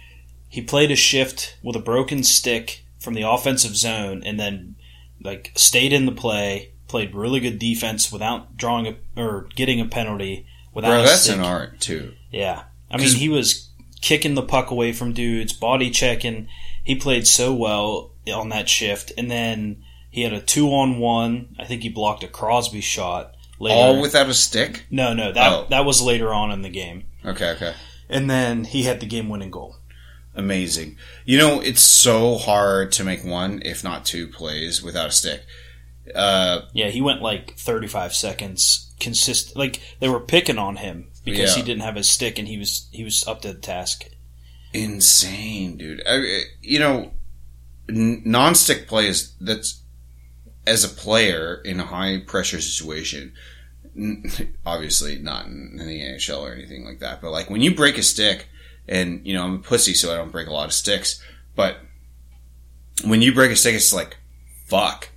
he 0.50 0.62
played 0.62 0.92
a 0.92 0.96
shift 0.96 1.58
with 1.62 1.76
a 1.76 1.80
broken 1.80 2.24
stick 2.24 2.84
from 3.00 3.14
the 3.14 3.24
offensive 3.24 3.76
zone, 3.76 4.24
and 4.26 4.40
then 4.40 4.76
like 5.22 5.52
stayed 5.56 5.94
in 5.94 6.06
the 6.06 6.12
play, 6.12 6.74
played 6.88 7.14
really 7.14 7.40
good 7.40 7.60
defense 7.60 8.12
without 8.12 8.58
drawing 8.58 8.88
a 8.88 8.96
or 9.22 9.48
getting 9.56 9.80
a 9.80 9.86
penalty. 9.86 10.46
Without 10.74 10.90
Bro, 10.90 11.04
that's 11.04 11.22
stick. 11.22 11.36
an 11.36 11.42
art 11.42 11.80
too. 11.80 12.14
Yeah, 12.32 12.64
I 12.92 12.98
mean, 12.98 13.16
he 13.16 13.30
was 13.30 13.70
kicking 14.02 14.36
the 14.36 14.44
puck 14.44 14.72
away 14.72 14.92
from 14.92 15.14
dudes, 15.14 15.54
body 15.54 15.90
checking. 15.90 16.48
He 16.84 16.96
played 16.96 17.26
so 17.28 17.54
well 17.54 18.12
on 18.32 18.50
that 18.50 18.70
shift, 18.70 19.12
and 19.18 19.32
then 19.32 19.84
he 20.12 20.22
had 20.22 20.34
a 20.34 20.42
two 20.42 20.68
on 20.70 21.00
one. 21.00 21.56
I 21.60 21.66
think 21.66 21.82
he 21.82 21.90
blocked 21.90 22.24
a 22.24 22.28
Crosby 22.28 22.82
shot. 22.82 23.35
Later. 23.60 23.76
All 23.76 24.02
without 24.02 24.28
a 24.30 24.34
stick? 24.34 24.86
no, 24.90 25.14
no, 25.14 25.32
that 25.32 25.52
Oh. 25.52 25.66
that 25.70 25.86
was 25.86 26.02
later 26.02 26.34
on 26.34 26.52
in 26.52 26.62
the 26.62 26.70
game. 26.70 27.06
Okay, 27.24 27.52
okay. 27.52 27.74
And 28.10 28.30
then 28.30 28.66
he 28.66 28.84
had 28.84 29.00
the 29.00 29.06
game 29.06 29.30
winning 29.30 29.52
goal. 29.52 29.78
Amazing. 30.36 30.98
You 31.24 31.38
know, 31.38 31.62
it's 31.62 31.82
so 31.82 32.38
hard 32.38 32.92
to 32.94 33.04
make 33.06 33.24
one, 33.24 33.62
if 33.64 33.84
not 33.84 34.06
two, 34.06 34.28
plays 34.28 34.84
without 34.84 35.08
a 35.08 35.12
stick. 35.12 35.44
Uh, 36.14 36.62
Yeah, 36.74 36.90
he 36.90 37.00
went 37.02 37.22
like 37.22 37.56
35 37.58 38.14
seconds 38.14 38.92
consistent. 39.00 39.56
Like 39.58 39.80
they 40.00 40.10
were 40.10 40.20
picking 40.20 40.58
on 40.58 40.76
him 40.76 41.08
because 41.24 41.52
Yeah. 41.52 41.62
he 41.64 41.64
didn't 41.64 41.84
have 41.84 41.96
his 41.96 42.10
stick 42.10 42.38
and 42.38 42.48
he 42.48 42.58
was 42.58 42.88
he 42.92 43.04
was 43.04 43.26
up 43.26 43.42
to 43.44 43.54
the 43.54 43.60
task. 43.60 44.06
insane, 44.74 45.78
dude. 45.78 46.02
I, 46.08 46.42
you 46.62 46.80
know, 46.80 47.12
n- 47.90 48.22
non-stick 48.26 48.88
play 48.88 49.08
is 49.08 49.32
that's 49.40 49.82
as 50.68 50.84
a 50.84 50.90
player 50.90 51.62
in 51.64 51.80
a 51.80 51.86
high 51.86 52.20
pressure 52.20 52.62
situation. 52.62 53.34
Obviously, 54.66 55.18
not 55.18 55.46
in, 55.46 55.78
the 55.78 56.02
NHL 56.02 56.42
or 56.42 56.54
anything 56.54 56.86
like 56.86 57.00
that. 57.00 57.22
But 57.22 57.32
like 57.32 57.50
when 57.50 57.62
you 57.62 57.76
break 57.76 57.98
a 57.98 58.04
stick, 58.04 58.48
and 58.88 59.26
you 59.26 59.34
know 59.34 59.44
I'm 59.44 59.56
a 59.56 59.60
pussy, 59.60 59.94
so 59.94 60.14
I 60.14 60.18
don't 60.18 60.32
break 60.32 60.48
a 60.48 60.54
lot 60.54 60.66
of 60.66 60.74
sticks. 60.74 61.24
But 61.56 61.78
when 63.04 63.22
you 63.22 63.34
break 63.34 63.52
a 63.52 63.56
stick, 63.56 63.76
it's 63.76 63.94
like, 63.94 64.18
fuck, 64.66 65.10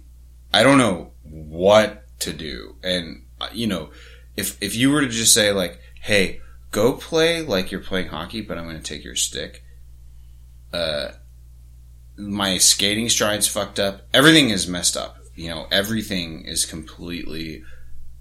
I 0.52 0.62
don't 0.62 0.78
know 0.78 1.12
what 1.22 2.04
to 2.20 2.32
do. 2.32 2.76
And 2.82 3.24
uh, 3.40 3.48
you 3.52 3.66
know, 3.66 3.90
if 4.36 4.60
if 4.62 4.74
you 4.74 4.90
were 4.90 5.00
to 5.00 5.08
just 5.08 5.34
say 5.34 5.52
like, 5.52 5.80
hey, 6.00 6.40
go 6.70 6.92
play 6.94 7.42
like 7.42 7.70
you're 7.70 7.80
playing 7.80 8.08
hockey, 8.08 8.40
but 8.40 8.58
I'm 8.58 8.64
going 8.64 8.76
to 8.76 8.82
take 8.82 9.04
your 9.04 9.16
stick. 9.16 9.64
Uh, 10.72 11.12
my 12.16 12.58
skating 12.58 13.08
stride's 13.08 13.46
fucked 13.46 13.78
up. 13.78 14.02
Everything 14.12 14.50
is 14.50 14.66
messed 14.66 14.96
up. 14.96 15.17
You 15.38 15.48
know, 15.50 15.66
everything 15.70 16.44
is 16.44 16.64
completely 16.66 17.62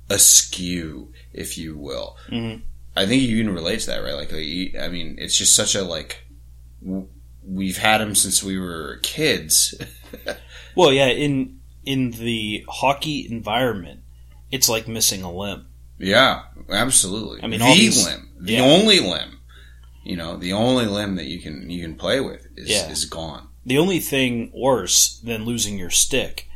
askew, 0.10 1.12
if 1.34 1.58
you 1.58 1.78
will. 1.78 2.18
Mhm. 2.30 2.62
I 2.96 3.06
think 3.06 3.22
you 3.24 3.44
can 3.44 3.54
relate 3.54 3.82
to 3.82 3.88
that, 3.88 4.04
right? 4.04 4.16
Like, 4.16 4.32
I 4.34 4.88
mean, 4.90 5.16
it's 5.20 5.38
just 5.38 5.56
such 5.56 5.76
a 5.76 5.84
like. 5.84 6.24
w- 6.84 7.08
We've 7.50 7.78
had 7.78 8.02
him 8.02 8.14
since 8.14 8.44
we 8.44 8.60
were 8.60 9.00
kids. 9.04 9.74
Well, 10.76 10.94
yeah, 10.94 11.08
in 11.08 11.60
in 11.86 12.12
the 12.12 12.64
hockey 12.70 13.26
environment, 13.32 14.02
it's 14.52 14.70
like 14.70 14.88
missing 14.88 15.24
a 15.24 15.32
limb. 15.32 15.66
Yeah, 15.98 16.44
absolutely. 16.70 17.42
I 17.42 17.48
mean, 17.48 17.60
the 17.60 17.66
these- 17.74 18.06
limb, 18.06 18.30
the 18.40 18.54
yeah. 18.54 18.62
only 18.62 19.00
limb, 19.00 19.40
you 20.04 20.16
know, 20.16 20.38
the 20.38 20.54
only 20.54 20.86
limb 20.86 21.16
that 21.16 21.26
you 21.26 21.40
can 21.40 21.68
you 21.72 21.82
can 21.82 21.96
play 21.96 22.20
with 22.20 22.46
is 22.56 22.70
Yeah. 22.70 22.92
is 22.92 23.06
gone. 23.06 23.48
The 23.66 23.80
only 23.80 24.00
thing 24.00 24.52
worse 24.54 25.20
than 25.24 25.46
losing 25.46 25.80
your 25.80 25.90
stick 25.90 26.47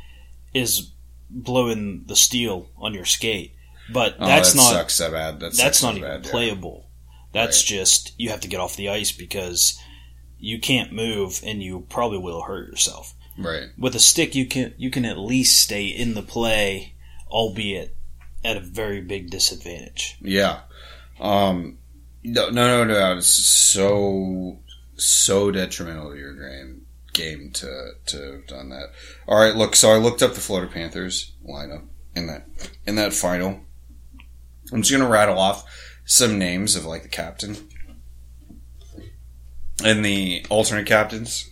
is 0.53 0.91
blowing 1.29 2.03
the 2.07 2.15
steel 2.15 2.69
on 2.77 2.93
your 2.93 3.05
skate. 3.05 3.53
But 3.91 4.15
Oh, 4.19 4.25
that's 4.25 4.53
that 4.53 4.57
not 4.57 4.71
sucks 4.71 4.93
so 4.95 5.11
bad. 5.11 5.39
That 5.39 5.55
that's 5.55 5.81
not 5.83 5.93
so 5.93 5.97
even 5.97 6.09
bad, 6.09 6.25
yeah. 6.25 6.31
playable. 6.31 6.87
That's 7.33 7.63
just 7.63 8.13
you 8.17 8.29
have 8.29 8.41
to 8.41 8.47
get 8.47 8.59
off 8.59 8.75
the 8.75 8.89
ice 8.89 9.11
because 9.11 9.79
you 10.39 10.59
can't 10.59 10.91
move 10.91 11.41
and 11.45 11.61
you 11.63 11.85
probably 11.89 12.17
will 12.17 12.43
hurt 12.43 12.69
yourself. 12.69 13.13
Right. 13.37 13.69
With 13.77 13.95
a 13.95 13.99
stick 13.99 14.35
you 14.35 14.45
can 14.45 14.73
you 14.77 14.89
can 14.91 15.05
at 15.05 15.17
least 15.17 15.61
stay 15.61 15.85
in 15.85 16.13
the 16.13 16.21
play, 16.21 16.95
albeit 17.29 17.95
at 18.43 18.57
a 18.57 18.61
very 18.61 19.01
big 19.01 19.29
disadvantage. 19.29 20.17
Yeah. 20.21 20.61
Um. 21.19 21.77
No, 22.23 22.49
no, 22.49 22.83
no, 22.83 22.93
no. 22.93 23.17
It's 23.17 23.27
so 23.27 24.59
so 24.95 25.49
detrimental 25.51 26.11
to 26.11 26.17
your 26.17 26.35
game 26.35 26.80
game 27.13 27.51
to 27.53 27.91
to 28.07 28.31
have 28.33 28.47
done 28.47 28.69
that. 28.69 28.89
All 29.27 29.39
right. 29.39 29.55
Look. 29.55 29.75
So 29.75 29.91
I 29.91 29.97
looked 29.97 30.21
up 30.21 30.33
the 30.33 30.41
Florida 30.41 30.71
Panthers 30.71 31.33
lineup 31.47 31.87
in 32.15 32.27
that 32.27 32.47
in 32.85 32.95
that 32.95 33.13
final. 33.13 33.61
I'm 34.71 34.81
just 34.81 34.91
gonna 34.91 35.09
rattle 35.09 35.39
off 35.39 35.65
some 36.05 36.37
names 36.37 36.75
of 36.75 36.85
like 36.85 37.03
the 37.03 37.09
captain 37.09 37.57
and 39.83 40.05
the 40.05 40.45
alternate 40.49 40.85
captains 40.85 41.49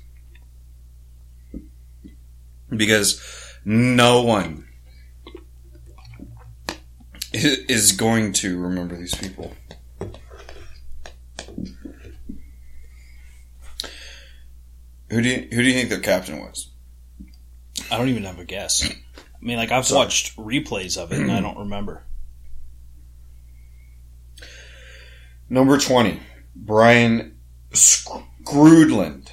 because 2.70 3.22
no 3.66 4.22
one 4.22 4.68
is 7.34 7.92
going 7.92 8.34
to 8.34 8.60
remember 8.60 8.96
these 8.96 9.16
people. 9.16 9.54
Who 15.12 15.22
do 15.22 15.30
you, 15.30 15.48
who 15.52 15.64
do 15.64 15.68
you 15.68 15.74
think 15.74 15.90
their 15.90 16.00
captain 16.00 16.40
was? 16.40 16.70
I 17.92 17.98
don't 17.98 18.10
even 18.10 18.24
have 18.24 18.40
a 18.40 18.46
guess. 18.46 18.88
I 19.18 19.46
mean, 19.46 19.58
like 19.58 19.72
I've 19.72 19.86
Sorry. 19.86 20.00
watched 20.00 20.36
replays 20.38 20.98
of 20.98 21.12
it 21.12 21.20
and 21.20 21.32
I 21.32 21.40
don't 21.42 21.58
remember. 21.58 22.04
Number 25.50 25.78
twenty, 25.80 26.20
Brian 26.56 27.38
Skrudland. 27.72 29.30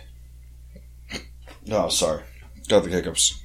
Oh, 1.70 1.88
sorry, 1.88 2.22
got 2.68 2.84
the 2.84 2.90
hiccups. 2.90 3.42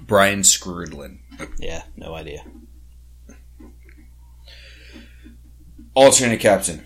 Brian 0.00 0.40
Skrudland. 0.40 1.18
Yeah, 1.58 1.84
no 1.96 2.14
idea. 2.14 2.44
Alternate 5.94 6.40
captain, 6.40 6.84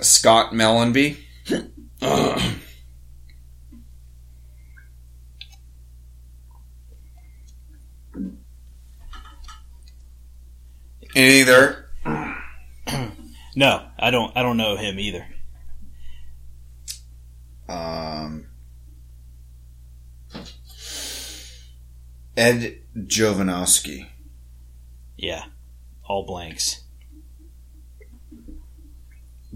Scott 0.00 0.52
Mellanby. 0.52 1.18
There? 11.14 11.88
No, 13.56 13.88
I 13.98 14.10
don't. 14.12 14.36
I 14.36 14.42
don't 14.42 14.56
know 14.56 14.76
him 14.76 15.00
either. 15.00 15.26
Um, 17.68 18.46
Ed 22.36 22.78
Jovanovski. 22.96 24.06
Yeah, 25.16 25.46
all 26.04 26.24
blanks. 26.24 26.84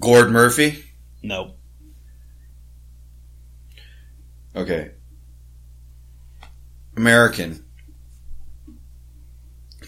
Gord 0.00 0.32
Murphy. 0.32 0.84
Nope. 1.22 1.56
Okay. 4.54 4.90
American. 6.96 7.64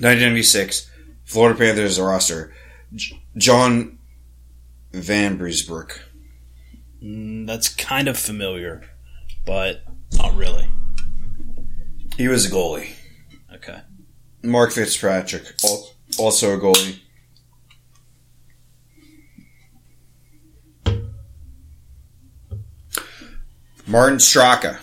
1996. 0.01 0.91
Florida 1.25 1.59
Panthers 1.59 2.01
roster. 2.01 2.53
J- 2.95 3.23
John 3.37 3.99
Vanbiesbrouck. 4.93 5.99
Mm, 7.03 7.47
that's 7.47 7.69
kind 7.69 8.09
of 8.09 8.19
familiar, 8.19 8.83
but 9.45 9.83
not 10.17 10.35
really. 10.37 10.69
He 12.17 12.29
was 12.29 12.47
a 12.47 12.51
goalie. 12.51 12.91
Okay. 13.55 13.81
Mark 14.43 14.73
Fitzpatrick, 14.73 15.45
also 16.19 16.55
a 16.57 16.61
goalie. 16.61 17.01
Martin 23.87 24.19
Straka. 24.19 24.79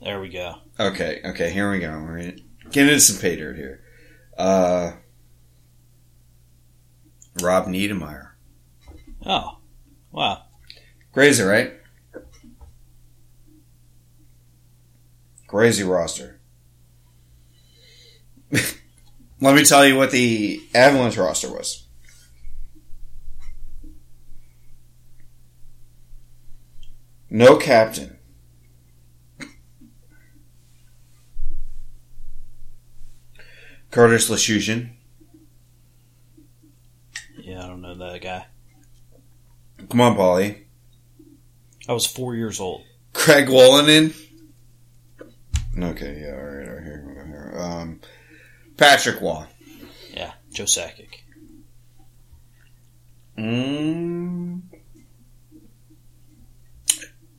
There 0.00 0.20
we 0.20 0.28
go. 0.28 0.56
Okay, 0.78 1.20
okay, 1.24 1.50
here 1.50 1.70
we 1.70 1.78
go. 1.78 1.90
We're 2.00 2.18
gonna 2.20 2.36
get 2.70 2.88
into 2.88 3.00
some 3.00 3.20
pay 3.20 3.36
dirt 3.36 3.56
here. 3.56 3.82
Uh, 4.36 4.92
Rob 7.42 7.66
Niedermayer. 7.66 8.30
Oh, 9.24 9.58
wow. 10.10 10.42
Crazy, 11.12 11.42
right? 11.42 11.72
Crazy 15.46 15.84
roster. 15.84 16.40
Let 19.40 19.54
me 19.54 19.64
tell 19.64 19.86
you 19.86 19.96
what 19.96 20.10
the 20.10 20.60
Avalanche 20.74 21.16
roster 21.16 21.52
was. 21.52 21.86
No 27.28 27.56
captain. 27.56 28.15
Curtis 33.96 34.28
Leschyshyn. 34.28 34.90
Yeah, 37.38 37.64
I 37.64 37.66
don't 37.66 37.80
know 37.80 37.94
that 37.94 38.20
guy. 38.20 38.44
Come 39.88 40.02
on, 40.02 40.14
Paulie. 40.18 40.64
I 41.88 41.94
was 41.94 42.04
four 42.04 42.34
years 42.34 42.60
old. 42.60 42.82
Craig 43.14 43.46
Wolanin. 43.46 44.14
Okay, 45.78 46.20
yeah, 46.20 46.34
all 46.34 46.44
right, 46.44 46.68
all 46.68 46.74
right, 46.74 46.82
here 46.84 47.04
we. 47.08 47.14
Here. 47.14 47.54
Um, 47.56 48.00
Patrick 48.76 49.18
Roy. 49.22 49.46
Yeah, 50.12 50.34
Joe 50.52 50.64
Sakic. 50.64 51.22
Mm. 53.38 54.60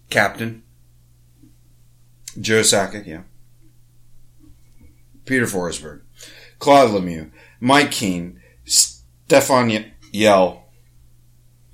Captain. 0.10 0.64
Joe 2.41 2.62
Sakic, 2.62 3.05
yeah. 3.05 3.22
Peter 5.26 5.45
Forsberg. 5.45 6.01
Claude 6.60 6.91
Lemieux. 6.91 7.32
Mike 7.60 7.91
Keane. 7.91 8.39
Stefan 8.66 9.70
Ye- 9.70 9.93
Yell. 10.12 10.64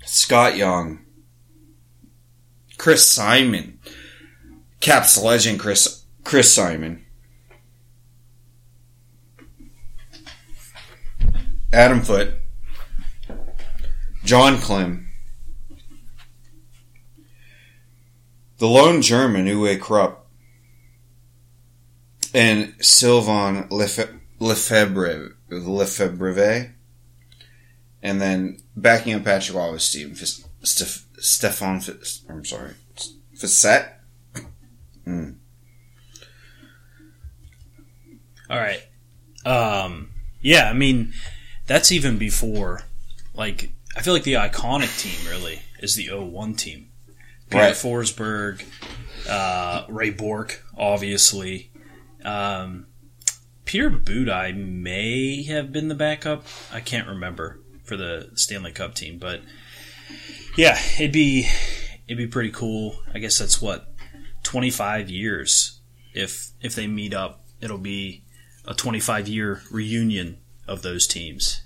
Scott 0.06 0.56
Young. 0.56 1.00
Chris 2.78 3.10
Simon. 3.10 3.80
Caps 4.80 5.18
legend 5.22 5.60
Chris 5.60 6.04
Chris 6.24 6.52
Simon. 6.54 7.06
Adam 11.72 12.02
Foote. 12.02 12.34
Jon 14.24 14.56
Klemm, 14.56 15.08
The 18.58 18.68
lone 18.68 19.02
German 19.02 19.48
Uwe 19.48 19.78
Krupp. 19.78 20.26
And 22.34 22.74
Sylvain 22.80 23.68
Lefe- 23.70 24.20
Lefebvre. 24.44 25.36
Lefebvre. 25.50 26.74
And 28.02 28.22
then 28.22 28.58
backing 28.76 29.14
up 29.14 29.24
Patrick 29.24 29.58
Roy 29.58 29.72
was 29.72 29.84
Steve 29.86 30.18
Fis- 30.18 30.46
Steph- 30.64 31.06
Stefan 31.20 31.80
Fis- 31.80 32.24
I'm 32.30 32.44
sorry. 32.44 32.74
Facette? 33.40 33.94
Mm. 35.08 35.36
All 38.50 38.60
right. 38.60 38.84
Um, 39.46 40.10
yeah, 40.42 40.70
I 40.70 40.74
mean, 40.74 41.14
that's 41.66 41.92
even 41.92 42.18
before, 42.18 42.82
like, 43.34 43.72
I 43.96 44.02
feel 44.02 44.14
like 44.14 44.24
the 44.24 44.34
iconic 44.34 45.00
team 45.02 45.26
really 45.30 45.62
is 45.80 45.96
the 45.96 46.10
01 46.10 46.56
team. 46.56 46.90
Peter 47.50 47.64
Right. 47.64 47.74
Forsberg, 47.74 48.64
uh, 49.30 49.86
Ray 49.90 50.10
Bourque, 50.10 50.64
obviously. 50.78 51.72
Um, 52.26 52.88
Peter 53.66 53.90
Budaj 53.90 54.56
may 54.56 55.44
have 55.44 55.72
been 55.72 55.88
the 55.88 55.96
backup. 55.96 56.46
I 56.72 56.80
can't 56.80 57.08
remember 57.08 57.60
for 57.84 57.98
the 57.98 58.32
Stanley 58.36 58.72
Cup 58.72 58.96
team, 58.96 59.18
but 59.18 59.42
yeah, 60.58 60.78
it'd 60.96 61.12
be 61.12 61.48
it'd 62.08 62.18
be 62.18 62.28
pretty 62.28 62.52
cool. 62.52 63.00
I 63.14 63.20
guess 63.20 63.38
that's 63.38 63.62
what 63.62 63.88
25 64.44 65.10
years 65.10 65.80
if 66.14 66.52
if 66.62 66.76
they 66.76 66.88
meet 66.88 67.14
up. 67.14 67.46
It'll 67.62 67.78
be 67.78 68.24
a 68.66 68.74
25 68.74 69.28
year 69.28 69.62
reunion 69.72 70.40
of 70.68 70.82
those 70.82 71.08
teams. 71.08 71.62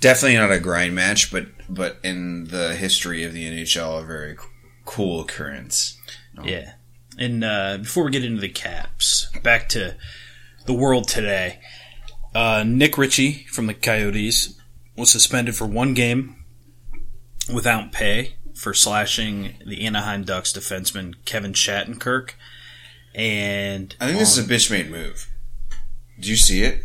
Definitely 0.00 0.36
not 0.36 0.52
a 0.52 0.58
grind 0.58 0.94
match, 0.94 1.30
but 1.30 1.46
but 1.68 1.98
in 2.02 2.44
the 2.44 2.74
history 2.74 3.24
of 3.24 3.32
the 3.32 3.44
NHL, 3.44 4.02
a 4.02 4.06
very 4.06 4.36
cool 4.84 5.20
occurrence. 5.20 5.98
Yeah. 6.42 6.74
And 7.18 7.44
uh, 7.44 7.78
before 7.78 8.04
we 8.04 8.10
get 8.10 8.24
into 8.24 8.40
the 8.40 8.48
caps, 8.48 9.28
back 9.42 9.68
to 9.70 9.96
the 10.66 10.72
world 10.72 11.08
today. 11.08 11.60
Uh, 12.34 12.64
Nick 12.66 12.96
Ritchie 12.96 13.46
from 13.50 13.66
the 13.66 13.74
Coyotes 13.74 14.58
was 14.96 15.10
suspended 15.10 15.54
for 15.54 15.66
one 15.66 15.94
game 15.94 16.36
without 17.52 17.92
pay 17.92 18.36
for 18.54 18.72
slashing 18.72 19.54
the 19.66 19.84
Anaheim 19.84 20.24
Ducks 20.24 20.52
defenseman 20.52 21.14
Kevin 21.24 21.52
Shattenkirk. 21.52 22.32
And 23.14 23.94
I 24.00 24.06
think 24.06 24.18
this 24.18 24.36
is 24.36 24.46
a 24.46 24.48
bitch 24.48 24.70
made 24.70 24.90
move. 24.90 25.28
Do 26.18 26.30
you 26.30 26.36
see 26.36 26.62
it? 26.62 26.82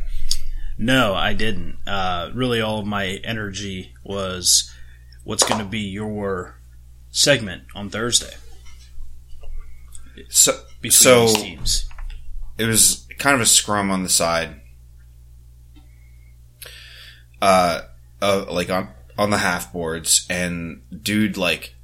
No, 0.78 1.13
I 1.13 1.34
didn't. 1.34 1.78
Uh, 1.88 2.32
really, 2.34 2.61
all 2.61 2.80
of 2.80 2.86
my 2.86 3.19
energy 3.23 3.93
was 4.03 4.73
what's 5.23 5.43
going 5.43 5.59
to 5.59 5.65
be 5.65 5.80
your 5.80 6.59
segment 7.11 7.63
on 7.73 7.89
Thursday 7.89 8.34
So 10.30 10.59
so 10.89 11.28
teams. 11.28 11.88
it 12.57 12.65
was 12.65 13.07
kind 13.18 13.36
of 13.36 13.41
a 13.41 13.45
scrum 13.45 13.91
on 13.91 14.03
the 14.03 14.09
side, 14.09 14.61
uh, 17.41 17.82
uh 18.22 18.45
like 18.49 18.70
on 18.70 18.89
on 19.18 19.30
the 19.30 19.38
half 19.38 19.74
boards, 19.74 20.26
and 20.30 20.82
dude 21.03 21.38
like 21.38 21.76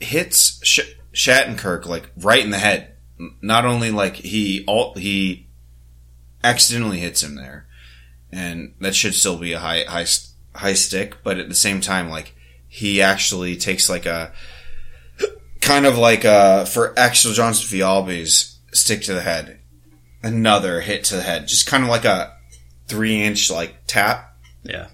hits 0.00 0.60
Sh- 0.62 0.94
Shattenkirk 1.12 1.86
like 1.86 2.10
right 2.16 2.44
in 2.44 2.50
the 2.50 2.58
head. 2.58 2.94
Not 3.42 3.64
only 3.64 3.90
like 3.90 4.16
he 4.16 4.64
all 4.66 4.94
he 4.94 5.48
accidentally 6.44 7.00
hits 7.00 7.22
him 7.22 7.34
there, 7.34 7.66
and 8.30 8.74
that 8.80 8.94
should 8.94 9.14
still 9.14 9.38
be 9.38 9.52
a 9.52 9.58
high 9.58 9.84
high 9.88 10.06
high 10.54 10.74
stick, 10.74 11.22
but 11.22 11.38
at 11.38 11.48
the 11.48 11.54
same 11.54 11.80
time, 11.80 12.08
like 12.08 12.34
he 12.68 13.02
actually 13.02 13.56
takes 13.56 13.88
like 13.88 14.06
a 14.06 14.32
kind 15.60 15.86
of 15.86 15.98
like 15.98 16.24
uh 16.24 16.64
for 16.64 16.98
Axel 16.98 17.32
Johnson 17.32 17.66
Fialbi's 17.66 18.58
stick 18.72 19.02
to 19.02 19.14
the 19.14 19.22
head, 19.22 19.60
another 20.22 20.80
hit 20.80 21.04
to 21.04 21.16
the 21.16 21.22
head, 21.22 21.48
just 21.48 21.66
kind 21.66 21.82
of 21.84 21.90
like 21.90 22.04
a 22.04 22.36
three 22.86 23.22
inch 23.22 23.50
like 23.50 23.76
tap. 23.86 24.36
Yeah. 24.62 24.88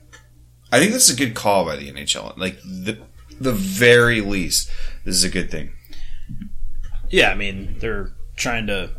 I 0.70 0.80
think 0.80 0.92
that's 0.92 1.10
a 1.10 1.16
good 1.16 1.34
call 1.34 1.64
by 1.64 1.76
the 1.76 1.90
NHL. 1.90 2.36
Like 2.36 2.60
the 2.62 2.98
the 3.40 3.52
very 3.52 4.20
least, 4.20 4.70
this 5.04 5.14
is 5.14 5.24
a 5.24 5.28
good 5.28 5.50
thing. 5.50 5.72
Yeah, 7.10 7.30
I 7.30 7.34
mean, 7.34 7.76
they're 7.78 8.12
trying 8.36 8.66
to 8.66 8.90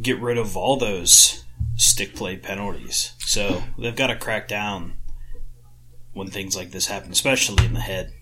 get 0.00 0.20
rid 0.20 0.38
of 0.38 0.56
all 0.56 0.76
those 0.76 1.44
stick 1.76 2.14
play 2.14 2.36
penalties. 2.36 3.14
So 3.18 3.62
they've 3.78 3.94
got 3.94 4.08
to 4.08 4.16
crack 4.16 4.48
down 4.48 4.94
when 6.12 6.28
things 6.28 6.56
like 6.56 6.70
this 6.70 6.86
happen, 6.86 7.10
especially 7.10 7.64
in 7.64 7.74
the 7.74 7.80
head. 7.80 8.12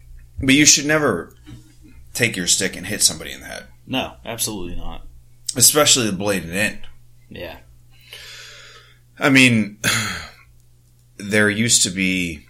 But 0.40 0.54
you 0.54 0.64
should 0.64 0.86
never 0.86 1.34
take 2.12 2.36
your 2.36 2.46
stick 2.46 2.76
and 2.76 2.86
hit 2.86 3.02
somebody 3.02 3.32
in 3.32 3.40
the 3.40 3.46
head, 3.46 3.66
No, 3.86 4.14
absolutely 4.24 4.76
not. 4.76 5.06
especially 5.56 6.06
the 6.06 6.16
bladed 6.16 6.50
end. 6.54 6.86
Yeah. 7.28 7.58
I 9.18 9.30
mean, 9.30 9.78
there 11.16 11.48
used 11.48 11.82
to 11.84 11.90
be 11.90 12.46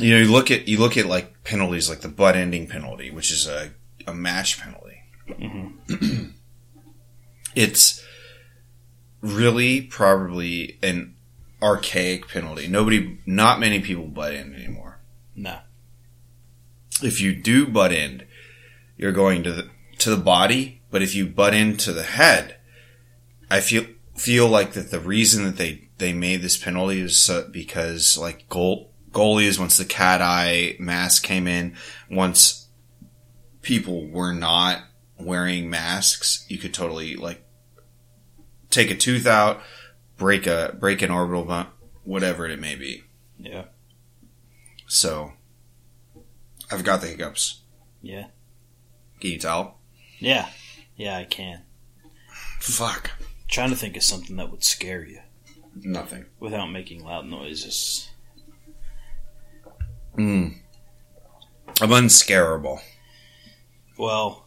you 0.00 0.10
know, 0.14 0.20
you 0.22 0.32
look 0.32 0.50
at 0.50 0.66
you 0.68 0.78
look 0.78 0.96
at 0.96 1.06
like 1.06 1.44
penalties, 1.44 1.88
like 1.88 2.00
the 2.00 2.08
butt 2.08 2.34
ending 2.34 2.66
penalty, 2.66 3.10
which 3.10 3.30
is 3.30 3.46
a 3.46 3.70
a 4.06 4.14
match 4.14 4.60
penalty. 4.60 5.02
Mm-hmm. 5.28 6.30
it's 7.54 8.02
really 9.20 9.82
probably 9.82 10.78
an 10.82 11.14
archaic 11.62 12.26
penalty. 12.28 12.66
Nobody, 12.66 13.18
not 13.26 13.60
many 13.60 13.80
people 13.80 14.06
butt 14.06 14.34
in 14.34 14.54
anymore. 14.54 14.98
No. 15.36 15.58
If 17.02 17.20
you 17.20 17.34
do 17.34 17.66
butt 17.66 17.92
in, 17.92 18.24
you're 18.96 19.12
going 19.12 19.42
to 19.44 19.52
the 19.52 19.70
to 19.98 20.10
the 20.10 20.22
body. 20.22 20.82
But 20.90 21.02
if 21.02 21.14
you 21.14 21.26
butt 21.26 21.54
into 21.54 21.92
the 21.92 22.02
head, 22.02 22.56
I 23.50 23.60
feel 23.60 23.84
feel 24.14 24.48
like 24.48 24.72
that 24.72 24.90
the 24.90 25.00
reason 25.00 25.44
that 25.44 25.56
they 25.56 25.88
they 25.98 26.12
made 26.12 26.42
this 26.42 26.56
penalty 26.56 27.00
is 27.00 27.30
because 27.50 28.18
like 28.18 28.48
goal 28.48 28.92
goalies 29.10 29.58
once 29.58 29.76
the 29.76 29.84
cat 29.84 30.20
eye 30.22 30.76
mask 30.78 31.22
came 31.22 31.46
in, 31.46 31.76
once 32.10 32.68
people 33.62 34.08
were 34.08 34.32
not 34.32 34.82
wearing 35.18 35.70
masks, 35.70 36.44
you 36.48 36.58
could 36.58 36.74
totally 36.74 37.16
like 37.16 37.44
take 38.70 38.90
a 38.90 38.96
tooth 38.96 39.26
out, 39.26 39.60
break 40.16 40.46
a 40.46 40.76
break 40.78 41.02
an 41.02 41.10
orbital 41.10 41.44
bone, 41.44 41.66
whatever 42.04 42.46
it 42.46 42.58
may 42.58 42.74
be. 42.74 43.04
Yeah. 43.38 43.64
So 44.88 45.32
I've 46.72 46.84
got 46.84 47.00
the 47.00 47.08
hiccups. 47.08 47.60
Yeah. 48.00 48.26
Can 49.20 49.30
you 49.30 49.38
tell? 49.38 49.78
Yeah. 50.18 50.48
Yeah, 50.96 51.16
I 51.18 51.24
can. 51.24 51.62
Fuck. 52.60 53.10
trying 53.48 53.70
to 53.70 53.76
think 53.76 53.96
of 53.96 54.02
something 54.02 54.36
that 54.36 54.50
would 54.50 54.64
scare 54.64 55.04
you 55.04 55.20
Nothing. 55.76 56.26
without 56.40 56.66
making 56.70 57.04
loud 57.04 57.26
noises. 57.26 58.08
Mm. 60.16 60.56
I'm 61.80 61.90
unscarable. 61.90 62.80
Well, 63.98 64.44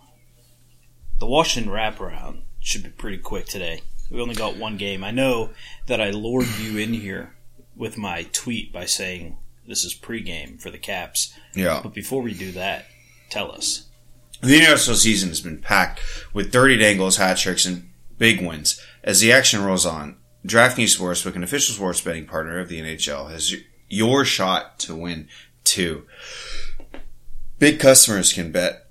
the 1.20 1.26
Washington 1.26 1.72
wraparound 1.72 2.42
should 2.60 2.84
be 2.84 2.90
pretty 2.90 3.18
quick 3.18 3.46
today. 3.46 3.82
We 4.10 4.22
only 4.22 4.36
got 4.36 4.58
one 4.58 4.78
game. 4.78 5.04
I 5.04 5.12
know 5.12 5.52
that 5.88 6.00
I 6.02 6.12
lured 6.12 6.48
you 6.60 6.78
in 6.78 6.94
here 6.94 7.36
with 7.76 7.98
my 7.98 8.24
tweet 8.32 8.72
by 8.72 8.86
saying 8.86 9.38
this 9.68 9.84
is 9.84 9.94
pregame 9.94 10.62
for 10.62 10.70
the 10.70 10.78
Caps. 10.78 11.34
Yeah. 11.54 11.82
But 11.82 11.94
before 11.94 12.22
we 12.22 12.34
do 12.34 12.52
that, 12.54 12.86
tell 13.30 13.52
us. 13.52 13.88
The 14.42 14.60
NHL 14.60 14.96
season 14.96 15.30
has 15.30 15.42
been 15.42 15.60
packed 15.60 16.02
with 16.34 16.52
30 16.52 16.78
dangles, 16.78 17.18
hat 17.18 17.38
tricks, 17.38 17.66
and 17.66 17.90
big 18.18 18.46
wins. 18.46 18.82
As 19.04 19.20
the 19.20 19.32
action 19.32 19.64
rolls 19.64 19.86
on, 19.86 20.18
DraftKings 20.46 20.98
Sportsbook, 20.98 21.36
an 21.36 21.44
official 21.44 21.74
sports 21.74 22.02
betting 22.02 22.26
partner 22.26 22.60
of 22.60 22.70
the 22.70 22.80
NHL, 22.80 23.32
has 23.32 23.56
your 23.90 24.26
shot 24.26 24.78
to 24.80 24.96
win 24.96 25.28
too. 25.64 26.06
Big 27.58 27.80
customers 27.80 28.34
can 28.34 28.52
bet, 28.52 28.88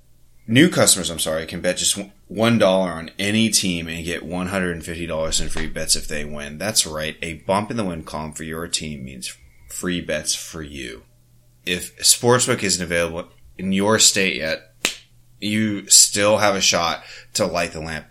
new 0.47 0.69
customers, 0.69 1.09
I'm 1.09 1.19
sorry, 1.19 1.45
can 1.45 1.61
bet 1.61 1.77
just 1.77 1.97
$1 1.97 2.67
on 2.67 3.11
any 3.19 3.49
team 3.49 3.87
and 3.87 4.03
get 4.03 4.23
$150 4.23 5.41
in 5.41 5.49
free 5.49 5.67
bets 5.67 5.95
if 5.95 6.07
they 6.07 6.25
win. 6.25 6.57
That's 6.57 6.85
right, 6.85 7.15
a 7.21 7.35
bump 7.35 7.71
in 7.71 7.77
the 7.77 7.85
win 7.85 8.03
column 8.03 8.33
for 8.33 8.43
your 8.43 8.67
team 8.67 9.05
means 9.05 9.37
free 9.75 9.99
bets 9.99 10.33
for 10.33 10.61
you. 10.61 11.03
If 11.65 11.97
Sportsbook 11.97 12.63
isn't 12.63 12.83
available 12.83 13.29
in 13.57 13.73
your 13.73 13.99
state 13.99 14.37
yet, 14.37 14.73
you 15.41 15.89
still 15.89 16.37
have 16.37 16.55
a 16.55 16.61
shot 16.61 17.03
to 17.33 17.45
light 17.45 17.73
the 17.73 17.81
lamp. 17.81 18.07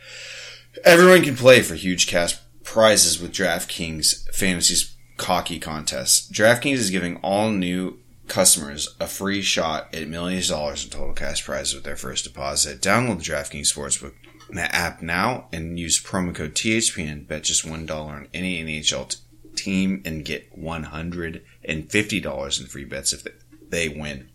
Everyone 0.85 1.23
can 1.23 1.37
play 1.37 1.63
for 1.63 1.75
huge 1.75 2.07
cash 2.07 2.37
prizes 2.65 3.21
with 3.21 3.33
DraftKings 3.33 4.29
Fantasy 4.35 4.91
Hockey 5.19 5.59
Contest. 5.59 6.33
DraftKings 6.33 6.75
is 6.75 6.91
giving 6.91 7.17
all 7.19 7.51
new 7.51 7.99
customers 8.29 8.95
a 9.01 9.07
free 9.07 9.41
shot 9.41 9.95
at 9.95 10.09
millions 10.09 10.51
of 10.51 10.57
dollars 10.57 10.85
in 10.85 10.91
total 10.91 11.15
cash 11.15 11.45
prizes 11.45 11.75
with 11.75 11.85
their 11.85 11.97
first 11.97 12.25
deposit. 12.25 12.83
Download 12.83 13.19
the 13.19 13.33
DraftKings 13.33 13.73
Sportsbook 13.73 14.13
app 14.57 15.01
now 15.03 15.49
and 15.53 15.79
use 15.79 16.03
promo 16.03 16.35
code 16.35 16.55
THPN. 16.55 17.27
Bet 17.27 17.45
just 17.45 17.67
$1 17.67 17.91
on 17.91 18.29
any 18.35 18.63
NHL 18.63 19.17
team 19.55 20.03
and 20.05 20.25
get 20.25 20.59
$150 21.69 22.61
in 22.61 22.67
free 22.67 22.85
bets 22.85 23.13
if 23.13 23.25
they, 23.69 23.89
win. 23.89 24.29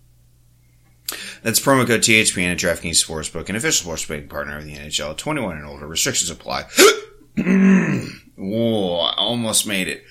That's 1.42 1.60
promo 1.60 1.88
code 1.88 2.02
THPN 2.02 2.52
at 2.52 2.58
DraftKings 2.58 3.04
Sportsbook, 3.04 3.50
an 3.50 3.56
official 3.56 3.86
sports 3.86 4.06
betting 4.06 4.28
partner 4.28 4.58
of 4.58 4.66
the 4.66 4.76
NHL. 4.76 5.18
21 5.18 5.58
and 5.58 5.66
older. 5.66 5.88
Restrictions 5.88 6.30
apply. 6.30 6.64
Whoa, 8.36 9.00
I 9.00 9.14
almost 9.18 9.66
made 9.66 9.88
it. 9.88 10.04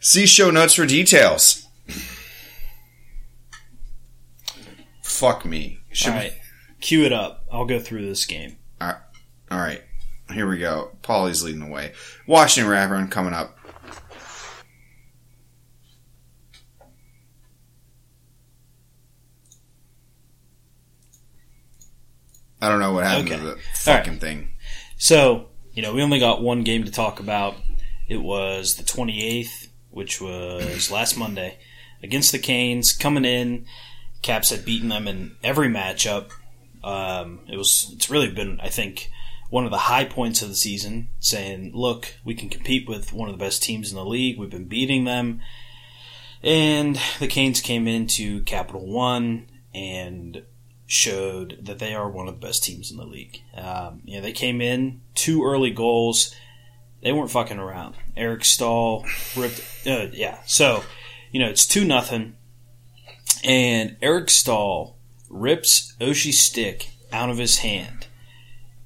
See 0.00 0.26
show 0.26 0.50
notes 0.50 0.74
for 0.74 0.86
details. 0.86 1.66
Fuck 5.02 5.44
me. 5.44 5.80
Should 5.92 6.12
All 6.12 6.18
right. 6.18 6.34
Cue 6.80 7.04
it 7.04 7.12
up. 7.12 7.44
I'll 7.50 7.64
go 7.64 7.80
through 7.80 8.06
this 8.06 8.26
game. 8.26 8.56
All 9.50 9.58
right. 9.58 9.82
Here 10.32 10.48
we 10.48 10.58
go. 10.58 10.90
Paulie's 11.02 11.42
leading 11.42 11.60
the 11.60 11.72
way. 11.72 11.92
Washington 12.26 12.70
Wraparound 12.70 13.10
coming 13.10 13.32
up. 13.32 13.55
I 22.66 22.68
don't 22.68 22.80
know 22.80 22.92
what 22.92 23.04
happened 23.06 23.28
Okay. 23.30 23.38
to 23.40 23.46
the 23.46 23.58
fucking 23.74 24.12
right. 24.14 24.20
thing. 24.20 24.48
So, 24.98 25.46
you 25.72 25.82
know, 25.82 25.94
we 25.94 26.02
only 26.02 26.18
got 26.18 26.42
one 26.42 26.64
game 26.64 26.82
to 26.84 26.90
talk 26.90 27.20
about. 27.20 27.54
It 28.08 28.16
was 28.18 28.74
the 28.74 28.82
28th, 28.82 29.68
which 29.90 30.20
was 30.20 30.90
last 30.90 31.16
Monday, 31.16 31.58
against 32.02 32.32
the 32.32 32.38
Canes. 32.38 32.92
Coming 32.92 33.24
in, 33.24 33.66
Caps 34.22 34.50
had 34.50 34.64
beaten 34.64 34.88
them 34.88 35.06
in 35.06 35.36
every 35.44 35.68
matchup. 35.68 36.30
Um, 36.82 37.40
it 37.48 37.56
was. 37.56 37.90
It's 37.94 38.10
really 38.10 38.30
been, 38.30 38.58
I 38.60 38.68
think, 38.68 39.10
one 39.50 39.64
of 39.64 39.70
the 39.70 39.78
high 39.78 40.04
points 40.04 40.42
of 40.42 40.48
the 40.48 40.54
season. 40.56 41.08
Saying, 41.20 41.70
look, 41.74 42.14
we 42.24 42.34
can 42.34 42.48
compete 42.48 42.88
with 42.88 43.12
one 43.12 43.28
of 43.28 43.38
the 43.38 43.44
best 43.44 43.62
teams 43.62 43.90
in 43.90 43.96
the 43.96 44.04
league. 44.04 44.38
We've 44.38 44.50
been 44.50 44.66
beating 44.68 45.04
them, 45.04 45.40
and 46.42 46.98
the 47.20 47.26
Canes 47.28 47.60
came 47.60 47.86
into 47.86 48.42
Capital 48.42 48.86
One 48.86 49.48
and 49.74 50.42
showed 50.86 51.58
that 51.62 51.78
they 51.78 51.94
are 51.94 52.08
one 52.08 52.28
of 52.28 52.38
the 52.40 52.46
best 52.46 52.62
teams 52.64 52.90
in 52.90 52.96
the 52.96 53.04
league. 53.04 53.42
Um, 53.56 54.02
you 54.04 54.16
know, 54.16 54.22
they 54.22 54.32
came 54.32 54.60
in 54.60 55.00
two 55.14 55.44
early 55.44 55.70
goals. 55.70 56.34
They 57.02 57.12
weren't 57.12 57.30
fucking 57.30 57.58
around. 57.58 57.94
Eric 58.16 58.44
Staal 58.44 59.04
ripped. 59.36 59.60
Uh, 59.86 60.06
yeah, 60.12 60.38
so 60.46 60.82
you 61.32 61.40
know 61.40 61.48
it's 61.48 61.66
two 61.66 61.84
nothing, 61.84 62.34
and 63.44 63.96
Eric 64.00 64.30
Staal 64.30 64.96
rips 65.28 65.94
Oshie's 66.00 66.40
stick 66.40 66.90
out 67.12 67.30
of 67.30 67.38
his 67.38 67.58
hand, 67.58 68.06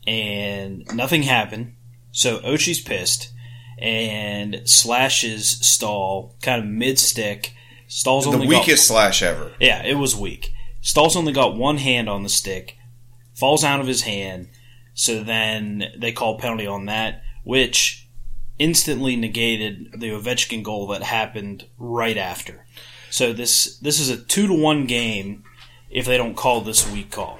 and 0.06 0.84
nothing 0.94 1.22
happened. 1.22 1.74
So 2.12 2.38
Oshie's 2.40 2.80
pissed 2.80 3.30
and 3.78 4.62
slashes 4.68 5.48
Staal 5.60 6.34
kind 6.42 6.62
of 6.62 6.68
mid 6.68 6.98
stick. 6.98 7.54
Staal's 7.86 8.24
The 8.24 8.32
only 8.32 8.46
got- 8.46 8.60
weakest 8.66 8.86
slash 8.86 9.22
ever. 9.22 9.52
yeah, 9.60 9.82
it 9.84 9.94
was 9.94 10.14
weak. 10.14 10.52
Staal's 10.80 11.16
only 11.16 11.32
got 11.32 11.56
one 11.56 11.78
hand 11.78 12.08
on 12.08 12.22
the 12.22 12.28
stick, 12.28 12.76
falls 13.34 13.64
out 13.64 13.80
of 13.80 13.86
his 13.86 14.02
hand, 14.02 14.48
so 14.94 15.22
then 15.22 15.84
they 15.96 16.12
call 16.12 16.38
penalty 16.38 16.66
on 16.66 16.86
that, 16.86 17.22
which 17.44 18.08
instantly 18.58 19.16
negated 19.16 19.92
the 19.98 20.10
Ovechkin 20.10 20.62
goal 20.62 20.86
that 20.88 21.02
happened 21.02 21.66
right 21.78 22.16
after. 22.16 22.66
So 23.10 23.32
this 23.32 23.76
this 23.78 23.98
is 23.98 24.08
a 24.08 24.16
two 24.16 24.46
to 24.46 24.54
one 24.54 24.86
game 24.86 25.44
if 25.90 26.06
they 26.06 26.16
don't 26.16 26.36
call 26.36 26.60
this 26.60 26.90
weak 26.90 27.10
call. 27.10 27.38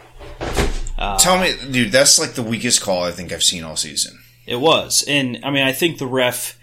Uh, 0.99 1.16
Tell 1.18 1.41
me, 1.41 1.55
dude, 1.70 1.93
that's 1.93 2.18
like 2.18 2.32
the 2.32 2.43
weakest 2.43 2.82
call 2.82 3.05
I 3.05 3.12
think 3.12 3.32
I've 3.32 3.45
seen 3.45 3.62
all 3.64 3.76
season. 3.76 4.18
It 4.47 4.57
was, 4.57 5.05
and 5.07 5.38
I 5.45 5.51
mean 5.51 5.62
I 5.62 5.72
think 5.72 5.99
the 5.99 6.07
ref 6.07 6.59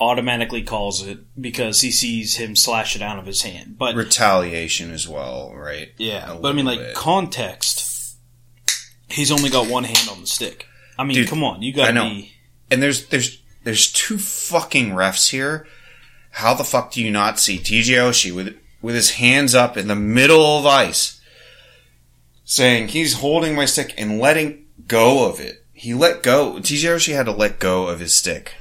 automatically 0.00 0.62
calls 0.62 1.06
it 1.06 1.18
because 1.40 1.82
he 1.82 1.90
sees 1.92 2.36
him 2.36 2.56
slash 2.56 2.96
it 2.96 3.02
out 3.02 3.18
of 3.18 3.26
his 3.26 3.42
hand, 3.42 3.76
but 3.78 3.94
Retaliation 3.94 4.90
as 4.90 5.06
well, 5.06 5.52
right? 5.54 5.90
Yeah, 5.98 6.32
A 6.32 6.38
but 6.38 6.48
I 6.48 6.52
mean, 6.52 6.64
like 6.64 6.78
bit. 6.78 6.94
context. 6.94 8.16
He's 9.08 9.30
only 9.30 9.50
got 9.50 9.68
one 9.68 9.84
hand 9.84 10.08
on 10.10 10.20
the 10.20 10.26
stick. 10.26 10.66
I 10.98 11.04
mean, 11.04 11.16
Dude, 11.16 11.28
come 11.28 11.44
on, 11.44 11.62
you 11.62 11.72
got 11.74 11.90
to 11.90 12.00
be. 12.00 12.32
And 12.70 12.82
there's 12.82 13.06
there's 13.08 13.42
there's 13.64 13.92
two 13.92 14.16
fucking 14.18 14.90
refs 14.90 15.30
here. 15.30 15.66
How 16.32 16.54
the 16.54 16.64
fuck 16.64 16.92
do 16.92 17.02
you 17.02 17.10
not 17.10 17.38
see 17.38 17.58
TJ 17.58 17.96
Oshie 17.96 18.34
with 18.34 18.56
with 18.80 18.94
his 18.94 19.12
hands 19.12 19.54
up 19.54 19.76
in 19.76 19.88
the 19.88 19.96
middle 19.96 20.58
of 20.58 20.64
ice, 20.66 21.20
saying 22.44 22.88
he's 22.88 23.14
holding 23.14 23.54
my 23.54 23.64
stick 23.64 23.92
and 23.98 24.18
letting 24.20 24.66
go 24.86 25.28
of 25.28 25.40
it? 25.40 25.64
He 25.72 25.92
let 25.94 26.22
go. 26.22 26.54
TJ 26.54 26.94
Oshie 26.96 27.14
had 27.14 27.26
to 27.26 27.32
let 27.32 27.58
go 27.58 27.88
of 27.88 28.00
his 28.00 28.14
stick. 28.14 28.54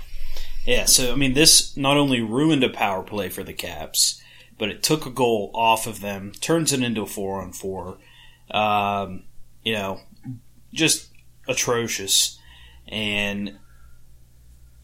Yeah, 0.66 0.86
so 0.86 1.12
I 1.12 1.16
mean, 1.16 1.34
this 1.34 1.76
not 1.76 1.98
only 1.98 2.22
ruined 2.22 2.64
a 2.64 2.70
power 2.70 3.04
play 3.04 3.30
for 3.30 3.44
the 3.44 3.54
Caps, 3.54 4.22
but 4.58 4.70
it 4.70 4.84
took 4.84 5.06
a 5.06 5.12
goal 5.12 5.52
off 5.54 5.88
of 5.88 6.02
them, 6.02 6.32
turns 6.40 6.74
it 6.74 6.84
into 6.84 7.02
a 7.02 7.08
four 7.08 7.42
on 7.42 7.54
four. 7.54 7.98
Um, 8.52 9.24
you 9.64 9.74
know, 9.74 10.02
just 10.74 11.10
atrocious, 11.48 12.38
and 12.88 13.58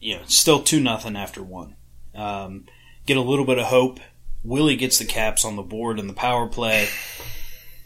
you 0.00 0.16
know, 0.16 0.22
still 0.26 0.62
two 0.62 0.80
nothing 0.80 1.16
after 1.16 1.42
one. 1.42 1.76
Um, 2.14 2.66
get 3.04 3.16
a 3.16 3.22
little 3.22 3.44
bit 3.44 3.58
of 3.58 3.66
hope 3.66 4.00
Willie 4.46 4.76
gets 4.76 4.98
the 4.98 5.04
Caps 5.04 5.44
on 5.44 5.56
the 5.56 5.62
board 5.62 5.98
in 5.98 6.06
the 6.06 6.12
power 6.12 6.46
play, 6.46 6.88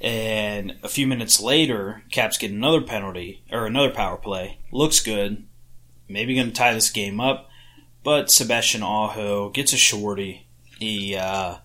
and 0.00 0.76
a 0.82 0.88
few 0.88 1.06
minutes 1.06 1.40
later, 1.40 2.02
Caps 2.10 2.36
get 2.36 2.50
another 2.50 2.82
penalty 2.82 3.42
or 3.50 3.66
another 3.66 3.90
power 3.90 4.18
play. 4.18 4.58
Looks 4.70 5.00
good, 5.00 5.46
maybe 6.06 6.34
going 6.34 6.48
to 6.48 6.52
tie 6.52 6.74
this 6.74 6.90
game 6.90 7.18
up, 7.18 7.48
but 8.02 8.30
Sebastian 8.30 8.82
Aho 8.82 9.50
gets 9.50 9.72
a 9.72 9.76
shorty. 9.76 10.46
He 10.78 11.16
uh, 11.16 11.56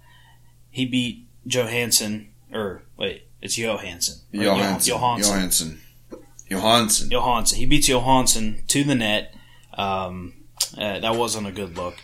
he 0.69 0.85
beat 0.85 1.27
Johansson 1.47 2.29
or 2.51 2.83
wait, 2.97 3.27
it's 3.41 3.57
Johansson. 3.57 4.21
Johansson. 4.31 4.93
Johansson. 4.93 5.81
Johansson. 6.49 7.09
Johansson. 7.09 7.57
He 7.57 7.65
beats 7.65 7.87
Johansson 7.87 8.63
to 8.67 8.83
the 8.83 8.95
net. 8.95 9.33
Um, 9.73 10.33
uh, 10.77 10.99
that 10.99 11.15
wasn't 11.15 11.47
a 11.47 11.51
good 11.51 11.75
look, 11.75 11.95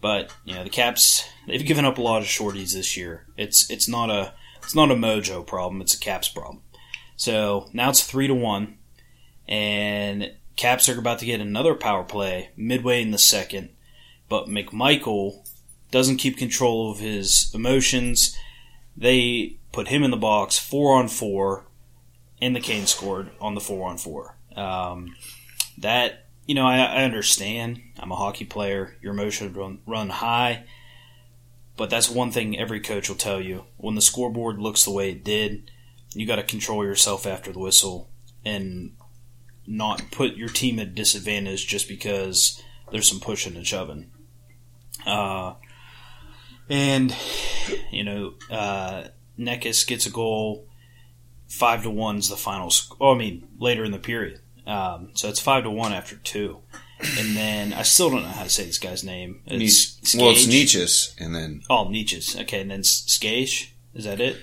but 0.00 0.34
you 0.44 0.54
know 0.54 0.64
the 0.64 0.70
Caps 0.70 1.24
they've 1.46 1.64
given 1.64 1.84
up 1.84 1.98
a 1.98 2.02
lot 2.02 2.22
of 2.22 2.28
shorties 2.28 2.72
this 2.74 2.96
year. 2.96 3.26
It's 3.36 3.70
it's 3.70 3.88
not 3.88 4.10
a 4.10 4.34
it's 4.62 4.74
not 4.74 4.90
a 4.90 4.94
Mojo 4.94 5.46
problem. 5.46 5.80
It's 5.80 5.94
a 5.94 6.00
Caps 6.00 6.28
problem. 6.28 6.62
So 7.16 7.68
now 7.72 7.90
it's 7.90 8.04
three 8.04 8.26
to 8.26 8.34
one, 8.34 8.78
and 9.48 10.32
Caps 10.56 10.88
are 10.88 10.98
about 10.98 11.18
to 11.20 11.26
get 11.26 11.40
another 11.40 11.74
power 11.74 12.04
play 12.04 12.50
midway 12.56 13.02
in 13.02 13.10
the 13.10 13.18
second, 13.18 13.70
but 14.28 14.46
McMichael 14.46 15.46
doesn't 15.90 16.16
keep 16.16 16.36
control 16.36 16.90
of 16.90 16.98
his 16.98 17.50
emotions. 17.54 18.36
They 18.96 19.56
put 19.72 19.88
him 19.88 20.02
in 20.02 20.10
the 20.10 20.16
box 20.16 20.58
four 20.58 20.96
on 20.96 21.08
four, 21.08 21.66
and 22.40 22.54
the 22.54 22.60
Canes 22.60 22.90
scored 22.90 23.30
on 23.40 23.54
the 23.54 23.60
four 23.60 23.88
on 23.88 23.98
four. 23.98 24.36
Um, 24.56 25.14
that 25.78 26.26
you 26.46 26.54
know, 26.54 26.66
I, 26.66 26.78
I 26.78 27.04
understand. 27.04 27.80
I'm 27.98 28.12
a 28.12 28.16
hockey 28.16 28.44
player. 28.44 28.96
Your 29.02 29.12
emotions 29.12 29.54
run, 29.56 29.80
run 29.86 30.08
high, 30.08 30.64
but 31.76 31.90
that's 31.90 32.08
one 32.08 32.30
thing 32.30 32.56
every 32.56 32.80
coach 32.80 33.08
will 33.08 33.16
tell 33.16 33.40
you. 33.40 33.64
When 33.76 33.96
the 33.96 34.00
scoreboard 34.00 34.58
looks 34.58 34.84
the 34.84 34.92
way 34.92 35.10
it 35.10 35.24
did, 35.24 35.70
you 36.14 36.26
got 36.26 36.36
to 36.36 36.42
control 36.42 36.84
yourself 36.84 37.26
after 37.26 37.52
the 37.52 37.58
whistle 37.58 38.10
and 38.44 38.92
not 39.66 40.10
put 40.12 40.36
your 40.36 40.48
team 40.48 40.78
at 40.78 40.94
disadvantage 40.94 41.66
just 41.66 41.88
because 41.88 42.62
there's 42.92 43.08
some 43.08 43.20
pushing 43.20 43.56
and 43.56 43.66
shoving. 43.66 44.10
Uh, 45.06 45.54
and 46.68 47.14
you 47.90 48.04
know, 48.04 48.34
uh, 48.50 49.04
Necas 49.38 49.86
gets 49.86 50.06
a 50.06 50.10
goal. 50.10 50.66
Five 51.48 51.84
to 51.84 51.90
one's 51.90 52.28
the 52.28 52.36
final. 52.36 52.70
Sc- 52.70 52.96
oh, 53.00 53.14
I 53.14 53.18
mean, 53.18 53.46
later 53.58 53.84
in 53.84 53.92
the 53.92 53.98
period. 53.98 54.40
Um, 54.66 55.10
so 55.14 55.28
it's 55.28 55.38
five 55.40 55.62
to 55.62 55.70
one 55.70 55.92
after 55.92 56.16
two, 56.16 56.58
and 57.18 57.36
then 57.36 57.72
I 57.72 57.82
still 57.82 58.10
don't 58.10 58.22
know 58.22 58.28
how 58.28 58.42
to 58.42 58.50
say 58.50 58.64
this 58.64 58.78
guy's 58.78 59.04
name. 59.04 59.42
It's 59.46 60.14
well, 60.16 60.30
it's 60.30 60.40
Skage? 60.42 60.48
Nietzsche's 60.48 61.14
and 61.20 61.34
then 61.36 61.62
Oh, 61.70 61.88
Nietzsche's. 61.88 62.36
Okay, 62.36 62.60
and 62.62 62.70
then 62.70 62.82
Skage. 62.82 63.74
Is 63.94 64.04
that 64.04 64.20
it? 64.20 64.36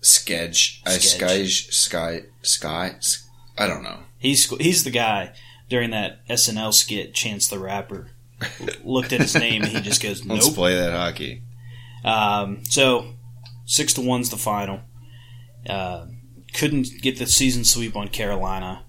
Sketch. 0.00 0.80
I 0.86 0.92
sky, 0.98 1.44
sky, 1.44 2.22
sky. 2.42 2.94
s- 2.96 3.28
I 3.58 3.66
don't 3.66 3.82
know. 3.82 3.98
He's 4.18 4.48
he's 4.58 4.84
the 4.84 4.90
guy 4.90 5.34
during 5.68 5.90
that 5.90 6.26
SNL 6.28 6.72
skit. 6.72 7.12
Chance 7.14 7.48
the 7.48 7.58
Rapper 7.58 8.12
looked 8.84 9.12
at 9.12 9.20
his 9.20 9.34
name 9.34 9.62
and 9.62 9.72
he 9.72 9.80
just 9.80 10.02
goes, 10.02 10.24
Let's 10.24 10.48
play 10.50 10.74
that 10.76 10.92
hockey. 10.92 11.42
Um, 12.04 12.64
so 12.64 13.14
six 13.64 13.92
to 13.94 14.00
one's 14.00 14.30
the 14.30 14.36
final. 14.36 14.80
Uh, 15.68 16.06
couldn't 16.54 16.88
get 17.02 17.18
the 17.18 17.26
season 17.26 17.64
sweep 17.64 17.96
on 17.96 18.08
Carolina. 18.08 18.84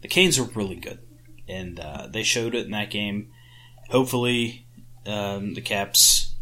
The 0.00 0.08
Canes 0.08 0.38
were 0.38 0.46
really 0.46 0.76
good, 0.76 1.00
and 1.48 1.78
uh, 1.78 2.08
they 2.10 2.22
showed 2.22 2.54
it 2.54 2.64
in 2.64 2.72
that 2.72 2.90
game. 2.90 3.30
Hopefully, 3.90 4.66
um, 5.06 5.54
the 5.54 5.60
Caps 5.60 6.34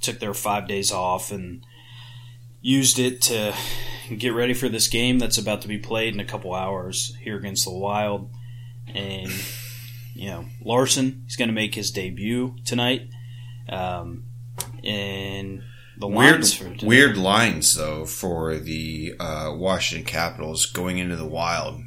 took 0.00 0.18
their 0.18 0.34
five 0.34 0.68
days 0.68 0.92
off 0.92 1.30
and 1.30 1.64
used 2.60 2.98
it 2.98 3.22
to 3.22 3.54
get 4.16 4.34
ready 4.34 4.54
for 4.54 4.68
this 4.68 4.88
game 4.88 5.18
that's 5.18 5.38
about 5.38 5.62
to 5.62 5.68
be 5.68 5.78
played 5.78 6.14
in 6.14 6.20
a 6.20 6.24
couple 6.24 6.54
hours 6.54 7.14
here 7.20 7.36
against 7.36 7.64
the 7.64 7.72
Wild. 7.72 8.30
And 8.86 9.32
you 10.14 10.28
know, 10.30 10.44
Larsson, 10.62 11.22
he's 11.24 11.36
going 11.36 11.48
to 11.48 11.54
make 11.54 11.74
his 11.74 11.90
debut 11.90 12.56
tonight. 12.64 13.08
Um, 13.68 14.24
and 14.84 15.62
the 15.98 16.06
Weird, 16.08 16.34
lines 16.36 16.58
tonight- 16.58 16.82
weird 16.82 17.16
lines 17.16 17.74
though 17.76 18.04
for 18.04 18.56
the 18.58 19.14
uh, 19.20 19.52
Washington 19.56 20.06
Capitals 20.06 20.66
going 20.66 20.98
into 20.98 21.16
the 21.16 21.26
Wild. 21.26 21.80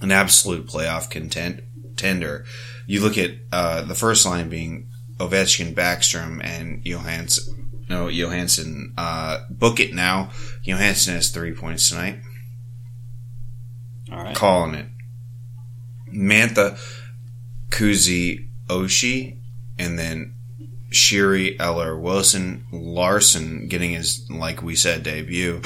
An 0.00 0.10
absolute 0.10 0.66
playoff 0.66 1.08
content, 1.10 1.60
contender. 1.82 2.44
You 2.86 3.00
look 3.00 3.16
at 3.16 3.30
uh, 3.52 3.82
the 3.82 3.94
first 3.94 4.26
line 4.26 4.48
being 4.48 4.88
Ovechkin, 5.18 5.74
Backstrom, 5.74 6.42
and 6.42 6.84
Johansson. 6.84 7.70
No, 7.88 8.08
Johansson. 8.08 8.94
Uh, 8.98 9.40
book 9.50 9.78
it 9.78 9.94
now. 9.94 10.30
Johansson 10.64 11.14
has 11.14 11.30
three 11.30 11.52
points 11.52 11.88
tonight. 11.88 12.18
All 14.10 14.18
right. 14.18 14.34
Calling 14.34 14.74
it. 14.74 14.86
Mantha, 16.12 16.78
Kuzi, 17.70 18.48
Oshie, 18.68 19.38
and 19.78 19.98
then 19.98 20.34
Sheary, 20.90 21.56
Eller, 21.58 21.98
Wilson, 21.98 22.66
Larsson 22.70 23.68
getting 23.68 23.92
his, 23.92 24.28
like 24.30 24.62
we 24.62 24.76
said, 24.76 25.02
debut. 25.02 25.62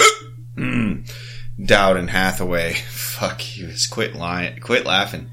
Mm. 0.57 1.11
Dowd 1.65 1.97
and 1.97 2.11
Hathaway. 2.11 2.75
Fuck 2.89 3.57
you. 3.57 3.69
Just 3.69 3.91
quit 3.91 4.15
lying. 4.15 4.61
Quit 4.61 4.85
laughing. 4.87 5.31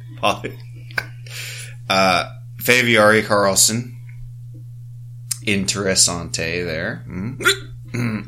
Uh, 1.90 2.32
Fehervary 2.58 3.26
Carlson. 3.26 3.98
Interessante 5.46 6.64
there. 6.64 7.04
Mm. 7.08 7.42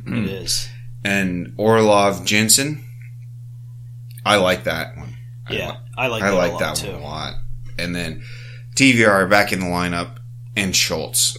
It 0.08 0.30
is. 0.30 0.70
And 1.04 1.54
Orlov 1.58 2.26
Jensen. 2.26 2.84
I 4.26 4.36
like 4.38 4.66
that 4.66 4.98
one. 4.98 5.16
I 5.48 5.54
Yeah, 5.54 5.78
I 5.98 6.08
like 6.08 6.24
I 6.24 6.32
that 6.32 6.38
like 6.38 6.52
a 6.52 6.54
lot 6.54 6.60
that 6.60 6.76
too. 6.76 6.92
one 6.92 7.02
a 7.02 7.04
lot. 7.04 7.34
And 7.78 7.96
then 7.96 8.24
TVR 8.76 9.30
back 9.30 9.52
in 9.52 9.60
the 9.60 9.66
lineup 9.66 10.18
and 10.56 10.76
Schultz. 10.76 11.38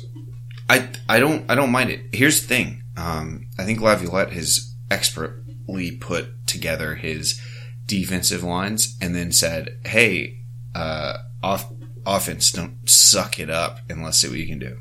I 0.68 0.88
I 1.09 1.18
don't 1.18 1.48
I 1.50 1.54
don't 1.54 1.70
mind 1.70 1.90
it. 1.90 2.00
Here's 2.12 2.40
the 2.40 2.48
thing. 2.48 2.82
Um, 2.96 3.46
I 3.59 3.64
think 3.64 3.80
Laviolette 3.80 4.32
has 4.32 4.74
expertly 4.90 5.92
put 5.92 6.46
together 6.46 6.94
his 6.94 7.40
defensive 7.86 8.42
lines 8.42 8.96
and 9.00 9.14
then 9.14 9.32
said, 9.32 9.78
"Hey, 9.84 10.40
uh, 10.74 11.18
off 11.42 11.70
offense, 12.04 12.50
don't 12.52 12.88
suck 12.88 13.38
it 13.38 13.50
up 13.50 13.80
and 13.88 14.02
let's 14.02 14.18
see 14.18 14.28
what 14.28 14.38
you 14.38 14.46
can 14.46 14.59
do." 14.59 14.78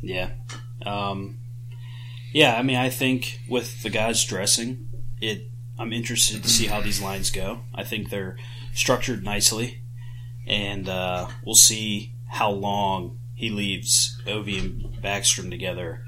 Yeah. 0.00 0.30
Um, 0.84 1.38
yeah, 2.32 2.56
I 2.56 2.62
mean, 2.62 2.76
I 2.76 2.90
think 2.90 3.40
with 3.48 3.82
the 3.82 3.90
guys 3.90 4.24
dressing, 4.24 4.88
it. 5.20 5.48
I'm 5.78 5.92
interested 5.92 6.42
to 6.42 6.48
see 6.48 6.66
how 6.66 6.80
these 6.80 7.02
lines 7.02 7.30
go. 7.30 7.60
I 7.74 7.84
think 7.84 8.10
they're 8.10 8.36
structured 8.74 9.22
nicely, 9.22 9.82
and 10.46 10.88
uh, 10.88 11.28
we'll 11.44 11.54
see 11.54 12.14
how 12.28 12.50
long 12.50 13.18
he 13.34 13.50
leaves 13.50 14.20
Ovi 14.26 14.58
and 14.58 15.02
Backstrom 15.02 15.50
together. 15.50 16.04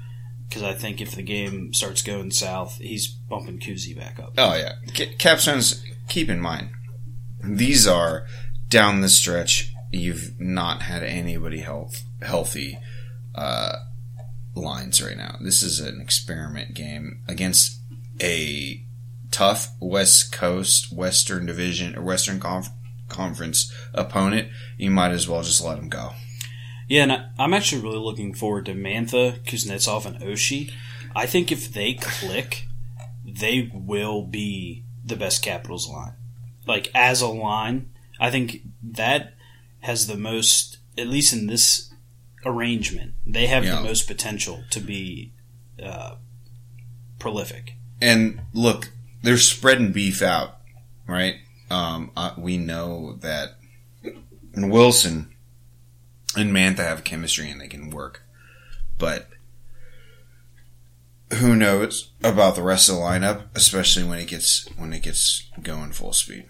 Because 0.47 0.63
I 0.63 0.73
think 0.73 0.99
if 0.99 1.11
the 1.11 1.21
game 1.21 1.73
starts 1.73 2.01
going 2.01 2.31
south, 2.31 2.77
he's 2.79 3.07
bumping 3.07 3.59
Kuzi 3.59 3.95
back 3.95 4.19
up. 4.19 4.33
Oh 4.37 4.55
yeah, 4.55 4.73
Ca- 4.95 5.15
Capstones. 5.17 5.83
Keep 6.07 6.29
in 6.29 6.39
mind, 6.39 6.71
these 7.43 7.87
are 7.87 8.25
down 8.67 9.01
the 9.01 9.09
stretch. 9.09 9.71
You've 9.91 10.39
not 10.39 10.81
had 10.81 11.03
anybody 11.03 11.59
health 11.59 12.03
healthy 12.23 12.79
uh, 13.35 13.75
lines 14.55 15.03
right 15.03 15.17
now. 15.17 15.37
This 15.41 15.61
is 15.61 15.79
an 15.79 16.01
experiment 16.01 16.73
game 16.73 17.21
against 17.27 17.79
a 18.19 18.83
tough 19.31 19.69
West 19.79 20.31
Coast, 20.31 20.91
Western 20.91 21.45
Division, 21.45 21.95
or 21.95 22.01
Western 22.01 22.39
Conf- 22.39 22.69
Conference 23.07 23.71
opponent. 23.93 24.49
You 24.77 24.91
might 24.91 25.11
as 25.11 25.27
well 25.27 25.43
just 25.43 25.63
let 25.63 25.77
them 25.77 25.89
go. 25.89 26.11
Yeah, 26.87 27.03
and 27.03 27.11
I, 27.11 27.29
I'm 27.37 27.53
actually 27.53 27.81
really 27.83 27.99
looking 27.99 28.33
forward 28.33 28.65
to 28.65 28.73
Mantha, 28.73 29.39
Kuznetsov, 29.45 30.05
and 30.05 30.19
Oshie. 30.19 30.71
I 31.15 31.25
think 31.25 31.51
if 31.51 31.71
they 31.71 31.93
click, 31.93 32.65
they 33.25 33.69
will 33.73 34.23
be 34.23 34.83
the 35.05 35.15
best 35.15 35.43
Capitals 35.43 35.87
line. 35.87 36.13
Like 36.65 36.89
as 36.95 37.21
a 37.21 37.27
line, 37.27 37.91
I 38.19 38.31
think 38.31 38.61
that 38.83 39.33
has 39.81 40.07
the 40.07 40.17
most, 40.17 40.77
at 40.97 41.07
least 41.07 41.31
in 41.33 41.47
this 41.47 41.91
arrangement, 42.45 43.13
they 43.25 43.47
have 43.47 43.63
Yeah. 43.65 43.75
the 43.77 43.81
most 43.83 44.07
potential 44.07 44.63
to 44.71 44.79
be 44.79 45.31
uh, 45.83 46.15
prolific. 47.17 47.75
And 48.01 48.41
look, 48.53 48.91
they're 49.21 49.37
spreading 49.37 49.91
beef 49.91 50.21
out, 50.21 50.57
right? 51.07 51.35
Um, 51.69 52.11
uh, 52.15 52.33
we 52.37 52.57
know 52.57 53.17
that 53.21 53.55
Wilson 54.55 55.33
and 56.35 56.51
Mantha 56.51 56.79
have 56.79 57.03
chemistry 57.03 57.49
and 57.49 57.61
they 57.61 57.67
can 57.67 57.89
work, 57.89 58.23
but 58.97 59.29
who 61.33 61.55
knows 61.55 62.09
about 62.23 62.55
the 62.55 62.63
rest 62.63 62.89
of 62.89 62.95
the 62.95 63.01
lineup, 63.01 63.47
especially 63.53 64.03
when 64.03 64.19
it 64.19 64.27
gets 64.27 64.67
when 64.77 64.93
it 64.93 65.03
gets 65.03 65.49
going 65.61 65.91
full 65.91 66.13
speed. 66.13 66.45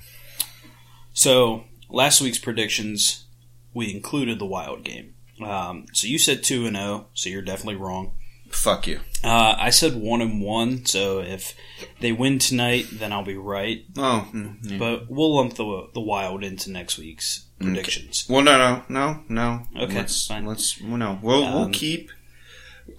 So 1.13 1.65
last 1.89 2.21
week's 2.21 2.39
predictions, 2.39 3.25
we 3.73 3.93
included 3.93 4.39
the 4.39 4.45
Wild 4.45 4.83
game. 4.83 5.15
Um, 5.43 5.85
so 5.93 6.07
you 6.07 6.17
said 6.17 6.43
two 6.43 6.65
and 6.65 6.75
zero, 6.75 7.07
so 7.13 7.29
you're 7.29 7.41
definitely 7.41 7.75
wrong. 7.75 8.11
Fuck 8.49 8.87
you. 8.87 8.99
Uh, 9.23 9.55
I 9.59 9.69
said 9.69 9.95
one 9.95 10.21
and 10.21 10.41
one, 10.41 10.85
so 10.85 11.19
if 11.19 11.53
they 11.99 12.11
win 12.11 12.39
tonight, 12.39 12.87
then 12.91 13.11
I'll 13.13 13.23
be 13.23 13.37
right. 13.37 13.83
Oh, 13.97 14.27
mm, 14.33 14.57
yeah. 14.63 14.77
But 14.77 15.09
we'll 15.09 15.35
lump 15.35 15.55
the 15.55 15.87
the 15.93 15.99
Wild 16.01 16.43
into 16.43 16.71
next 16.71 16.97
week's 16.97 17.45
predictions. 17.59 18.25
well, 18.29 18.41
no, 18.41 18.57
no, 18.57 18.83
no, 18.89 19.23
no. 19.29 19.67
Okay, 19.83 19.95
let's 19.95 20.27
fine. 20.27 20.45
let's 20.45 20.81
well, 20.81 20.97
no. 20.97 21.19
We'll 21.21 21.41
we'll 21.41 21.63
Um, 21.65 21.71
keep. 21.71 22.11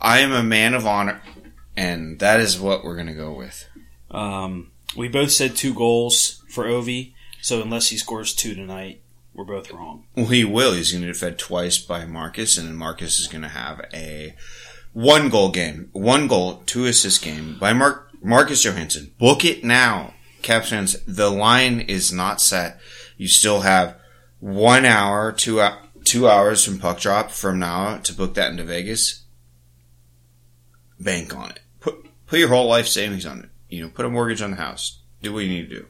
I 0.01 0.21
am 0.21 0.33
a 0.33 0.43
man 0.43 0.75
of 0.75 0.87
honor, 0.87 1.21
and 1.77 2.19
that 2.21 2.39
is 2.41 2.61
what 2.61 2.85
we're 2.85 2.97
gonna 2.97 3.15
go 3.15 3.33
with. 3.33 3.67
Um, 4.11 4.71
we 4.97 5.09
both 5.09 5.31
said 5.31 5.57
two 5.57 5.73
goals 5.75 6.43
for 6.51 6.65
Ovi, 6.65 7.13
so 7.41 7.63
unless 7.63 7.89
he 7.89 7.97
scores 7.97 8.35
two 8.35 8.55
tonight, 8.55 9.01
we're 9.35 9.45
both 9.45 9.71
wrong. 9.73 10.05
Well, 10.17 10.27
he 10.27 10.45
will. 10.45 10.73
He's 10.75 10.91
going 10.93 11.03
to 11.03 11.07
get 11.09 11.17
fed 11.17 11.39
twice 11.39 11.79
by 11.79 12.05
Marcus, 12.07 12.59
and 12.59 12.67
then 12.69 12.75
Marcus 12.77 13.21
is 13.21 13.29
going 13.29 13.43
to 13.43 13.49
have 13.49 13.81
a 13.95 14.35
one 14.93 15.29
goal 15.29 15.51
game, 15.51 15.89
one 15.93 16.27
goal, 16.27 16.63
two 16.67 16.87
assist 16.87 17.23
game 17.23 17.57
by 17.59 17.73
Mark 17.73 18.09
Marcus 18.23 18.63
Johansson. 18.63 19.13
Book 19.19 19.45
it 19.45 19.65
now, 19.65 20.15
Caps 20.43 20.71
fans. 20.71 20.97
The 21.07 21.31
line 21.31 21.81
is 21.81 22.13
not 22.13 22.41
set. 22.41 22.81
You 23.17 23.29
still 23.29 23.61
have 23.61 23.97
one 24.41 24.85
hour, 24.85 25.33
two 25.33 25.61
hou- 25.61 25.79
two 26.05 26.29
hours 26.29 26.65
from 26.65 26.79
puck 26.79 26.99
drop 26.99 27.31
from 27.31 27.59
now 27.59 27.99
to 27.99 28.13
book 28.13 28.35
that 28.35 28.51
into 28.51 28.65
Vegas. 28.65 29.25
Bank 30.99 31.35
on 31.35 31.51
it. 31.51 31.61
Put 31.81 32.07
put 32.27 32.39
your 32.39 32.49
whole 32.49 32.69
life 32.69 32.87
savings 32.87 33.27
on 33.27 33.41
it. 33.41 33.49
You 33.69 33.85
know, 33.85 33.91
put 33.91 34.05
a 34.07 34.11
mortgage 34.11 34.43
on 34.43 34.51
the 34.51 34.57
house. 34.57 35.01
Do 35.23 35.33
what 35.33 35.45
you 35.45 35.51
need 35.51 35.69
to 35.69 35.77
do. 35.81 35.87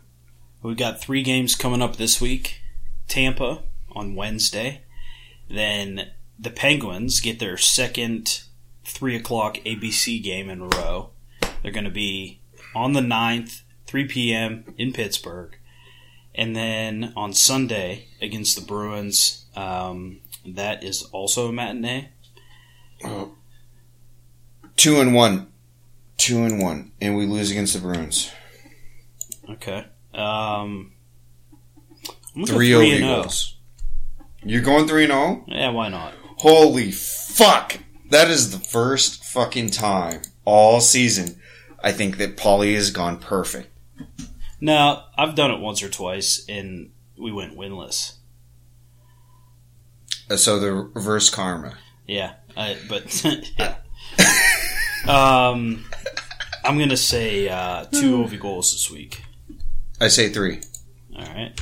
We've 0.63 0.77
got 0.77 1.01
three 1.01 1.23
games 1.23 1.55
coming 1.55 1.81
up 1.81 1.97
this 1.97 2.21
week. 2.21 2.61
Tampa 3.09 3.63
on 3.93 4.15
Wednesday. 4.15 4.83
Then 5.49 6.11
the 6.39 6.51
Penguins 6.51 7.21
get 7.21 7.39
their 7.39 7.57
second 7.57 8.43
three 8.85 9.17
o'clock 9.17 9.57
ABC 9.67 10.23
game 10.23 10.49
in 10.49 10.61
a 10.61 10.67
row. 10.67 11.11
They're 11.63 11.73
going 11.73 11.85
to 11.85 11.91
be 11.91 12.41
on 12.75 12.93
the 12.93 13.01
9th, 13.01 13.63
3 13.87 14.07
p.m. 14.07 14.75
in 14.79 14.93
Pittsburgh. 14.93 15.57
And 16.35 16.55
then 16.55 17.13
on 17.17 17.33
Sunday 17.33 18.07
against 18.23 18.59
the 18.59 18.65
Bruins, 18.65 19.47
um, 19.57 20.21
that 20.47 20.83
is 20.85 21.03
also 21.13 21.49
a 21.49 21.53
matinee. 21.53 22.11
Two 24.77 25.01
and 25.01 25.15
one, 25.15 25.49
two 26.17 26.45
and 26.45 26.63
one, 26.63 26.93
and 27.01 27.17
we 27.17 27.27
lose 27.27 27.51
against 27.51 27.75
the 27.75 27.81
Bruins. 27.81 28.31
Okay. 29.49 29.87
Um, 30.15 30.93
I'm 32.37 32.47
Three 32.47 32.73
three 32.73 32.97
and 32.97 33.05
oh. 33.05 33.23
goals. 33.23 33.57
You're 34.43 34.63
going 34.63 34.87
three 34.87 35.05
and 35.05 35.13
zero. 35.13 35.45
Yeah, 35.49 35.71
why 35.71 35.89
not? 35.89 36.15
Holy 36.39 36.93
fuck! 36.93 37.77
That 38.11 38.31
is 38.31 38.51
the 38.51 38.59
first 38.65 39.25
fucking 39.25 39.71
time 39.71 40.23
all 40.45 40.81
season 40.81 41.41
I 41.83 41.93
think 41.93 42.19
that 42.19 42.37
Paulie 42.37 42.75
has 42.75 42.91
gone 42.91 43.19
perfect. 43.19 43.69
Now, 44.61 45.07
I've 45.17 45.35
done 45.35 45.51
it 45.51 45.61
once 45.61 45.83
or 45.83 45.89
twice, 45.89 46.45
and 46.49 46.91
we 47.17 47.33
went 47.33 47.57
winless. 47.57 48.15
Uh, 50.31 50.37
So 50.37 50.59
the 50.59 50.73
reverse 50.73 51.31
karma. 51.31 51.75
Yeah, 52.07 52.35
I, 52.57 52.77
but 52.89 53.25
yeah. 53.59 53.77
um, 55.49 55.85
I'm 56.65 56.79
gonna 56.79 56.97
say 56.97 57.49
uh, 57.49 57.85
two 57.87 58.23
OV 58.23 58.39
goals 58.41 58.73
this 58.73 58.91
week. 58.91 59.23
I 60.01 60.09
say 60.09 60.29
three. 60.29 60.61
All 61.17 61.25
right. 61.25 61.53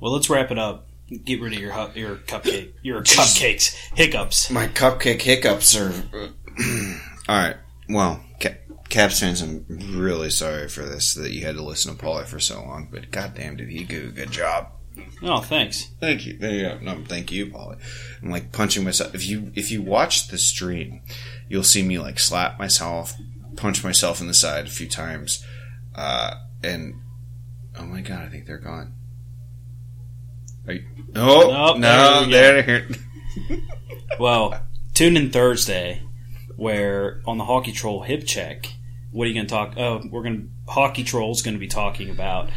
Well, 0.00 0.12
let's 0.12 0.30
wrap 0.30 0.50
it 0.50 0.58
up. 0.58 0.87
Get 1.24 1.40
rid 1.40 1.54
of 1.54 1.58
your 1.58 1.72
hu- 1.72 1.98
your 1.98 2.16
cupcake 2.16 2.72
your 2.82 3.02
cupcakes 3.02 3.74
hiccups. 3.94 4.50
My 4.50 4.68
cupcake 4.68 5.22
hiccups 5.22 5.74
are. 5.76 5.92
all 7.28 7.36
right. 7.36 7.56
Well, 7.88 8.20
Ca- 8.40 8.58
Caps 8.88 9.20
fans, 9.20 9.40
I'm 9.40 9.64
really 9.68 10.30
sorry 10.30 10.68
for 10.68 10.82
this 10.82 11.14
that 11.14 11.30
you 11.32 11.44
had 11.46 11.56
to 11.56 11.62
listen 11.62 11.96
to 11.96 12.02
Paulie 12.02 12.26
for 12.26 12.38
so 12.38 12.62
long, 12.62 12.88
but 12.90 13.10
goddamn, 13.10 13.56
did 13.56 13.68
he 13.70 13.84
do 13.84 14.08
a 14.08 14.12
good 14.12 14.30
job. 14.30 14.68
Oh, 15.22 15.40
thanks. 15.40 15.88
Thank 16.00 16.26
you. 16.26 16.36
There 16.38 16.50
you 16.50 16.62
go. 16.62 16.78
No, 16.82 17.04
thank 17.04 17.32
you, 17.32 17.46
Paulie. 17.46 17.78
I'm 18.22 18.30
like 18.30 18.52
punching 18.52 18.84
myself. 18.84 19.14
If 19.14 19.26
you 19.26 19.52
if 19.54 19.70
you 19.70 19.80
watch 19.82 20.28
the 20.28 20.38
stream, 20.38 21.00
you'll 21.48 21.62
see 21.64 21.82
me 21.82 21.98
like 21.98 22.18
slap 22.18 22.58
myself, 22.58 23.14
punch 23.56 23.82
myself 23.82 24.20
in 24.20 24.26
the 24.26 24.34
side 24.34 24.66
a 24.66 24.70
few 24.70 24.88
times, 24.88 25.44
uh, 25.94 26.34
and 26.62 26.94
oh 27.78 27.84
my 27.84 28.00
god, 28.00 28.22
I 28.24 28.28
think 28.28 28.46
they're 28.46 28.58
gone. 28.58 28.94
You, 30.68 30.84
oh 31.16 31.50
Nope, 31.50 31.78
no, 31.78 32.26
there 32.26 32.62
they're 32.62 32.62
here. 32.62 32.88
Well, 34.18 34.60
tune 34.94 35.16
in 35.16 35.30
Thursday, 35.30 36.02
where 36.56 37.20
on 37.24 37.38
the 37.38 37.44
Hockey 37.44 37.70
Troll 37.72 38.02
hip 38.02 38.24
check, 38.26 38.72
what 39.12 39.24
are 39.24 39.28
you 39.28 39.34
going 39.34 39.46
to 39.46 39.50
talk? 39.50 39.74
Oh, 39.76 40.02
we're 40.10 40.22
going 40.22 40.50
to 40.66 40.72
Hockey 40.72 41.04
Troll's 41.04 41.40
going 41.42 41.54
to 41.54 41.60
be 41.60 41.68
talking 41.68 42.10
about 42.10 42.50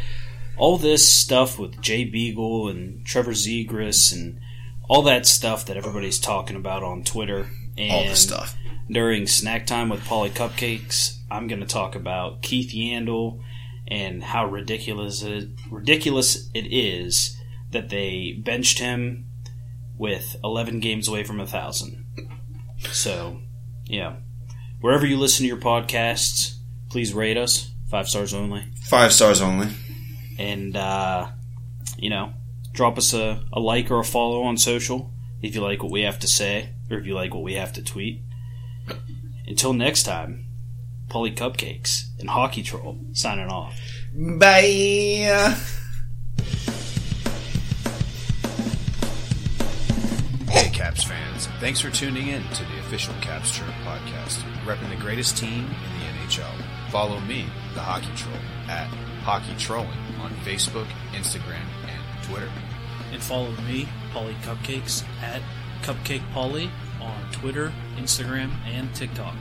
all 0.56 0.76
this 0.76 1.08
stuff 1.10 1.58
with 1.58 1.80
Jay 1.80 2.04
Beagle 2.04 2.68
and 2.68 3.06
Trevor 3.06 3.30
Zegras 3.32 4.12
and 4.12 4.40
all 4.88 5.02
that 5.02 5.24
stuff 5.24 5.64
that 5.66 5.76
everybody's 5.76 6.18
talking 6.18 6.56
about 6.56 6.82
on 6.82 7.04
Twitter. 7.04 7.48
And 7.78 7.90
All 7.90 8.04
the 8.04 8.16
stuff. 8.16 8.54
during 8.90 9.26
snack 9.26 9.64
time 9.64 9.88
with 9.88 10.00
Paulie 10.00 10.30
Cupcakes, 10.30 11.16
I'm 11.30 11.46
going 11.46 11.60
to 11.60 11.66
talk 11.66 11.94
about 11.94 12.42
Keith 12.42 12.72
Yandle 12.72 13.40
and 13.88 14.22
how 14.22 14.46
ridiculous 14.46 15.22
it, 15.22 15.48
ridiculous 15.70 16.50
it 16.52 16.66
is 16.66 17.38
that 17.72 17.88
they 17.90 18.40
benched 18.44 18.78
him 18.78 19.26
with 19.98 20.36
11 20.42 20.80
games 20.80 21.08
away 21.08 21.24
from 21.24 21.40
a 21.40 21.46
thousand. 21.46 22.06
So, 22.90 23.38
yeah, 23.86 24.16
wherever 24.80 25.06
you 25.06 25.18
listen 25.18 25.42
to 25.44 25.48
your 25.48 25.56
podcasts, 25.58 26.56
please 26.90 27.12
rate 27.14 27.36
us 27.36 27.70
five 27.90 28.08
stars 28.08 28.32
only, 28.34 28.64
Five 28.84 29.12
stars 29.12 29.40
only. 29.40 29.68
and 30.38 30.76
uh, 30.76 31.28
you 31.96 32.10
know, 32.10 32.32
drop 32.72 32.98
us 32.98 33.12
a, 33.14 33.44
a 33.52 33.60
like 33.60 33.90
or 33.90 34.00
a 34.00 34.04
follow 34.04 34.42
on 34.42 34.56
social 34.56 35.12
if 35.42 35.54
you 35.54 35.60
like 35.60 35.82
what 35.82 35.92
we 35.92 36.02
have 36.02 36.18
to 36.20 36.26
say 36.26 36.70
or 36.90 36.98
if 36.98 37.06
you 37.06 37.14
like 37.14 37.34
what 37.34 37.42
we 37.42 37.54
have 37.54 37.72
to 37.74 37.82
tweet. 37.82 38.22
Until 39.46 39.72
next 39.72 40.02
time, 40.04 40.46
Paulie 41.08 41.34
Cupcakes 41.36 42.04
and 42.18 42.30
Hockey 42.30 42.62
Troll 42.62 42.98
signing 43.12 43.48
off. 43.48 43.78
Bye. 44.14 45.56
Caps 50.82 51.04
fans. 51.04 51.46
Thanks 51.60 51.80
for 51.80 51.90
tuning 51.90 52.26
in 52.26 52.42
to 52.42 52.64
the 52.64 52.80
official 52.80 53.14
Caps 53.20 53.56
Chirp 53.56 53.68
podcast, 53.84 54.42
repping 54.64 54.90
the 54.90 54.96
greatest 54.96 55.36
team 55.36 55.64
in 55.64 56.00
the 56.00 56.26
NHL. 56.26 56.50
Follow 56.90 57.20
me, 57.20 57.46
the 57.74 57.80
Hockey 57.80 58.10
Troll, 58.16 58.34
at 58.68 58.88
Hockey 59.22 59.54
Trolling 59.58 59.96
on 60.20 60.32
Facebook, 60.44 60.88
Instagram, 61.12 61.62
and 61.86 62.24
Twitter. 62.24 62.50
And 63.12 63.22
follow 63.22 63.52
me, 63.68 63.88
Paulie 64.12 64.34
Cupcakes, 64.42 65.04
at 65.22 65.40
Cupcake 65.82 66.28
Polly 66.32 66.68
on 67.00 67.30
Twitter, 67.30 67.72
Instagram, 67.96 68.50
and 68.66 68.92
TikTok. 68.92 69.36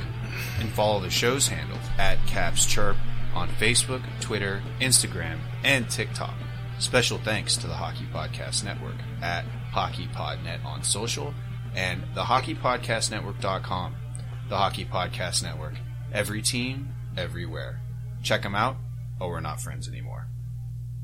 And 0.59 0.69
follow 0.69 0.99
the 0.99 1.09
show's 1.09 1.47
handle 1.47 1.79
at 1.97 2.23
Caps 2.27 2.67
Chirp 2.67 2.97
on 3.33 3.49
Facebook, 3.49 4.03
Twitter, 4.19 4.61
Instagram, 4.79 5.39
and 5.63 5.89
TikTok. 5.89 6.35
Special 6.77 7.17
thanks 7.17 7.57
to 7.57 7.65
the 7.65 7.73
Hockey 7.73 8.05
Podcast 8.13 8.63
Network 8.63 8.97
at 9.23 9.43
HockeyPodNet 9.73 10.65
on 10.65 10.83
social 10.83 11.33
and 11.75 12.03
the 12.13 12.23
HockeyPodcastNetwork.com. 12.23 13.95
The 14.49 14.57
Hockey 14.57 14.85
Podcast 14.85 15.43
Network. 15.43 15.75
Every 16.11 16.41
team, 16.41 16.89
everywhere. 17.17 17.79
Check 18.21 18.41
them 18.43 18.53
out, 18.53 18.75
or 19.19 19.29
we're 19.29 19.39
not 19.39 19.61
friends 19.61 19.87
anymore. 19.87 20.10